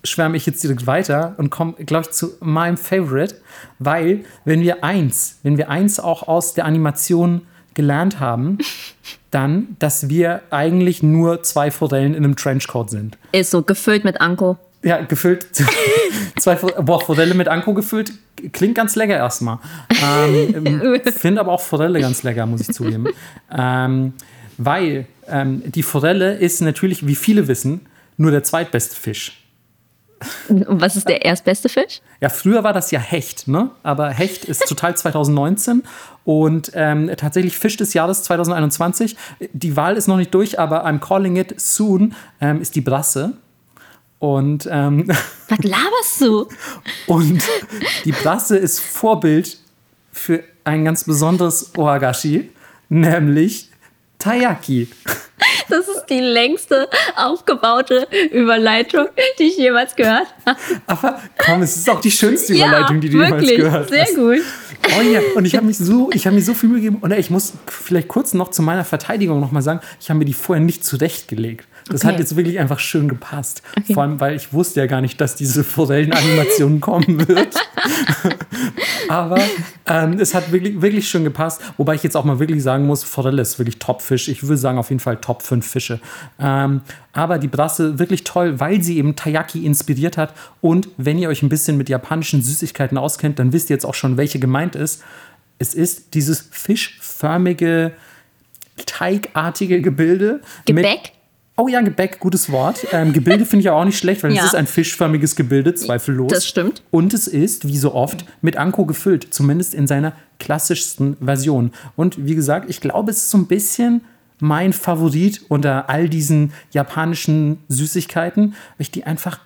[0.04, 3.36] schwärme ich jetzt direkt weiter und komme, glaube ich, zu meinem Favorite,
[3.78, 7.42] weil wenn wir eins, wenn wir eins auch aus der Animation
[7.76, 8.58] gelernt haben,
[9.32, 13.18] dann, dass wir eigentlich nur zwei Forellen in einem Trenchcoat sind.
[13.32, 14.58] Ist so gefüllt mit Anko.
[14.84, 15.46] Ja, gefüllt.
[16.40, 18.14] Zwei boah, Forelle mit Anko gefüllt.
[18.52, 19.60] Klingt ganz lecker erstmal.
[20.04, 23.06] Ähm, Finde aber auch Forelle ganz lecker, muss ich zugeben.
[23.56, 24.14] Ähm,
[24.66, 27.82] weil ähm, die Forelle ist natürlich, wie viele wissen,
[28.18, 29.38] nur der zweitbeste Fisch.
[30.50, 32.02] Und was ist der erstbeste Fisch?
[32.20, 33.72] Ja, früher war das ja Hecht, ne?
[33.82, 35.82] Aber Hecht ist total 2019
[36.26, 39.16] und ähm, tatsächlich Fisch des Jahres 2021.
[39.52, 43.34] Die Wahl ist noch nicht durch, aber I'm calling it soon ähm, ist die Brasse.
[44.20, 45.08] Und ähm,
[45.50, 46.48] Was laberst du?
[47.08, 47.42] Und
[48.06, 49.58] die Brasse ist Vorbild
[50.12, 52.52] für ein ganz besonderes Ohagashi,
[52.90, 53.71] nämlich
[54.22, 54.88] Taiyaki.
[55.70, 59.08] Das ist die längste aufgebaute Überleitung,
[59.40, 60.60] die ich jemals gehört habe.
[60.86, 64.16] Aber komm, es ist auch die schönste Überleitung, die du wirklich, jemals gehört sehr hast.
[64.16, 64.42] gut.
[64.98, 66.98] Oh ja, und ich habe mich so, ich habe mir so viel Mühe gegeben.
[67.02, 70.26] Und ich muss vielleicht kurz noch zu meiner Verteidigung noch mal sagen, ich habe mir
[70.26, 71.68] die vorher nicht zurechtgelegt.
[71.92, 72.14] Das Okay.
[72.14, 73.62] hat jetzt wirklich einfach schön gepasst.
[73.78, 73.94] Okay.
[73.94, 77.56] Vor allem, weil ich wusste ja gar nicht, dass diese Forellenanimation kommen wird.
[79.10, 79.40] Aber
[79.88, 81.62] ähm, es hat wirklich, wirklich schön gepasst.
[81.78, 84.28] Wobei ich jetzt auch mal wirklich sagen muss, Forelle ist wirklich Top-Fisch.
[84.30, 86.00] Ich würde sagen, auf jeden Fall Top 5 Fische.
[86.40, 86.82] Ähm,
[87.14, 90.34] aber die Brasse wirklich toll, weil sie eben Taiyaki inspiriert hat.
[90.62, 93.96] Und wenn ihr euch ein bisschen mit japanischen Süßigkeiten auskennt, dann wisst ihr jetzt auch
[93.96, 95.04] schon, welche gemeint ist.
[95.60, 97.92] Es ist dieses fischförmige,
[98.86, 100.42] teigartige Gebilde.
[100.66, 101.12] Gebäck?
[101.64, 102.88] Oh ja, Gebäck, gutes Wort.
[102.92, 104.40] Ähm, Gebilde finde ich auch nicht schlecht, weil Ja.
[104.42, 106.32] es ist ein fischförmiges Gebilde, zweifellos.
[106.32, 106.82] Das stimmt.
[106.90, 111.72] Und es ist, wie so oft, mit Anko gefüllt, zumindest in seiner klassischsten Version.
[111.96, 114.02] Und wie gesagt, ich glaube, es ist so ein bisschen
[114.40, 119.40] mein Favorit unter all diesen japanischen Süßigkeiten, weil ich die einfach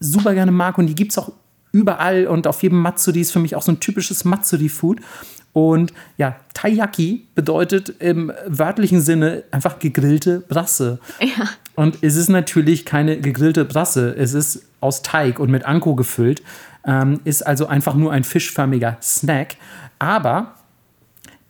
[0.00, 1.30] super gerne mag und die gibt es auch
[1.70, 5.00] überall und auf jedem Matsuri ist für mich auch so ein typisches Matsuri-Food.
[5.52, 11.00] Und ja, Taiyaki bedeutet im wörtlichen Sinne einfach gegrillte Brasse.
[11.20, 11.48] Ja.
[11.74, 14.14] Und es ist natürlich keine gegrillte Brasse.
[14.16, 16.42] Es ist aus Teig und mit Anko gefüllt.
[16.84, 19.56] Ähm, ist also einfach nur ein fischförmiger Snack.
[19.98, 20.54] Aber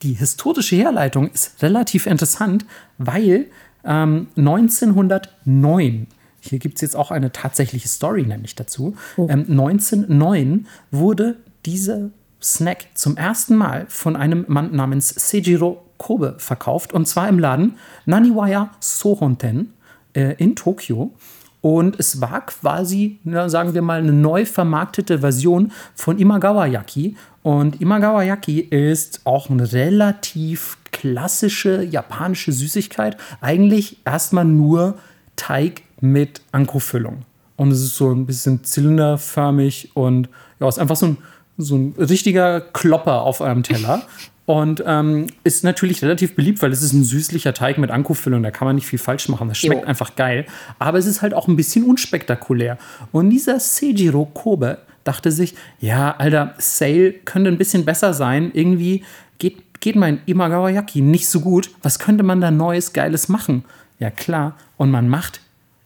[0.01, 2.65] die historische Herleitung ist relativ interessant,
[2.97, 3.47] weil
[3.83, 6.07] ähm, 1909,
[6.39, 12.09] hier gibt es jetzt auch eine tatsächliche Story nämlich dazu, ähm, 1909 wurde dieser
[12.43, 17.77] Snack zum ersten Mal von einem Mann namens Seijiro Kobe verkauft und zwar im Laden
[18.05, 19.73] Naniwaya Sohonten
[20.13, 21.13] äh, in Tokio.
[21.61, 27.15] Und es war quasi, na, sagen wir mal, eine neu vermarktete Version von Imagawa Yaki.
[27.43, 33.15] Und Imagawa Yaki ist auch eine relativ klassische japanische Süßigkeit.
[33.41, 34.97] Eigentlich erstmal nur
[35.35, 37.25] Teig mit Anko-Füllung.
[37.57, 41.17] Und es ist so ein bisschen zylinderförmig und ja, ist einfach so ein,
[41.63, 44.03] so ein richtiger Klopper auf eurem Teller.
[44.45, 48.43] Und ähm, ist natürlich relativ beliebt, weil es ist ein süßlicher Teig mit Anko-Füllung.
[48.43, 49.47] Da kann man nicht viel falsch machen.
[49.47, 49.87] Das schmeckt Jo.
[49.87, 50.45] einfach geil.
[50.79, 52.77] Aber es ist halt auch ein bisschen unspektakulär.
[53.11, 58.51] Und dieser Seijiro Kobe dachte sich, ja, Alter, Sale könnte ein bisschen besser sein.
[58.53, 59.03] Irgendwie
[59.37, 61.69] geht, geht mein Imagawa Yaki nicht so gut.
[61.81, 63.63] Was könnte man da Neues, Geiles machen?
[63.99, 64.57] Ja, klar.
[64.75, 65.39] Und man macht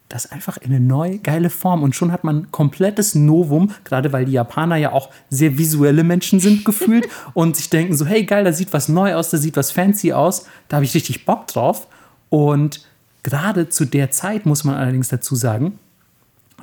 [0.10, 1.84] das einfach in eine neue, geile Form.
[1.84, 6.04] Und schon hat man ein komplettes Novum, gerade weil die Japaner ja auch sehr visuelle
[6.04, 7.08] Menschen sind, gefühlt.
[7.34, 10.14] und sich denken so, hey, geil, da sieht was neu aus, da sieht was fancy
[10.14, 10.46] aus.
[10.68, 11.88] Da habe ich richtig Bock drauf.
[12.30, 12.86] Und
[13.24, 15.80] gerade zu der Zeit, muss man allerdings dazu sagen,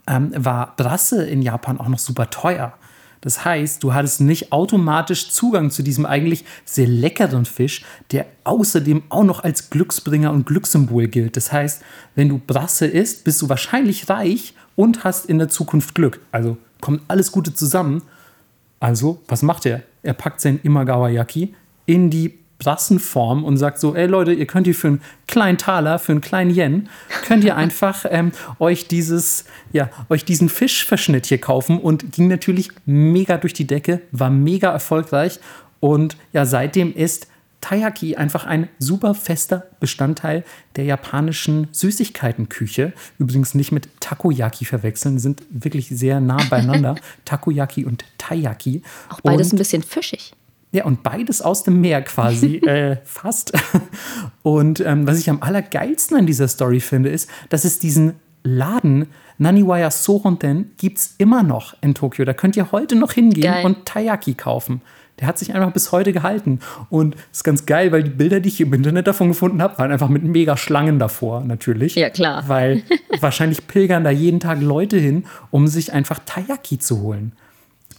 [0.06, 2.74] ähm, war Brasse in Japan auch noch super teuer.
[3.22, 9.04] Das heißt, du hattest nicht automatisch Zugang zu diesem eigentlich sehr leckeren Fisch, der außerdem
[9.08, 11.36] auch noch als Glücksbringer und Glückssymbol gilt.
[11.36, 11.82] Das heißt,
[12.16, 16.20] wenn du Brasse isst, bist du wahrscheinlich reich und hast in der Zukunft Glück.
[16.32, 18.02] Also kommt alles Gute zusammen.
[18.80, 19.82] Also, was macht er?
[20.02, 21.54] Er packt sein Imagawa Yaki
[21.86, 25.98] in die Brassenform und sagt so, ey Leute, ihr könnt hier für einen kleinen Taler,
[25.98, 26.88] für einen kleinen Yen,
[27.26, 32.68] könnt ihr einfach ähm, euch dieses, ja, euch diesen Fischverschnitt hier kaufen und ging natürlich
[32.86, 35.40] mega durch die Decke, war mega erfolgreich
[35.80, 37.26] und ja, seitdem ist
[37.60, 40.44] Taiyaki einfach ein super fester Bestandteil
[40.74, 42.92] der japanischen Süßigkeitenküche.
[43.18, 46.96] Übrigens nicht mit Takoyaki verwechseln, sind wirklich sehr nah beieinander.
[47.24, 48.82] Takoyaki und Taiyaki.
[49.08, 50.32] Auch beides Und- ein bisschen fischig.
[50.72, 53.52] Ja, und beides aus dem Meer quasi, äh, fast.
[54.42, 59.06] Und ähm, was ich am allergeilsten an dieser Story finde, ist, dass es diesen Laden
[59.38, 62.24] Naniwaya Sohonten gibt es immer noch in Tokio.
[62.24, 63.64] Da könnt ihr heute noch hingehen Geil.
[63.64, 64.82] und Taiyaki kaufen.
[65.20, 66.60] Der hat sich einfach bis heute gehalten.
[66.88, 69.92] Und ist ganz geil, weil die Bilder, die ich im Internet davon gefunden habe, waren
[69.92, 71.94] einfach mit mega Schlangen davor, natürlich.
[71.94, 72.48] Ja, klar.
[72.48, 72.82] Weil
[73.20, 77.32] wahrscheinlich pilgern da jeden Tag Leute hin, um sich einfach Taiyaki zu holen.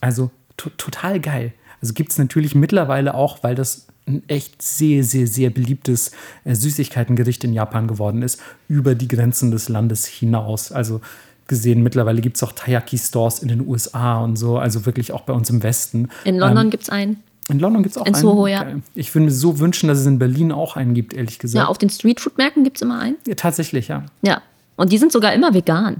[0.01, 1.53] Also to total geil.
[1.83, 6.13] Also gibt es natürlich mittlerweile auch, weil das ein echt sehr, sehr, sehr beliebtes
[6.45, 8.39] äh, Süßigkeitengericht in Japan geworden ist,
[8.69, 10.71] über die Grenzen des Landes hinaus.
[10.71, 11.01] Also
[11.47, 15.33] gesehen, mittlerweile gibt es auch Taiyaki-Stores in den USA und so, also wirklich auch bei
[15.33, 16.07] uns im Westen.
[16.23, 17.21] In London gibt es einen.
[17.49, 18.21] In London gibt es auch in einen.
[18.21, 18.65] Soho, ja.
[18.95, 21.65] Ich würde mir so wünschen, dass es in Berlin auch einen gibt, ehrlich gesagt.
[21.65, 23.17] Ja, auf den Streetfood-Märkten gibt es immer einen.
[23.27, 24.05] Ja, tatsächlich, ja.
[24.21, 24.41] Ja.
[24.77, 25.97] Und die sind sogar immer vegan.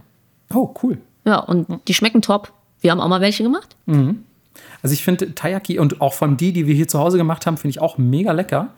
[0.53, 0.97] Oh, cool.
[1.25, 2.53] Ja, und die schmecken top.
[2.79, 3.75] Wir haben auch mal welche gemacht.
[4.81, 7.57] Also ich finde Taiyaki und auch von die, die wir hier zu Hause gemacht haben,
[7.57, 8.69] finde ich auch mega lecker.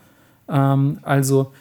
[0.47, 1.51] Ähm, also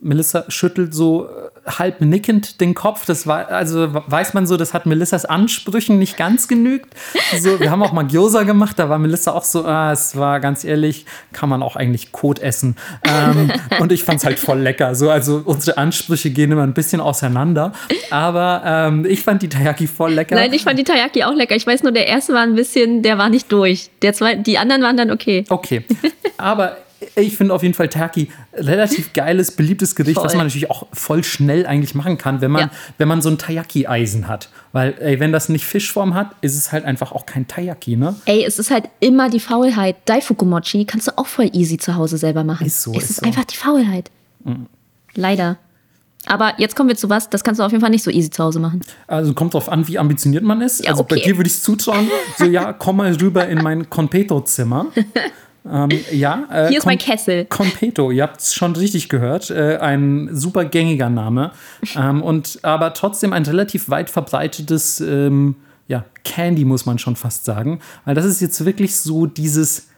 [0.00, 3.04] Melissa schüttelt so äh, halb nickend den Kopf.
[3.06, 6.94] Das war, also weiß man so, das hat Melissas Ansprüchen nicht ganz genügt.
[7.38, 10.40] So, wir haben auch mal Gyoza gemacht, da war Melissa auch so, ah, es war
[10.40, 12.76] ganz ehrlich, kann man auch eigentlich Kot essen.
[13.04, 14.94] Ähm, und ich fand es halt voll lecker.
[14.94, 17.72] So, also unsere Ansprüche gehen immer ein bisschen auseinander.
[18.10, 20.34] Aber ähm, ich fand die Taiyaki voll lecker.
[20.34, 21.56] Nein, ich fand die Taiyaki auch lecker.
[21.56, 23.90] Ich weiß nur, der erste war ein bisschen, der war nicht durch.
[24.02, 25.44] Der zweite, die anderen waren dann okay.
[25.48, 25.84] Okay.
[26.38, 26.76] Aber
[27.16, 30.24] ich finde auf jeden Fall Taki relativ geiles, beliebtes Gericht, Voll.
[30.26, 32.70] was man natürlich auch voll schnell eigentlich machen kann, wenn man, Ja.
[32.98, 34.48] wenn man so ein Taiyaki-Eisen hat.
[34.72, 38.14] Weil, ey, wenn das nicht Fischform hat, ist es halt einfach auch kein Taiyaki, ne?
[38.26, 39.96] Ey, es ist halt immer die Faulheit.
[40.04, 42.66] Daifukumochi kannst du auch voll easy zu Hause selber machen.
[42.66, 43.22] Ist so, Es ist ist so.
[43.22, 43.28] Mhm.
[43.28, 44.10] einfach die Faulheit.
[45.14, 45.56] Leider.
[46.26, 48.28] Aber jetzt kommen wir zu was, das kannst du auf jeden Fall nicht so easy
[48.28, 48.82] zu Hause machen.
[49.06, 50.84] Also kommt drauf an, wie ambitioniert man ist.
[50.84, 51.24] Ja, also bei okay.
[51.30, 52.08] dir würde ich es zutrauen,
[52.38, 54.86] so ja, komm mal rüber in mein Conpeto-Zimmer.
[55.68, 57.44] Ähm, ja, äh, Hier ist mein Kessel.
[57.46, 59.50] Competo, ihr habt es schon richtig gehört.
[59.50, 61.52] Äh, ein super gängiger Name.
[61.96, 65.56] ähm, und aber trotzdem ein relativ weit verbreitetes ähm,
[65.90, 67.80] ja, Candy, muss man schon fast sagen.
[68.04, 69.88] Weil das ist jetzt wirklich so dieses,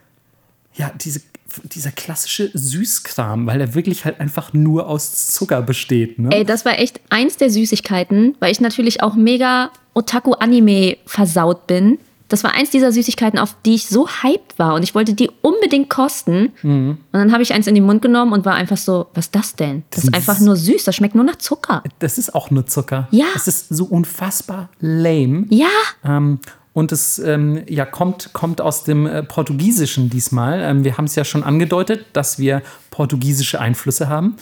[0.75, 1.21] ja, diese,
[1.65, 6.19] dieser klassische Süßkram, weil er wirklich halt einfach nur aus Zucker besteht.
[6.19, 6.31] Ne?
[6.33, 11.99] Ey, das war echt eins der Süßigkeiten, weil ich natürlich auch mega Otaku-Anime versaut bin.
[12.33, 15.31] Das war eins dieser Süßigkeiten, auf die ich so hyped war und ich wollte die
[15.43, 16.53] unbedingt kosten.
[16.63, 16.99] Mhm.
[17.13, 19.35] Und dann habe ich eins in den Mund genommen und war einfach so, was ist
[19.35, 19.83] das denn?
[19.91, 21.83] Das ist einfach nur süß, das schmeckt nur nach Zucker.
[21.99, 23.07] Das ist auch nur Zucker.
[23.11, 23.27] Ja.
[23.37, 25.45] Es ist so unfassbar lame.
[25.51, 25.67] Ja,
[26.05, 26.41] Ähm,
[26.73, 30.61] und es ähm, ja, kommt, kommt aus dem äh, Portugiesischen diesmal.
[30.63, 34.37] Ähm, wir haben es ja schon angedeutet, dass wir portugiesische Einflüsse haben.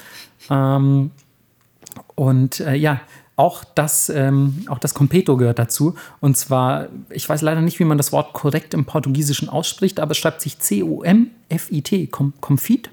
[0.49, 1.11] Ähm,
[2.15, 3.01] und äh, ja,
[3.41, 5.95] auch das, ähm, auch das Competo gehört dazu.
[6.21, 10.11] Und zwar, ich weiß leider nicht, wie man das Wort korrekt im Portugiesischen ausspricht, aber
[10.11, 12.91] es schreibt sich C-O-M-F-I-T, Com Confit.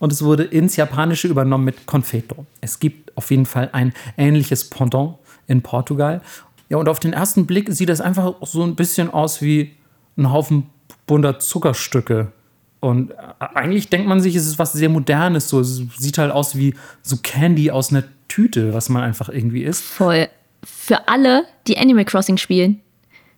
[0.00, 2.46] Und es wurde ins Japanische übernommen mit Confeto.
[2.60, 6.20] Es gibt auf jeden Fall ein ähnliches Pendant in Portugal.
[6.68, 9.76] Ja, und auf den ersten Blick sieht das einfach so ein bisschen aus wie
[10.16, 10.66] ein Haufen
[11.06, 12.32] bunter Zuckerstücke.
[12.80, 15.48] Und äh, eigentlich denkt man sich, es ist was sehr Modernes.
[15.48, 15.60] So.
[15.60, 18.02] Es sieht halt aus wie so Candy aus einer
[18.34, 19.84] Tüte, was man einfach irgendwie isst.
[19.84, 20.28] voll.
[20.64, 22.80] Für alle, die Animal Crossing spielen,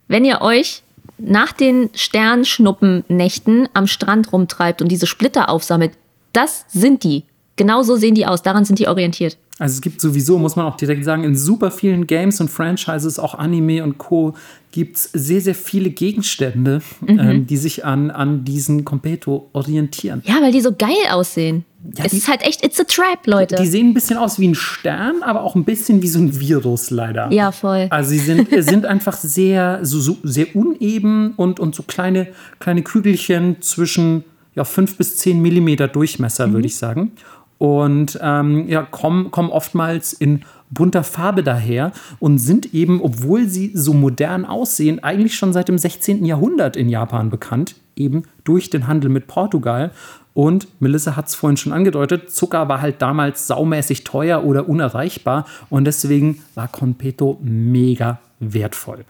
[0.09, 0.83] wenn ihr euch
[1.19, 5.93] nach den Sternschnuppennächten am Strand rumtreibt und diese Splitter aufsammelt,
[6.33, 7.25] das sind die.
[7.57, 9.37] Genau so sehen die aus, daran sind die orientiert.
[9.59, 13.19] Also es gibt sowieso, muss man auch direkt sagen, in super vielen Games und Franchises,
[13.19, 14.35] auch Anime und Co.,
[14.71, 20.23] gibt es sehr, sehr viele Gegenstände, ähm, die sich an, an diesen Competo orientieren.
[20.27, 21.65] Ja, weil die so geil aussehen.
[21.97, 23.57] Ja, es die- ist halt echt, it's a trap, Leute.
[23.57, 26.39] Die sehen ein bisschen aus wie ein Stern, aber auch ein bisschen wie so ein
[26.41, 27.31] Virus leider.
[27.33, 27.87] ja, voll.
[27.91, 32.83] Also sie sind, sind einfach sehr, so, so, sehr uneben und, und so kleine, kleine
[32.83, 37.13] Kügelchen zwischen ja, 5 bis 10 Millimeter Durchmesser, würde ich sagen.
[37.59, 43.71] Und ähm, ja, kommen, kommen oftmals in bunter Farbe daher und sind eben, obwohl sie
[43.75, 46.25] so modern aussehen, eigentlich schon seit dem 16.
[46.25, 49.93] Jahrhundert in Japan bekannt, eben durch den Handel mit Portugal.
[50.37, 55.47] Und Melissa hat es vorhin schon angedeutet, Zucker war halt damals saumäßig teuer oder unerreichbar
[55.71, 59.07] und deswegen war Conpeto mega wertvoll.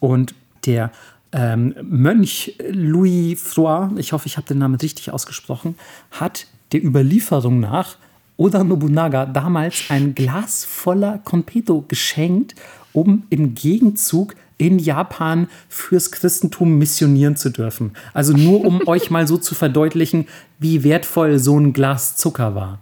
[0.00, 0.34] Und
[0.64, 0.90] der
[1.32, 5.74] ähm, Mönch Louis Froid, ich hoffe, ich habe den Namen richtig ausgesprochen,
[6.10, 7.96] hat der Überlieferung nach
[8.38, 12.54] Oda Nobunaga damals ein Glas voller Conpeto geschenkt,
[12.94, 17.92] um im Gegenzug in Japan fürs Christentum missionieren zu dürfen.
[18.14, 20.26] Also nur um euch mal so zu verdeutlichen,
[20.58, 22.80] wie wertvoll so ein Glas Zucker war.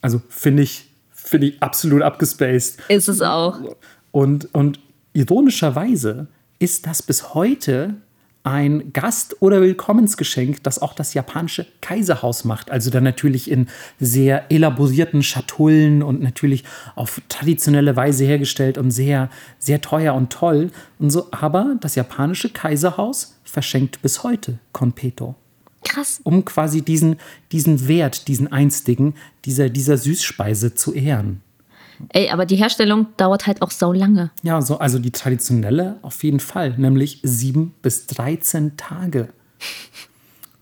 [0.00, 2.78] Also finde ich, finde ich absolut abgespaced.
[2.88, 3.58] Ist es auch.
[4.10, 4.80] Und, und
[5.12, 6.28] ironischerweise
[6.58, 7.96] ist das bis heute
[8.44, 12.70] ein Gast- oder Willkommensgeschenk, das auch das japanische Kaiserhaus macht.
[12.70, 13.66] Also dann natürlich in
[14.00, 19.28] sehr elaborierten Schatullen und natürlich auf traditionelle Weise hergestellt und sehr,
[19.58, 20.70] sehr teuer und toll.
[20.98, 25.34] Und so, aber das japanische Kaiserhaus verschenkt bis heute Conpeto
[25.84, 26.20] Krass.
[26.24, 27.16] um quasi diesen,
[27.52, 31.42] diesen Wert, diesen einstigen, dieser, dieser Süßspeise zu ehren.
[32.10, 34.30] Ey, aber die Herstellung dauert halt auch so lange.
[34.42, 39.28] Ja, so, also die traditionelle auf jeden Fall, nämlich 7 bis 13 Tage.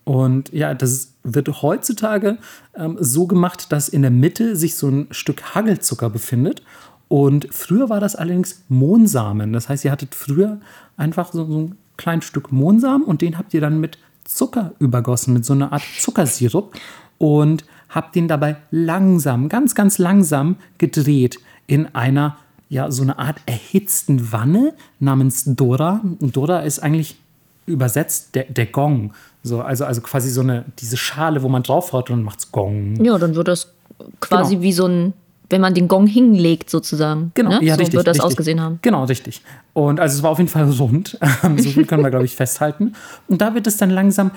[0.04, 2.38] Und ja, das wird heutzutage
[2.76, 6.62] ähm, so gemacht, dass in der Mitte sich so ein Stück Hagelzucker befindet.
[7.08, 9.52] Und früher war das allerdings Mohnsamen.
[9.52, 10.60] Das heißt, ihr hattet früher
[10.96, 15.34] einfach so, so ein kleines Stück Mohnsamen und den habt ihr dann mit Zucker übergossen,
[15.34, 16.74] mit so einer Art Zuckersirup.
[17.18, 17.64] Und
[17.96, 22.36] habt den dabei langsam, ganz, ganz langsam gedreht in einer,
[22.68, 26.02] ja, so eine Art erhitzten Wanne namens Dora.
[26.20, 27.16] Und Dora ist eigentlich
[27.64, 29.14] übersetzt der, der Gong.
[29.42, 33.02] So, also, also quasi so eine, diese Schale, wo man draufhaut und macht's Gong.
[33.02, 33.72] Ja, dann wird das
[34.20, 34.62] quasi Genau.
[34.62, 35.12] wie so ein,
[35.48, 37.32] wenn man den Gong hinlegt sozusagen.
[37.32, 37.64] Genau, ne?
[37.64, 37.96] ja, so richtig.
[37.96, 38.26] wird das richtig.
[38.26, 38.78] ausgesehen haben.
[38.82, 39.40] Genau, richtig.
[39.72, 41.18] Und also es war auf jeden Fall rund.
[41.56, 42.92] so viel können wir, glaube ich, festhalten.
[43.26, 44.32] Und da wird es dann langsam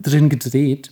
[0.00, 0.90] drin gedreht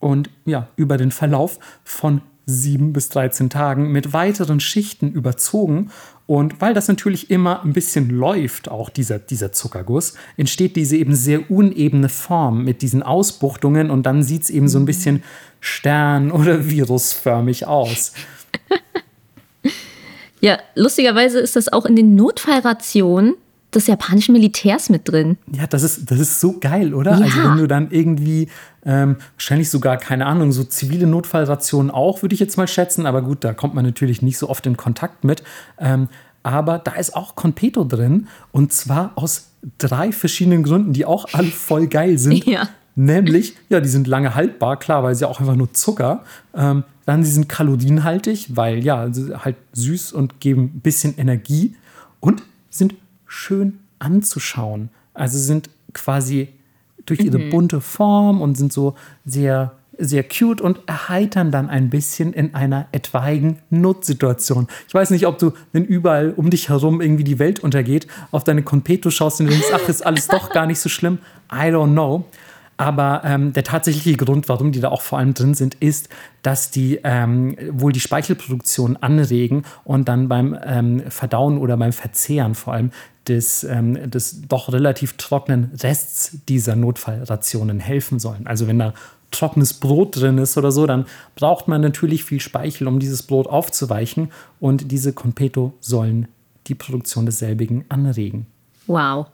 [0.00, 5.90] und ja, über den Verlauf von sieben bis 13 Tagen mit weiteren Schichten überzogen.
[6.26, 11.14] Und weil das natürlich immer ein bisschen läuft, auch dieser, dieser Zuckerguss, entsteht diese eben
[11.14, 15.22] sehr unebene Form mit diesen Ausbuchtungen und dann sieht es eben so ein bisschen
[15.60, 18.12] stern- oder virusförmig aus.
[20.40, 23.36] Ja, lustigerweise ist das auch in den Notfallrationen
[23.74, 25.38] des japanischen Militärs mit drin.
[25.52, 27.12] Ja, das ist, das ist so geil, oder?
[27.18, 27.24] Ja.
[27.24, 28.48] Also wenn du dann irgendwie,
[28.84, 33.22] ähm, wahrscheinlich sogar, keine Ahnung, so zivile Notfallrationen auch, würde ich jetzt mal schätzen, aber
[33.22, 35.42] gut, da kommt man natürlich nicht so oft in Kontakt mit.
[35.78, 36.08] Ähm,
[36.42, 39.48] aber da ist auch Conpeto drin und zwar aus
[39.78, 42.46] drei verschiedenen Gründen, die auch alle voll geil sind.
[42.46, 42.68] Ja.
[42.98, 46.24] Nämlich, ja, die sind lange haltbar, klar, weil sie auch einfach nur Zucker.
[46.54, 51.18] Ähm, dann, sie sind kalorienhaltig, weil ja, sie sind halt süß und geben ein bisschen
[51.18, 51.76] Energie
[52.20, 52.94] und sind
[53.26, 54.90] schön anzuschauen.
[55.14, 56.48] Also sind quasi
[57.06, 57.50] durch ihre mhm.
[57.50, 58.94] bunte Form und sind so
[59.24, 64.68] sehr sehr cute und erheitern dann ein bisschen in einer etwaigen Notsituation.
[64.88, 68.44] Ich weiß nicht, ob du, wenn überall um dich herum irgendwie die Welt untergeht, auf
[68.44, 71.18] deine Conpeto schaust und denkst, ach, ist alles doch gar nicht so schlimm.
[71.50, 72.26] I don't know.
[72.78, 76.08] Aber ähm, der tatsächliche Grund, warum die da auch vor allem drin sind, ist,
[76.42, 82.54] dass die ähm, wohl die Speichelproduktion anregen und dann beim ähm, Verdauen oder beim Verzehren
[82.54, 82.90] vor allem
[83.28, 88.46] des, ähm, des doch relativ trockenen Rests dieser Notfallrationen helfen sollen.
[88.46, 88.92] Also wenn da
[89.30, 93.46] trockenes Brot drin ist oder so, dann braucht man natürlich viel Speichel, um dieses Brot
[93.46, 94.30] aufzuweichen.
[94.60, 96.28] Und diese Competo sollen
[96.66, 98.46] die Produktion desselbigen anregen.
[98.86, 99.26] Wow.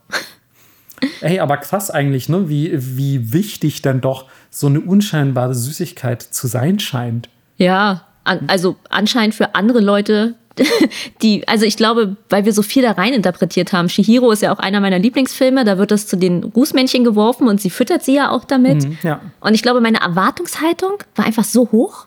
[1.20, 2.48] Ey, aber krass eigentlich, ne?
[2.48, 7.28] Wie, wie wichtig dann doch so eine unscheinbare Süßigkeit zu sein scheint.
[7.56, 10.34] Ja, an, also anscheinend für andere Leute
[11.22, 13.88] die, also ich glaube, weil wir so viel da rein interpretiert haben.
[13.88, 17.60] Shihiro ist ja auch einer meiner Lieblingsfilme, da wird das zu den Rußmännchen geworfen und
[17.60, 18.84] sie füttert sie ja auch damit.
[18.84, 19.20] Mhm, ja.
[19.40, 22.06] Und ich glaube, meine Erwartungshaltung war einfach so hoch.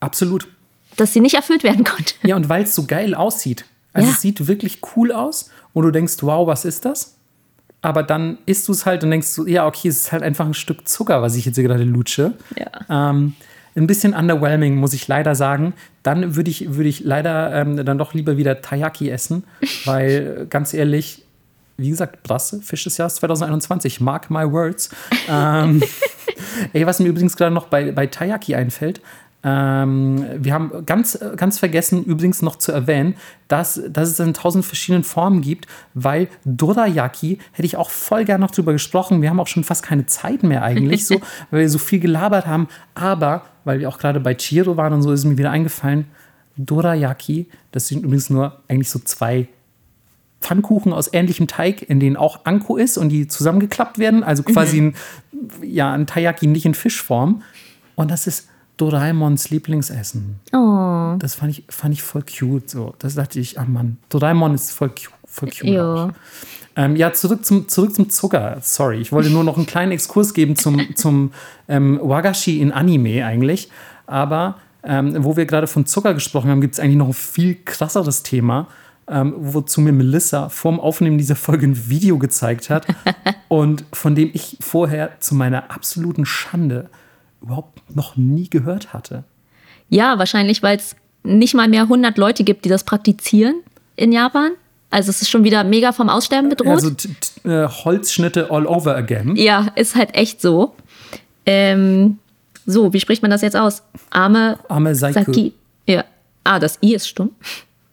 [0.00, 0.46] Absolut.
[0.96, 2.14] Dass sie nicht erfüllt werden konnte.
[2.22, 3.64] Ja, und weil es so geil aussieht.
[3.92, 4.14] Also ja.
[4.14, 7.15] es sieht wirklich cool aus und du denkst, wow, was ist das?
[7.86, 10.44] Aber dann isst du es halt und denkst so, ja, okay, es ist halt einfach
[10.44, 12.32] ein Stück Zucker, was ich jetzt hier gerade lutsche.
[12.58, 13.10] Ja.
[13.10, 13.34] Ähm,
[13.76, 15.72] ein bisschen underwhelming, muss ich leider sagen.
[16.02, 19.44] Dann würde ich, würd ich leider ähm, dann doch lieber wieder Taiyaki essen,
[19.84, 21.22] weil ganz ehrlich,
[21.76, 24.90] wie gesagt, Brasse, Fisch des Jahres 2021, mark my words.
[25.28, 25.80] ähm,
[26.72, 29.00] ey, was mir übrigens gerade noch bei, bei Taiyaki einfällt,
[29.48, 33.14] ähm, wir haben ganz, ganz vergessen, übrigens noch zu erwähnen,
[33.46, 38.40] dass, dass es in tausend verschiedenen Formen gibt, weil Dorayaki hätte ich auch voll gern
[38.40, 39.22] noch drüber gesprochen.
[39.22, 41.20] Wir haben auch schon fast keine Zeit mehr eigentlich, so,
[41.52, 42.66] weil wir so viel gelabert haben.
[42.96, 46.06] Aber, weil wir auch gerade bei Chiro waren und so, ist mir wieder eingefallen,
[46.56, 49.46] Dorayaki, das sind übrigens nur eigentlich so zwei
[50.40, 54.24] Pfannkuchen aus ähnlichem Teig, in denen auch Anko ist und die zusammengeklappt werden.
[54.24, 54.94] Also quasi mhm.
[55.62, 57.42] ein, ja, ein Taiyaki nicht in Fischform.
[57.94, 60.40] Und das ist Doraemons Lieblingsessen.
[60.52, 61.16] Oh.
[61.18, 62.68] Das fand ich, fand ich voll cute.
[62.68, 62.94] So.
[62.98, 64.90] Das dachte ich, ach Mann, Doraemon ist voll,
[65.24, 65.64] voll cute.
[65.70, 66.10] Ja.
[66.76, 68.58] Ähm, ja, zurück zum, zurück zum Zucker.
[68.60, 71.32] Sorry, ich wollte nur noch einen kleinen Exkurs geben zum, zum
[71.68, 73.70] ähm, Wagashi in Anime eigentlich.
[74.06, 77.56] Aber ähm, wo wir gerade von Zucker gesprochen haben, gibt es eigentlich noch ein viel
[77.64, 78.68] krasseres Thema,
[79.08, 82.86] ähm, wozu mir Melissa vorm Aufnehmen dieser Folge ein Video gezeigt hat
[83.48, 86.90] und von dem ich vorher zu meiner absoluten Schande
[87.42, 89.24] überhaupt noch nie gehört hatte.
[89.88, 93.62] Ja, wahrscheinlich, weil es nicht mal mehr 100 Leute gibt, die das praktizieren
[93.96, 94.52] in Japan.
[94.90, 96.68] Also es ist schon wieder mega vom Aussterben bedroht.
[96.68, 96.90] Also
[97.44, 99.36] äh, Holzschnitte all over again.
[99.36, 100.74] Ja, ist halt echt so.
[101.44, 102.18] Ähm,
[102.66, 103.82] so, wie spricht man das jetzt aus?
[104.10, 105.24] Ame, Ame Saiku.
[105.24, 105.52] Saki.
[105.86, 106.04] Ja.
[106.44, 107.30] Ah, das I ist stumm.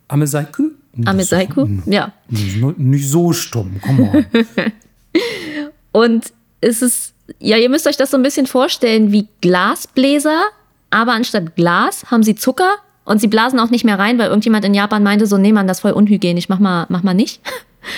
[0.07, 0.69] Ame Saiku?
[1.05, 2.11] Ame Saiku, ja.
[2.29, 4.25] Nicht, nicht so stumm, komm mal.
[5.91, 10.41] Und es ist ja, ihr müsst euch das so ein bisschen vorstellen wie Glasbläser,
[10.89, 14.65] aber anstatt Glas haben sie Zucker und sie blasen auch nicht mehr rein, weil irgendjemand
[14.65, 17.41] in Japan meinte so, nee, man, das ist voll unhygienisch, mach mal, mach mal nicht.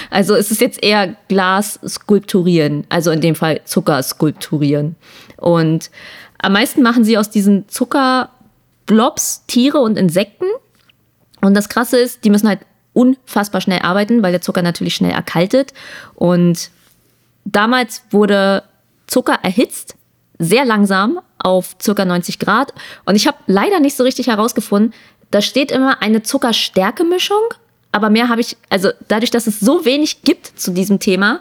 [0.10, 4.96] Also es ist jetzt eher Glas skulpturieren, also in dem Fall Zucker skulpturieren.
[5.38, 5.92] Und
[6.40, 10.48] am meisten machen sie aus diesen Zuckerblobs Tiere und Insekten.
[11.42, 12.62] Und das Krasse ist, die müssen halt
[12.94, 15.74] unfassbar schnell arbeiten, weil der Zucker natürlich schnell erkaltet.
[16.16, 16.72] Und
[17.44, 18.64] damals wurde
[19.08, 19.96] Zucker erhitzt,
[20.40, 22.06] sehr langsam auf ca.
[22.06, 22.74] 90 Grad.
[23.06, 24.94] Und ich habe leider nicht so richtig herausgefunden,
[25.32, 27.42] da steht immer eine Zuckerstärke-Mischung,
[27.92, 31.40] aber mehr habe ich, also dadurch, dass es so wenig gibt zu diesem Thema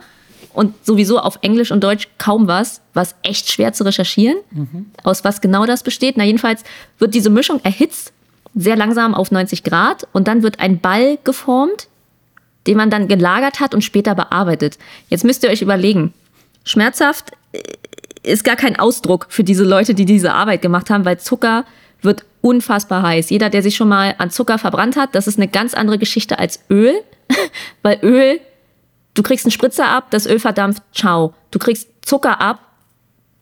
[0.52, 4.86] und sowieso auf Englisch und Deutsch kaum was, war es echt schwer zu recherchieren, mhm.
[5.02, 6.16] aus was genau das besteht.
[6.16, 6.62] Na, jedenfalls
[6.98, 8.12] wird diese Mischung erhitzt,
[8.54, 11.88] sehr langsam auf 90 Grad und dann wird ein Ball geformt,
[12.66, 14.78] den man dann gelagert hat und später bearbeitet.
[15.08, 16.14] Jetzt müsst ihr euch überlegen,
[16.64, 17.32] schmerzhaft
[18.22, 21.64] ist gar kein Ausdruck für diese Leute, die diese Arbeit gemacht haben, weil Zucker
[22.00, 23.30] wird unfassbar heiß.
[23.30, 26.38] Jeder, der sich schon mal an Zucker verbrannt hat, das ist eine ganz andere Geschichte
[26.38, 26.94] als Öl,
[27.82, 28.40] weil Öl,
[29.14, 31.34] du kriegst einen Spritzer ab, das Öl verdampft, ciao.
[31.50, 32.60] Du kriegst Zucker ab,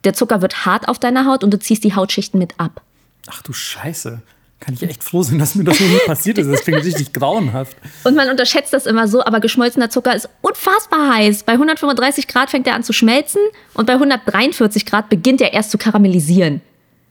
[0.04, 2.82] der Zucker wird hart auf deiner Haut und du ziehst die Hautschichten mit ab.
[3.28, 4.22] Ach du Scheiße
[4.62, 6.48] kann ich echt froh sein, dass mir das noch nie passiert ist.
[6.48, 7.76] Das klingt richtig grauenhaft.
[8.04, 11.42] Und man unterschätzt das immer so, aber geschmolzener Zucker ist unfassbar heiß.
[11.42, 13.40] Bei 135 Grad fängt er an zu schmelzen
[13.74, 16.60] und bei 143 Grad beginnt er erst zu karamellisieren.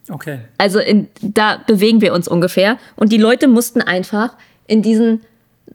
[0.09, 0.39] Okay.
[0.57, 2.77] Also in, da bewegen wir uns ungefähr.
[2.95, 4.35] Und die Leute mussten einfach
[4.67, 5.21] in diesen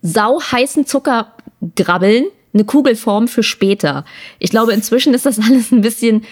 [0.03, 1.33] sauheißen Zucker
[1.75, 2.25] grabbeln,
[2.55, 4.05] eine Kugelform für später.
[4.39, 6.25] Ich glaube, inzwischen ist das alles ein bisschen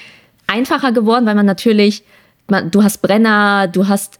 [0.46, 2.02] einfacher geworden, weil man natürlich,
[2.48, 4.18] man, du hast Brenner, du hast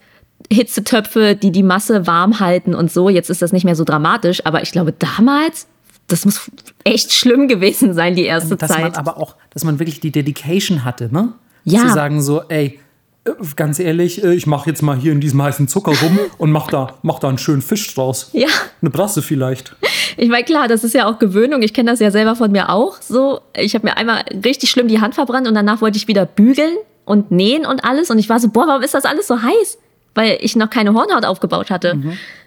[0.53, 3.09] Hitzetöpfe, die die Masse warm halten und so.
[3.09, 5.67] Jetzt ist das nicht mehr so dramatisch, aber ich glaube damals,
[6.07, 6.51] das muss
[6.85, 8.83] echt schlimm gewesen sein, die erste dass Zeit.
[8.83, 11.33] man aber auch, dass man wirklich die Dedication hatte, ne?
[11.65, 11.81] Ja.
[11.81, 12.79] Zu sagen so, ey,
[13.25, 16.53] äh, ganz ehrlich, äh, ich mache jetzt mal hier in diesem heißen Zucker rum und
[16.53, 18.31] mach da, mach da einen schönen Fisch draus.
[18.33, 18.49] Ja.
[18.83, 19.75] Eine Brasse vielleicht.
[20.17, 21.63] Ich meine, klar, das ist ja auch Gewöhnung.
[21.63, 23.01] Ich kenne das ja selber von mir auch.
[23.01, 26.27] So, ich habe mir einmal richtig schlimm die Hand verbrannt und danach wollte ich wieder
[26.27, 28.11] bügeln und nähen und alles.
[28.11, 29.79] Und ich war so, boah, warum ist das alles so heiß?
[30.15, 31.95] Weil ich noch keine Hornhaut aufgebaut hatte.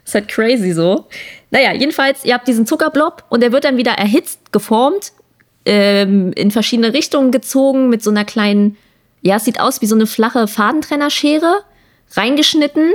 [0.06, 1.08] Ist halt crazy so.
[1.52, 5.12] Naja, jedenfalls, ihr habt diesen Zuckerblob und der wird dann wieder erhitzt, geformt,
[5.66, 8.78] ähm, in verschiedene Richtungen gezogen mit so einer kleinen,
[9.22, 11.62] ja, es sieht aus wie so eine flache Fadentrennerschere,
[12.16, 12.94] reingeschnitten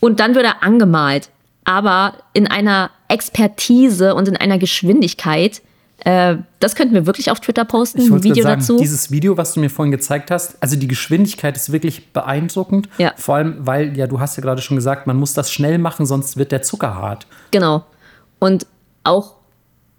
[0.00, 1.28] und dann wird er angemalt.
[1.64, 5.62] Aber in einer Expertise und in einer Geschwindigkeit.
[6.04, 8.76] Äh, das könnten wir wirklich auf Twitter posten, Ich ein Video sagen, dazu.
[8.76, 12.88] dieses Video, was du mir vorhin gezeigt hast, also die Geschwindigkeit ist wirklich beeindruckend.
[12.98, 13.12] Ja.
[13.16, 16.04] Vor allem, weil, ja, du hast ja gerade schon gesagt, man muss das schnell machen,
[16.06, 17.26] sonst wird der Zucker hart.
[17.52, 17.84] Genau.
[18.40, 18.66] Und
[19.04, 19.34] auch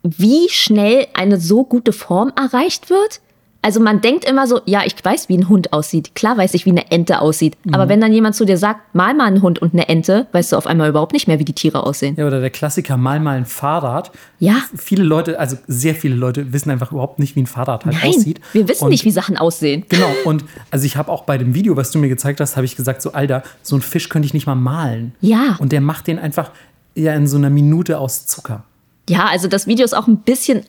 [0.03, 3.21] wie schnell eine so gute Form erreicht wird.
[3.63, 6.15] Also man denkt immer so, ja, ich weiß, wie ein Hund aussieht.
[6.15, 7.57] Klar weiß ich, wie eine Ente aussieht.
[7.63, 7.73] Mhm.
[7.73, 10.51] Aber wenn dann jemand zu dir sagt, mal mal einen Hund und eine Ente, weißt
[10.51, 12.15] du auf einmal überhaupt nicht mehr, wie die Tiere aussehen.
[12.17, 14.11] Ja, oder der Klassiker, mal mal ein Fahrrad.
[14.39, 14.57] Ja.
[14.75, 18.09] Viele Leute, also sehr viele Leute wissen einfach überhaupt nicht, wie ein Fahrrad halt Nein,
[18.09, 18.41] aussieht.
[18.51, 19.85] wir wissen Und nicht, wie Sachen aussehen.
[19.87, 22.65] Genau, und also ich habe auch bei dem Video, was du mir gezeigt hast, habe
[22.65, 25.15] ich gesagt, so Alter, so einen Fisch könnte ich nicht mal malen.
[25.21, 25.55] Ja.
[25.59, 26.51] Und der macht den einfach
[26.95, 28.63] ja in so einer Minute aus Zucker.
[29.09, 30.63] Ja, also das Video ist auch ein bisschen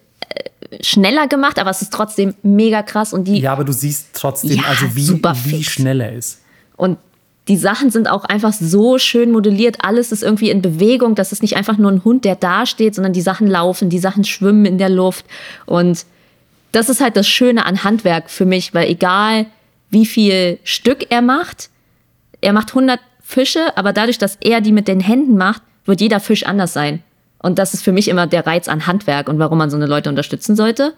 [0.80, 4.56] schneller gemacht, aber es ist trotzdem mega krass und die Ja, aber du siehst trotzdem,
[4.56, 6.40] Ja, also wie, super wie schnell er ist.
[6.76, 6.98] Und
[7.48, 9.78] die Sachen sind auch einfach so schön modelliert.
[9.80, 11.14] Alles ist irgendwie in Bewegung.
[11.14, 13.98] Das ist nicht einfach nur ein Hund, der da steht, sondern die Sachen laufen, die
[13.98, 15.26] Sachen schwimmen in der Luft.
[15.66, 16.06] Und
[16.72, 19.46] das ist halt das Schöne an Handwerk für mich, weil egal
[19.90, 21.68] wie viel Stück er macht,
[22.40, 26.20] er macht 100 Fische, aber dadurch, dass er die mit den Händen macht, wird jeder
[26.20, 27.02] Fisch anders sein.
[27.44, 29.86] Und das ist für mich immer der Reiz an Handwerk und warum man so eine
[29.86, 30.94] Leute unterstützen sollte.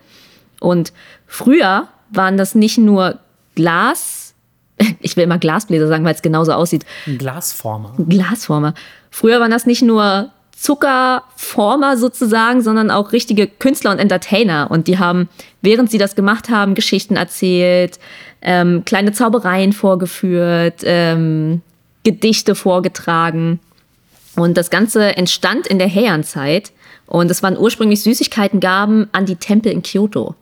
[0.60, 0.93] Und
[1.27, 3.18] früher waren das nicht nur
[3.56, 4.35] Glas,
[5.01, 7.94] ich will immer Glasbläser sagen, weil es genauso aussieht, Ein Glasformer.
[8.09, 8.74] Glasformer.
[9.10, 14.68] Früher waren das nicht nur Zuckerformer sozusagen, sondern auch richtige Künstler und Entertainer.
[14.70, 15.28] Und die haben,
[15.62, 17.98] während sie das gemacht haben, Geschichten erzählt,
[18.40, 21.60] ähm, kleine Zaubereien vorgeführt, ähm,
[22.05, 23.59] Gedichte vorgetragen.
[24.37, 26.73] Und das Ganze entstand in der Heian-Zeit.
[27.07, 30.35] Und es waren ursprünglich Süßigkeitengaben an die Tempel in Kyoto.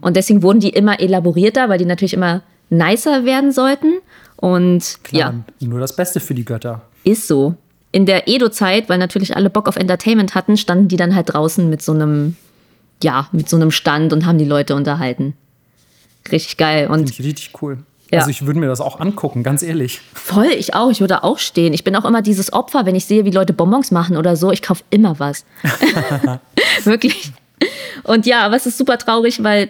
[0.00, 3.98] Und deswegen wurden die immer elaborierter, weil die natürlich immer nicer werden sollten.
[4.36, 6.82] Und Klar, ja, nur das Beste für die Götter.
[7.04, 7.54] ist so.
[7.92, 11.68] In der Edo-Zeit, weil natürlich alle Bock auf Entertainment hatten, standen die dann halt draußen
[11.68, 12.36] mit so einem,
[13.02, 15.34] ja, mit so einem Stand und haben die Leute unterhalten.
[16.30, 16.88] Richtig geil.
[16.88, 17.78] Und richtig cool.
[18.10, 18.18] Ja.
[18.18, 20.00] Also ich würde mir das auch angucken, ganz ehrlich.
[20.14, 21.72] voll, ich auch, ich würde auch stehen.
[21.72, 24.50] Ich bin auch immer dieses Opfer, wenn ich sehe, wie Leute Bonbons machen oder so.
[24.50, 25.44] Ich kaufe immer was.
[26.84, 27.32] Wirklich.
[28.02, 29.68] Und ja, aber es ist super traurig, weil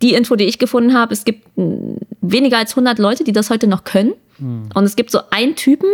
[0.00, 3.66] die Info, die ich gefunden habe, es gibt weniger als 100 Leute, die das heute
[3.66, 4.14] noch können.
[4.74, 5.88] Und es gibt so einen Typen,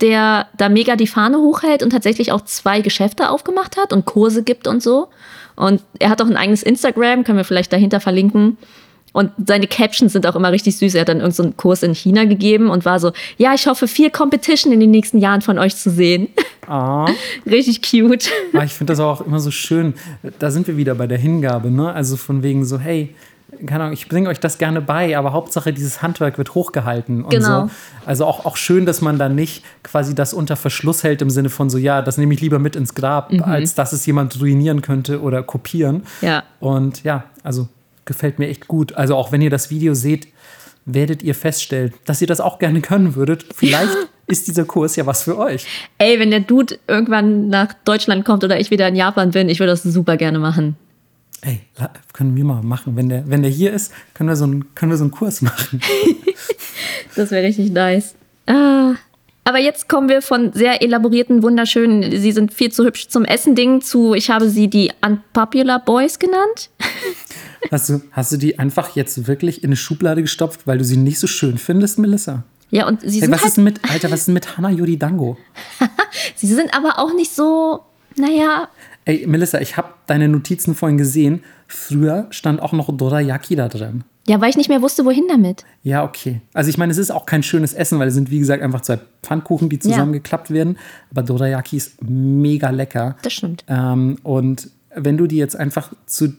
[0.00, 4.42] der da mega die Fahne hochhält und tatsächlich auch zwei Geschäfte aufgemacht hat und Kurse
[4.42, 5.08] gibt und so.
[5.56, 8.58] Und er hat auch ein eigenes Instagram, können wir vielleicht dahinter verlinken.
[9.12, 10.94] Und seine Captions sind auch immer richtig süß.
[10.94, 13.66] Er hat dann irgendeinen so einen Kurs in China gegeben und war so, ja, ich
[13.66, 16.28] hoffe, viel Competition in den nächsten Jahren von euch zu sehen.
[16.66, 17.06] Ah.
[17.46, 18.30] richtig cute.
[18.52, 19.94] Aber ich finde das auch immer so schön.
[20.38, 21.92] Da sind wir wieder bei der Hingabe, ne?
[21.92, 23.14] Also von wegen so, hey,
[23.66, 27.30] keine Ahnung, ich bringe euch das gerne bei, aber Hauptsache dieses Handwerk wird hochgehalten und
[27.30, 27.66] Genau.
[27.66, 27.70] so.
[28.06, 31.48] Also auch, auch schön, dass man da nicht quasi das unter Verschluss hält im Sinne
[31.50, 34.82] von so, ja, das nehme ich lieber mit ins Grab, als dass es jemand ruinieren
[34.82, 36.04] könnte oder kopieren.
[36.22, 36.44] Ja.
[36.60, 37.68] Und ja, also
[38.04, 38.94] gefällt mir echt gut.
[38.94, 40.28] Also auch wenn ihr das Video seht,
[40.84, 43.46] werdet ihr feststellen, dass ihr das auch gerne können würdet.
[43.54, 43.96] Vielleicht
[44.26, 45.66] ist dieser Kurs ja was für euch.
[45.98, 49.60] Ey, wenn der Dude irgendwann nach Deutschland kommt oder ich wieder in Japan bin, ich
[49.60, 50.76] würde das super gerne machen.
[51.42, 51.60] Ey,
[52.12, 52.96] können wir mal machen.
[52.96, 55.42] Wenn der, wenn der hier ist, können wir, so einen, können wir so einen Kurs
[55.42, 55.80] machen.
[57.16, 58.14] Das wäre richtig nice.
[58.46, 58.94] Ah.
[59.50, 63.80] Aber jetzt kommen wir von sehr elaborierten, wunderschönen, sie sind viel zu hübsch zum Essen-Ding
[63.80, 66.70] zu, ich habe sie die Unpopular Boys genannt.
[67.72, 70.96] Hast du, hast du die einfach jetzt wirklich in eine Schublade gestopft, weil du sie
[70.96, 72.44] nicht so schön findest, Melissa?
[72.70, 74.96] Ja, und sie Hey, sind was halt, ist mit, Alter, was ist mit Hannah Yuri
[74.96, 75.36] Dango?
[76.36, 77.80] sie sind aber auch nicht so,
[78.16, 78.68] naja,
[79.04, 81.42] Ey, Melissa, ich habe deine Notizen vorhin gesehen.
[81.66, 84.04] Früher stand auch noch Dorayaki da drin.
[84.30, 85.64] Ja, weil ich nicht mehr wusste, wohin damit.
[85.82, 86.40] Ja, okay.
[86.54, 88.80] Also ich meine, es ist auch kein schönes Essen, weil es sind, wie gesagt, einfach
[88.80, 90.78] zwei Pfannkuchen, die zusammengeklappt werden.
[91.10, 93.16] Aber Dorayaki ist mega lecker.
[93.22, 93.64] Das stimmt.
[93.66, 96.34] Ähm, und wenn du die jetzt einfach zu,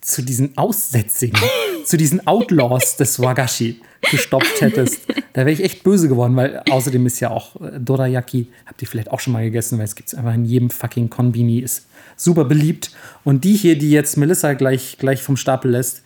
[0.00, 1.40] zu diesen Aussätzigen
[1.84, 3.80] zu diesen Outlaws des Wagashi
[4.10, 5.00] gestopft hättest.
[5.32, 8.88] Da wäre ich echt böse geworden, weil außerdem ist ja auch äh, Dorayaki, habt ihr
[8.88, 11.86] vielleicht auch schon mal gegessen, weil es gibt es einfach in jedem fucking Konbini, ist
[12.16, 12.90] super beliebt.
[13.24, 16.02] Und die hier, die jetzt Melissa gleich, gleich vom Stapel lässt,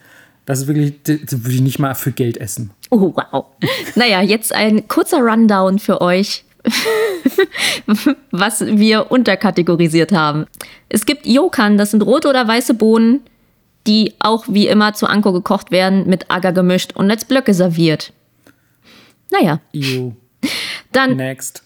[0.47, 2.71] das ist wirklich, das würde ich nicht mal für Geld essen.
[2.89, 3.47] Oh, wow.
[3.95, 6.45] Naja, jetzt ein kurzer Rundown für euch,
[8.31, 10.45] was wir unterkategorisiert haben.
[10.87, 13.21] Es gibt Yokan, das sind rote oder weiße Bohnen,
[13.87, 18.13] die auch wie immer zu Anko gekocht werden, mit Agar gemischt und als Blöcke serviert.
[19.31, 19.59] Naja.
[19.73, 20.13] Ew.
[20.93, 21.61] Dann Next.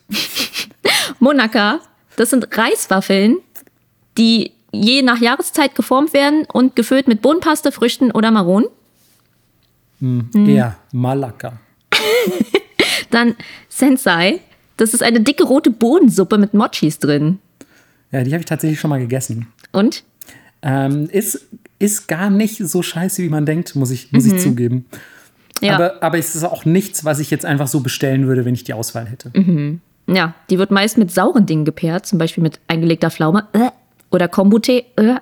[1.19, 1.81] Monaka,
[2.15, 3.37] das sind Reiswaffeln,
[4.17, 8.69] die je nach Jahreszeit geformt werden und gefüllt mit Bohnenpaste, Früchten oder Maronen.
[9.99, 10.29] Hm.
[10.33, 11.59] Ja, Malaka.
[13.11, 13.35] Dann
[13.69, 14.39] Sensei,
[14.77, 17.39] das ist eine dicke rote Bohnensuppe mit Mochis drin.
[18.11, 19.47] Ja, die habe ich tatsächlich schon mal gegessen.
[19.71, 20.03] Und?
[20.63, 21.47] Ähm, ist,
[21.79, 24.85] ist gar nicht so scheiße, wie man denkt, muss ich, muss ich zugeben.
[25.61, 25.75] Ja.
[25.75, 28.63] Aber, aber es ist auch nichts, was ich jetzt einfach so bestellen würde, wenn ich
[28.63, 29.31] die Auswahl hätte.
[30.07, 33.69] Ja, die wird meist mit sauren Dingen gepaart, zum Beispiel mit eingelegter Pflaume äh,
[34.11, 34.85] oder Kombu-Tee.
[34.97, 35.15] Äh.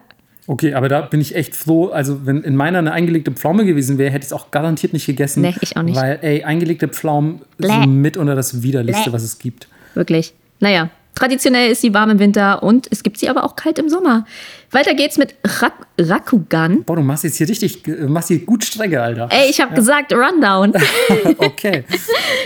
[0.47, 1.89] Okay, aber da bin ich echt froh.
[1.89, 5.05] Also, wenn in meiner eine eingelegte Pflaume gewesen wäre, hätte ich es auch garantiert nicht
[5.05, 5.41] gegessen.
[5.41, 5.95] Nee, ich auch nicht.
[5.95, 7.67] Weil, ey, eingelegte Pflaumen Bläh.
[7.67, 9.13] sind mit unter das widerlichste, Bläh.
[9.13, 9.67] was es gibt.
[9.93, 10.33] Wirklich.
[10.59, 13.89] Naja, traditionell ist sie warm im Winter und es gibt sie aber auch kalt im
[13.89, 14.25] Sommer.
[14.71, 16.83] Weiter geht's mit Rak Rakugan.
[16.83, 19.27] Boah, du machst jetzt hier richtig, machst hier gut Strecke, Alter.
[19.31, 20.73] Ey, ich habe gesagt, Rundown.
[21.37, 21.83] Okay.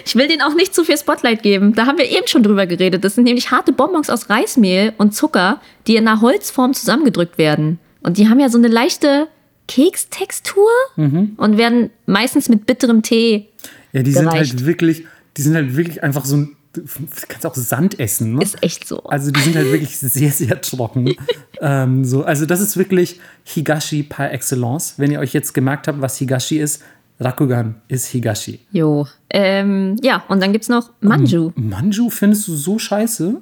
[0.05, 1.73] Ich will denen auch nicht zu viel Spotlight geben.
[1.75, 3.03] Da haben wir eben schon drüber geredet.
[3.03, 7.79] Das sind nämlich harte Bonbons aus Reismehl und Zucker, die in einer Holzform zusammengedrückt werden.
[8.01, 9.27] Und die haben ja so eine leichte
[9.67, 13.47] Kekstextur und werden meistens mit bitterem Tee.
[13.93, 14.53] Ja, die sind Gereicht.
[14.53, 15.05] halt wirklich,
[15.37, 16.83] die sind halt wirklich einfach so ein, du
[17.27, 18.43] kannst auch Sand essen, ne?
[18.43, 19.03] Ist echt so.
[19.03, 21.15] Also die sind halt wirklich sehr, sehr trocken.
[21.61, 24.95] ähm, so, also das ist wirklich Higashi par excellence.
[24.97, 26.81] Wenn ihr euch jetzt gemerkt habt, was Higashi ist,
[27.19, 28.59] Rakugan ist Higashi.
[28.71, 29.07] Jo.
[29.29, 31.51] Ähm, ja, und dann gibt's noch Manju.
[31.55, 33.39] Manju findest du so scheiße?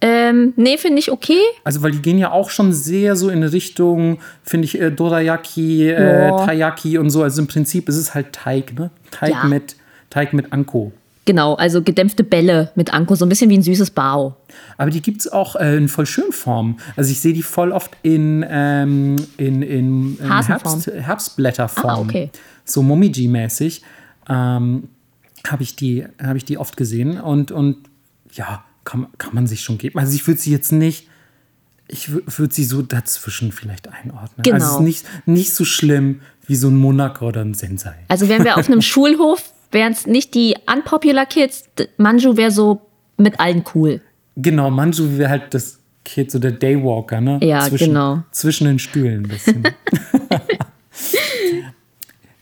[0.00, 1.40] Ähm, nee, finde ich okay.
[1.64, 5.88] Also, weil die gehen ja auch schon sehr so in Richtung, finde ich, äh, Dorayaki,
[5.90, 6.28] äh.
[6.28, 7.22] Taiyaki und so.
[7.22, 8.90] Also im Prinzip ist es halt Teig, ne?
[9.10, 9.44] Teig Ja.
[9.44, 9.76] mit
[10.10, 10.92] Teig mit Anko.
[11.26, 14.36] Genau, also gedämpfte Bälle mit Anko, so ein bisschen wie ein süßes Bao.
[14.76, 16.76] Aber die gibt es auch äh, in voll schön Form.
[16.96, 20.28] Also ich sehe die voll oft in, ähm, in, in, in.
[20.46, 21.90] Herbst, Herbstblätterform.
[21.90, 22.30] Ah, okay.
[22.64, 23.80] So Momiji-mäßig.
[24.28, 24.88] Ähm,
[25.46, 27.20] habe ich, die- hab ich die oft gesehen.
[27.20, 27.76] Und, und
[28.32, 29.98] ja, kann, kann man sich schon geben.
[29.98, 31.08] Also ich würde sie jetzt nicht,
[31.88, 34.42] ich würde sie so dazwischen vielleicht einordnen.
[34.42, 34.56] Genau.
[34.56, 37.94] Also es ist nicht, nicht so schlimm wie so ein Monaco oder ein Sensei.
[38.08, 39.42] Also wären wir auf einem Schulhof,
[39.74, 41.68] wären es nicht die unpopular Kids.
[41.98, 42.80] Manju wäre so
[43.16, 44.00] mit allen cool.
[44.36, 47.38] Genau, Manju wäre halt das Kid, so der Daywalker, ne?
[47.42, 48.22] Ja, zwischen, genau.
[48.30, 49.62] Zwischen den Stühlen ein bisschen.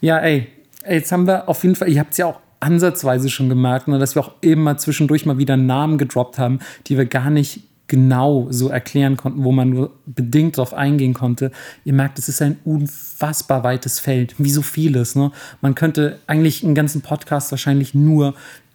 [0.01, 0.49] ja, ey,
[0.83, 3.89] ey, jetzt haben wir auf jeden Fall, ihr habt es ja auch ansatzweise schon gemerkt,
[3.89, 7.61] ne, dass wir auch immer zwischendurch mal wieder Namen gedroppt haben, die wir gar nicht
[7.93, 11.51] genau so erklären konnten, wo man nur bedingt drauf eingehen konnte.
[11.85, 15.15] Ihr merkt, es ist ein unfassbar weites Feld, wie so vieles.
[15.15, 15.31] Ne?
[15.61, 18.33] Man könnte eigentlich einen ganzen Podcast wahrscheinlich nur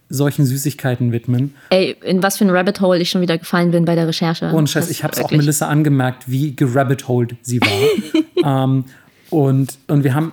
[0.08, 1.56] solchen Süßigkeiten widmen.
[1.72, 4.52] Ey, in was für ein Rabbit Hole ich schon wieder gefallen bin bei der Recherche.
[4.54, 8.64] Ohne Scheiß, Das ich habe es auch Melissa angemerkt, wie gerabbit-holed sie war.
[8.66, 8.86] ähm,
[9.32, 10.32] und, und wir haben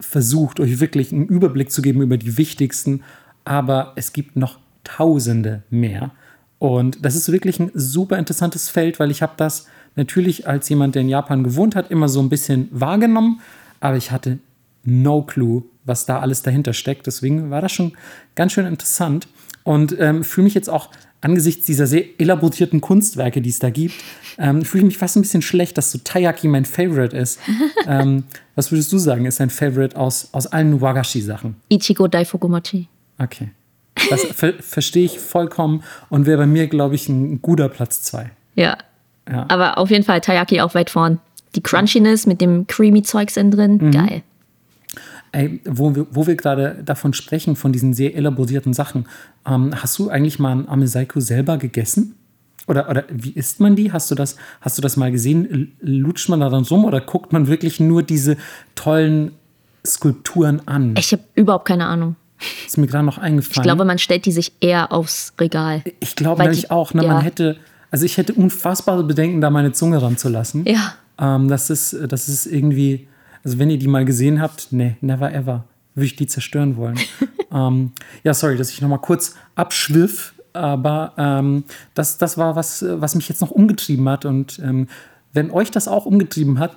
[0.00, 3.02] versucht, euch wirklich einen Überblick zu geben über die wichtigsten,
[3.44, 6.12] aber es gibt noch tausende mehr.
[6.62, 9.66] Und das ist wirklich ein super interessantes Feld, weil ich habe das
[9.96, 13.40] natürlich als jemand, der in Japan gewohnt hat, immer so ein bisschen wahrgenommen,
[13.80, 14.38] aber ich hatte
[14.84, 17.08] no clue, was da alles dahinter steckt.
[17.08, 17.94] Deswegen war das schon
[18.36, 19.26] ganz schön interessant
[19.64, 20.90] und ähm, fühle mich jetzt auch
[21.20, 23.96] angesichts dieser sehr elaborierten Kunstwerke, die es da gibt,
[24.38, 27.40] ähm, fühle ich mich fast ein bisschen schlecht, dass so Taiyaki mein Favorite ist.
[27.88, 28.22] ähm,
[28.54, 31.56] was würdest du sagen, ist dein Favorite aus, aus allen Wagashi-Sachen?
[31.68, 32.86] Ichigo Daifukumochi.
[33.18, 33.50] Okay.
[34.10, 38.30] Das ver verstehe ich vollkommen und wäre bei mir, glaube ich, ein guter Platz zwei.
[38.54, 38.76] Ja.
[39.30, 39.46] Ja.
[39.48, 41.18] Aber auf jeden Fall Taiyaki auch weit vorn.
[41.54, 43.90] Die Crunchiness mit dem creamy Zeugs innen drin, Mhm.
[43.92, 44.22] geil.
[45.34, 49.06] Ey, wo wir, wo wir gerade davon sprechen, von diesen sehr elaborierten Sachen,
[49.46, 52.16] ähm, hast du eigentlich mal ein Amesaiko selber gegessen?
[52.68, 53.92] Oder, oder wie isst man die?
[53.92, 55.72] Hast du das, hast du das mal gesehen?
[55.80, 58.36] Lutscht man da dann rum oder guckt man wirklich nur diese
[58.74, 59.32] tollen
[59.86, 60.94] Skulpturen an?
[60.98, 62.16] Ich habe überhaupt keine Ahnung.
[62.66, 63.56] Ist mir gerade noch eingefallen.
[63.56, 65.82] Ich glaube, man stellt die sich eher aufs Regal.
[66.00, 67.14] Ich glaube nämlich die- auch, ne, ja.
[67.14, 67.56] man hätte,
[67.90, 70.64] also ich hätte unfassbare Bedenken, da meine Zunge ranzulassen.
[70.66, 70.94] Ja.
[71.18, 73.06] Ähm, das, ist, das ist irgendwie,
[73.44, 75.64] also wenn ihr die mal gesehen habt, nee, never ever,
[75.94, 76.98] würde ich die zerstören wollen.
[77.52, 77.92] ähm,
[78.24, 81.64] ja, sorry, dass ich nochmal kurz abschwiff, aber ähm,
[81.94, 84.24] das, das war was, was mich jetzt noch umgetrieben hat.
[84.24, 84.88] Und ähm,
[85.32, 86.76] wenn euch das auch umgetrieben hat,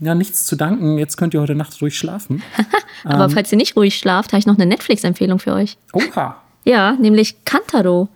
[0.00, 0.98] ja, nichts zu danken.
[0.98, 2.42] Jetzt könnt ihr heute Nacht ruhig schlafen.
[3.04, 5.76] Aber falls ihr nicht ruhig schlaft, habe ich noch eine Netflix-Empfehlung für euch.
[5.92, 8.08] Oha, Ja, nämlich Kantaro,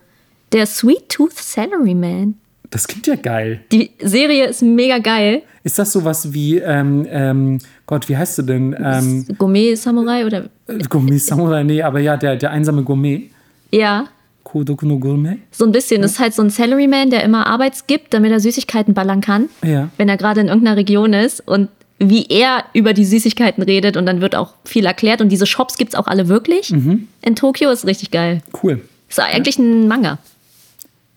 [0.51, 2.35] der Sweet Tooth Salaryman.
[2.69, 3.61] das klingt ja geil.
[3.71, 5.43] Die Serie ist mega geil.
[5.63, 8.75] Ist das sowas wie, ähm, ähm, Gott, wie heißt du denn?
[8.79, 10.49] Ähm, Gourmet-Samurai oder.
[10.89, 13.29] Gourmet Samurai, nee, aber ja, der, der einsame Gourmet.
[13.71, 14.05] Ja,
[14.43, 15.37] Kodoku no Gourmet.
[15.51, 16.01] so ein bisschen.
[16.01, 19.49] Das ist halt so ein Salaryman, der immer Arbeits gibt, damit er Süßigkeiten ballern kann.
[19.63, 19.89] Ja.
[19.97, 24.05] Wenn er gerade in irgendeiner Region ist und wie er über die Süßigkeiten redet und
[24.05, 25.21] dann wird auch viel erklärt.
[25.21, 27.69] Und diese Shops gibt es auch alle wirklich in Tokio.
[27.69, 28.41] Ist richtig geil.
[28.63, 28.81] Cool.
[29.09, 30.17] Ist eigentlich ein Manga.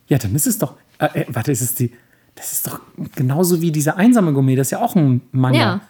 [0.09, 0.75] Ja, dann ist es doch.
[0.99, 1.93] Äh, äh, warte, ist es die.
[2.35, 2.81] Das ist doch
[3.15, 5.59] genauso wie dieser einsame Gourmet, das ist ja auch ein Manga.
[5.59, 5.81] Ja.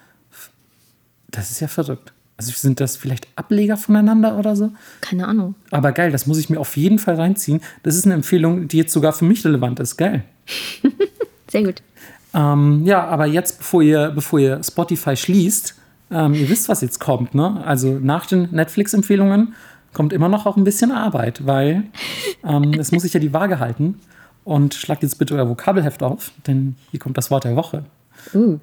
[1.31, 2.13] Das ist ja verrückt.
[2.43, 4.73] Also sind das vielleicht Ableger voneinander oder so?
[5.01, 5.55] Keine Ahnung.
[5.71, 7.61] Aber geil, das muss ich mir auf jeden Fall reinziehen.
[7.85, 9.97] Das ist eine Empfehlung, die jetzt sogar für mich relevant ist.
[9.97, 10.25] Geil.
[11.49, 11.83] Sehr gut.
[12.35, 15.77] Ähm, ja, aber jetzt, bevor ihr, bevor ihr Spotify schließt,
[16.11, 17.63] ähm, ihr wisst, was jetzt kommt, ne?
[17.65, 19.55] Also nach den Netflix-Empfehlungen
[19.93, 21.85] kommt immer noch auch ein bisschen Arbeit, weil
[22.45, 24.01] ähm, es muss sich ja die Waage halten.
[24.45, 27.85] Und schlagt jetzt bitte euer Vokabelheft auf, denn hier kommt das Wort der Woche.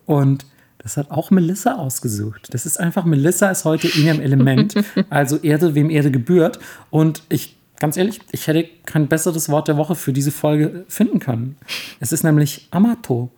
[0.06, 0.46] Und
[0.82, 2.48] das hat auch Melissa ausgesucht.
[2.52, 4.74] Das ist einfach, Melissa ist heute in ihrem Element.
[5.10, 6.60] Also Erde, wem Erde gebührt.
[6.90, 11.20] Und ich, ganz ehrlich, ich hätte kein besseres Wort der Woche für diese Folge finden
[11.20, 11.58] können.
[12.00, 13.30] Es ist nämlich Amato.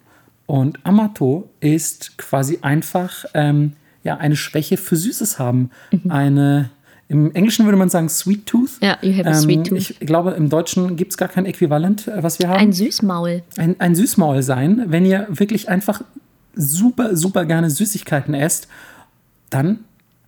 [0.45, 3.73] Und Amato ist quasi einfach ähm,
[4.03, 5.69] ja, eine Schwäche für Süßes haben.
[6.09, 6.69] Eine,
[7.07, 8.72] im Englischen würde man sagen Sweet Tooth.
[8.81, 9.77] Ja, you have a Ähm, sweet tooth.
[9.77, 13.43] Ich glaube, im Deutschen gibt es gar kein Äquivalent, äh, was wir haben Ein Süßmaul.
[13.57, 14.84] ein, ein Süßmaul sein.
[14.88, 16.01] Wenn ihr wirklich einfach
[16.56, 18.68] super, super gerne Süßigkeiten esst,
[19.49, 19.80] dann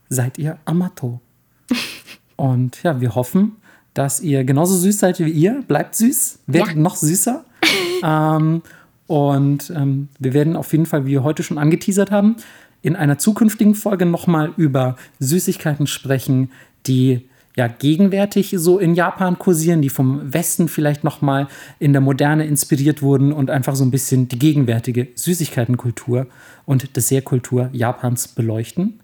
[0.10, 1.22] seid ihr Amato.
[2.36, 3.54] Und ja, wir hoffen,
[3.94, 5.64] dass ihr genauso süß seid wie ihr.
[5.68, 6.82] Bleibt süß, werdet Ja.
[6.82, 7.46] noch süßer.
[8.04, 8.62] ähm,
[9.08, 12.38] und ähm, wir werden auf jeden Fall, wie wir heute schon angeteasert haben,
[12.82, 16.52] in einer zukünftigen Folge nochmal über Süßigkeiten sprechen,
[16.88, 21.48] die ja gegenwärtig so in Japan kursieren, die vom Westen vielleicht nochmal
[21.80, 26.28] in der Moderne inspiriert wurden und einfach so ein bisschen die gegenwärtige Süßigkeitenkultur
[26.66, 29.00] und Dessertkultur Japans beleuchten.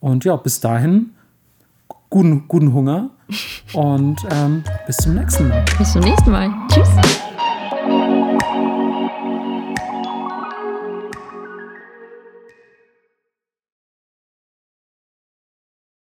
[0.00, 1.10] Und ja, bis dahin
[2.10, 3.10] guten, guten Hunger
[3.72, 5.64] und ähm, bis zum nächsten Mal.
[5.78, 6.50] Bis zum nächsten Mal.
[6.68, 6.88] Tschüss.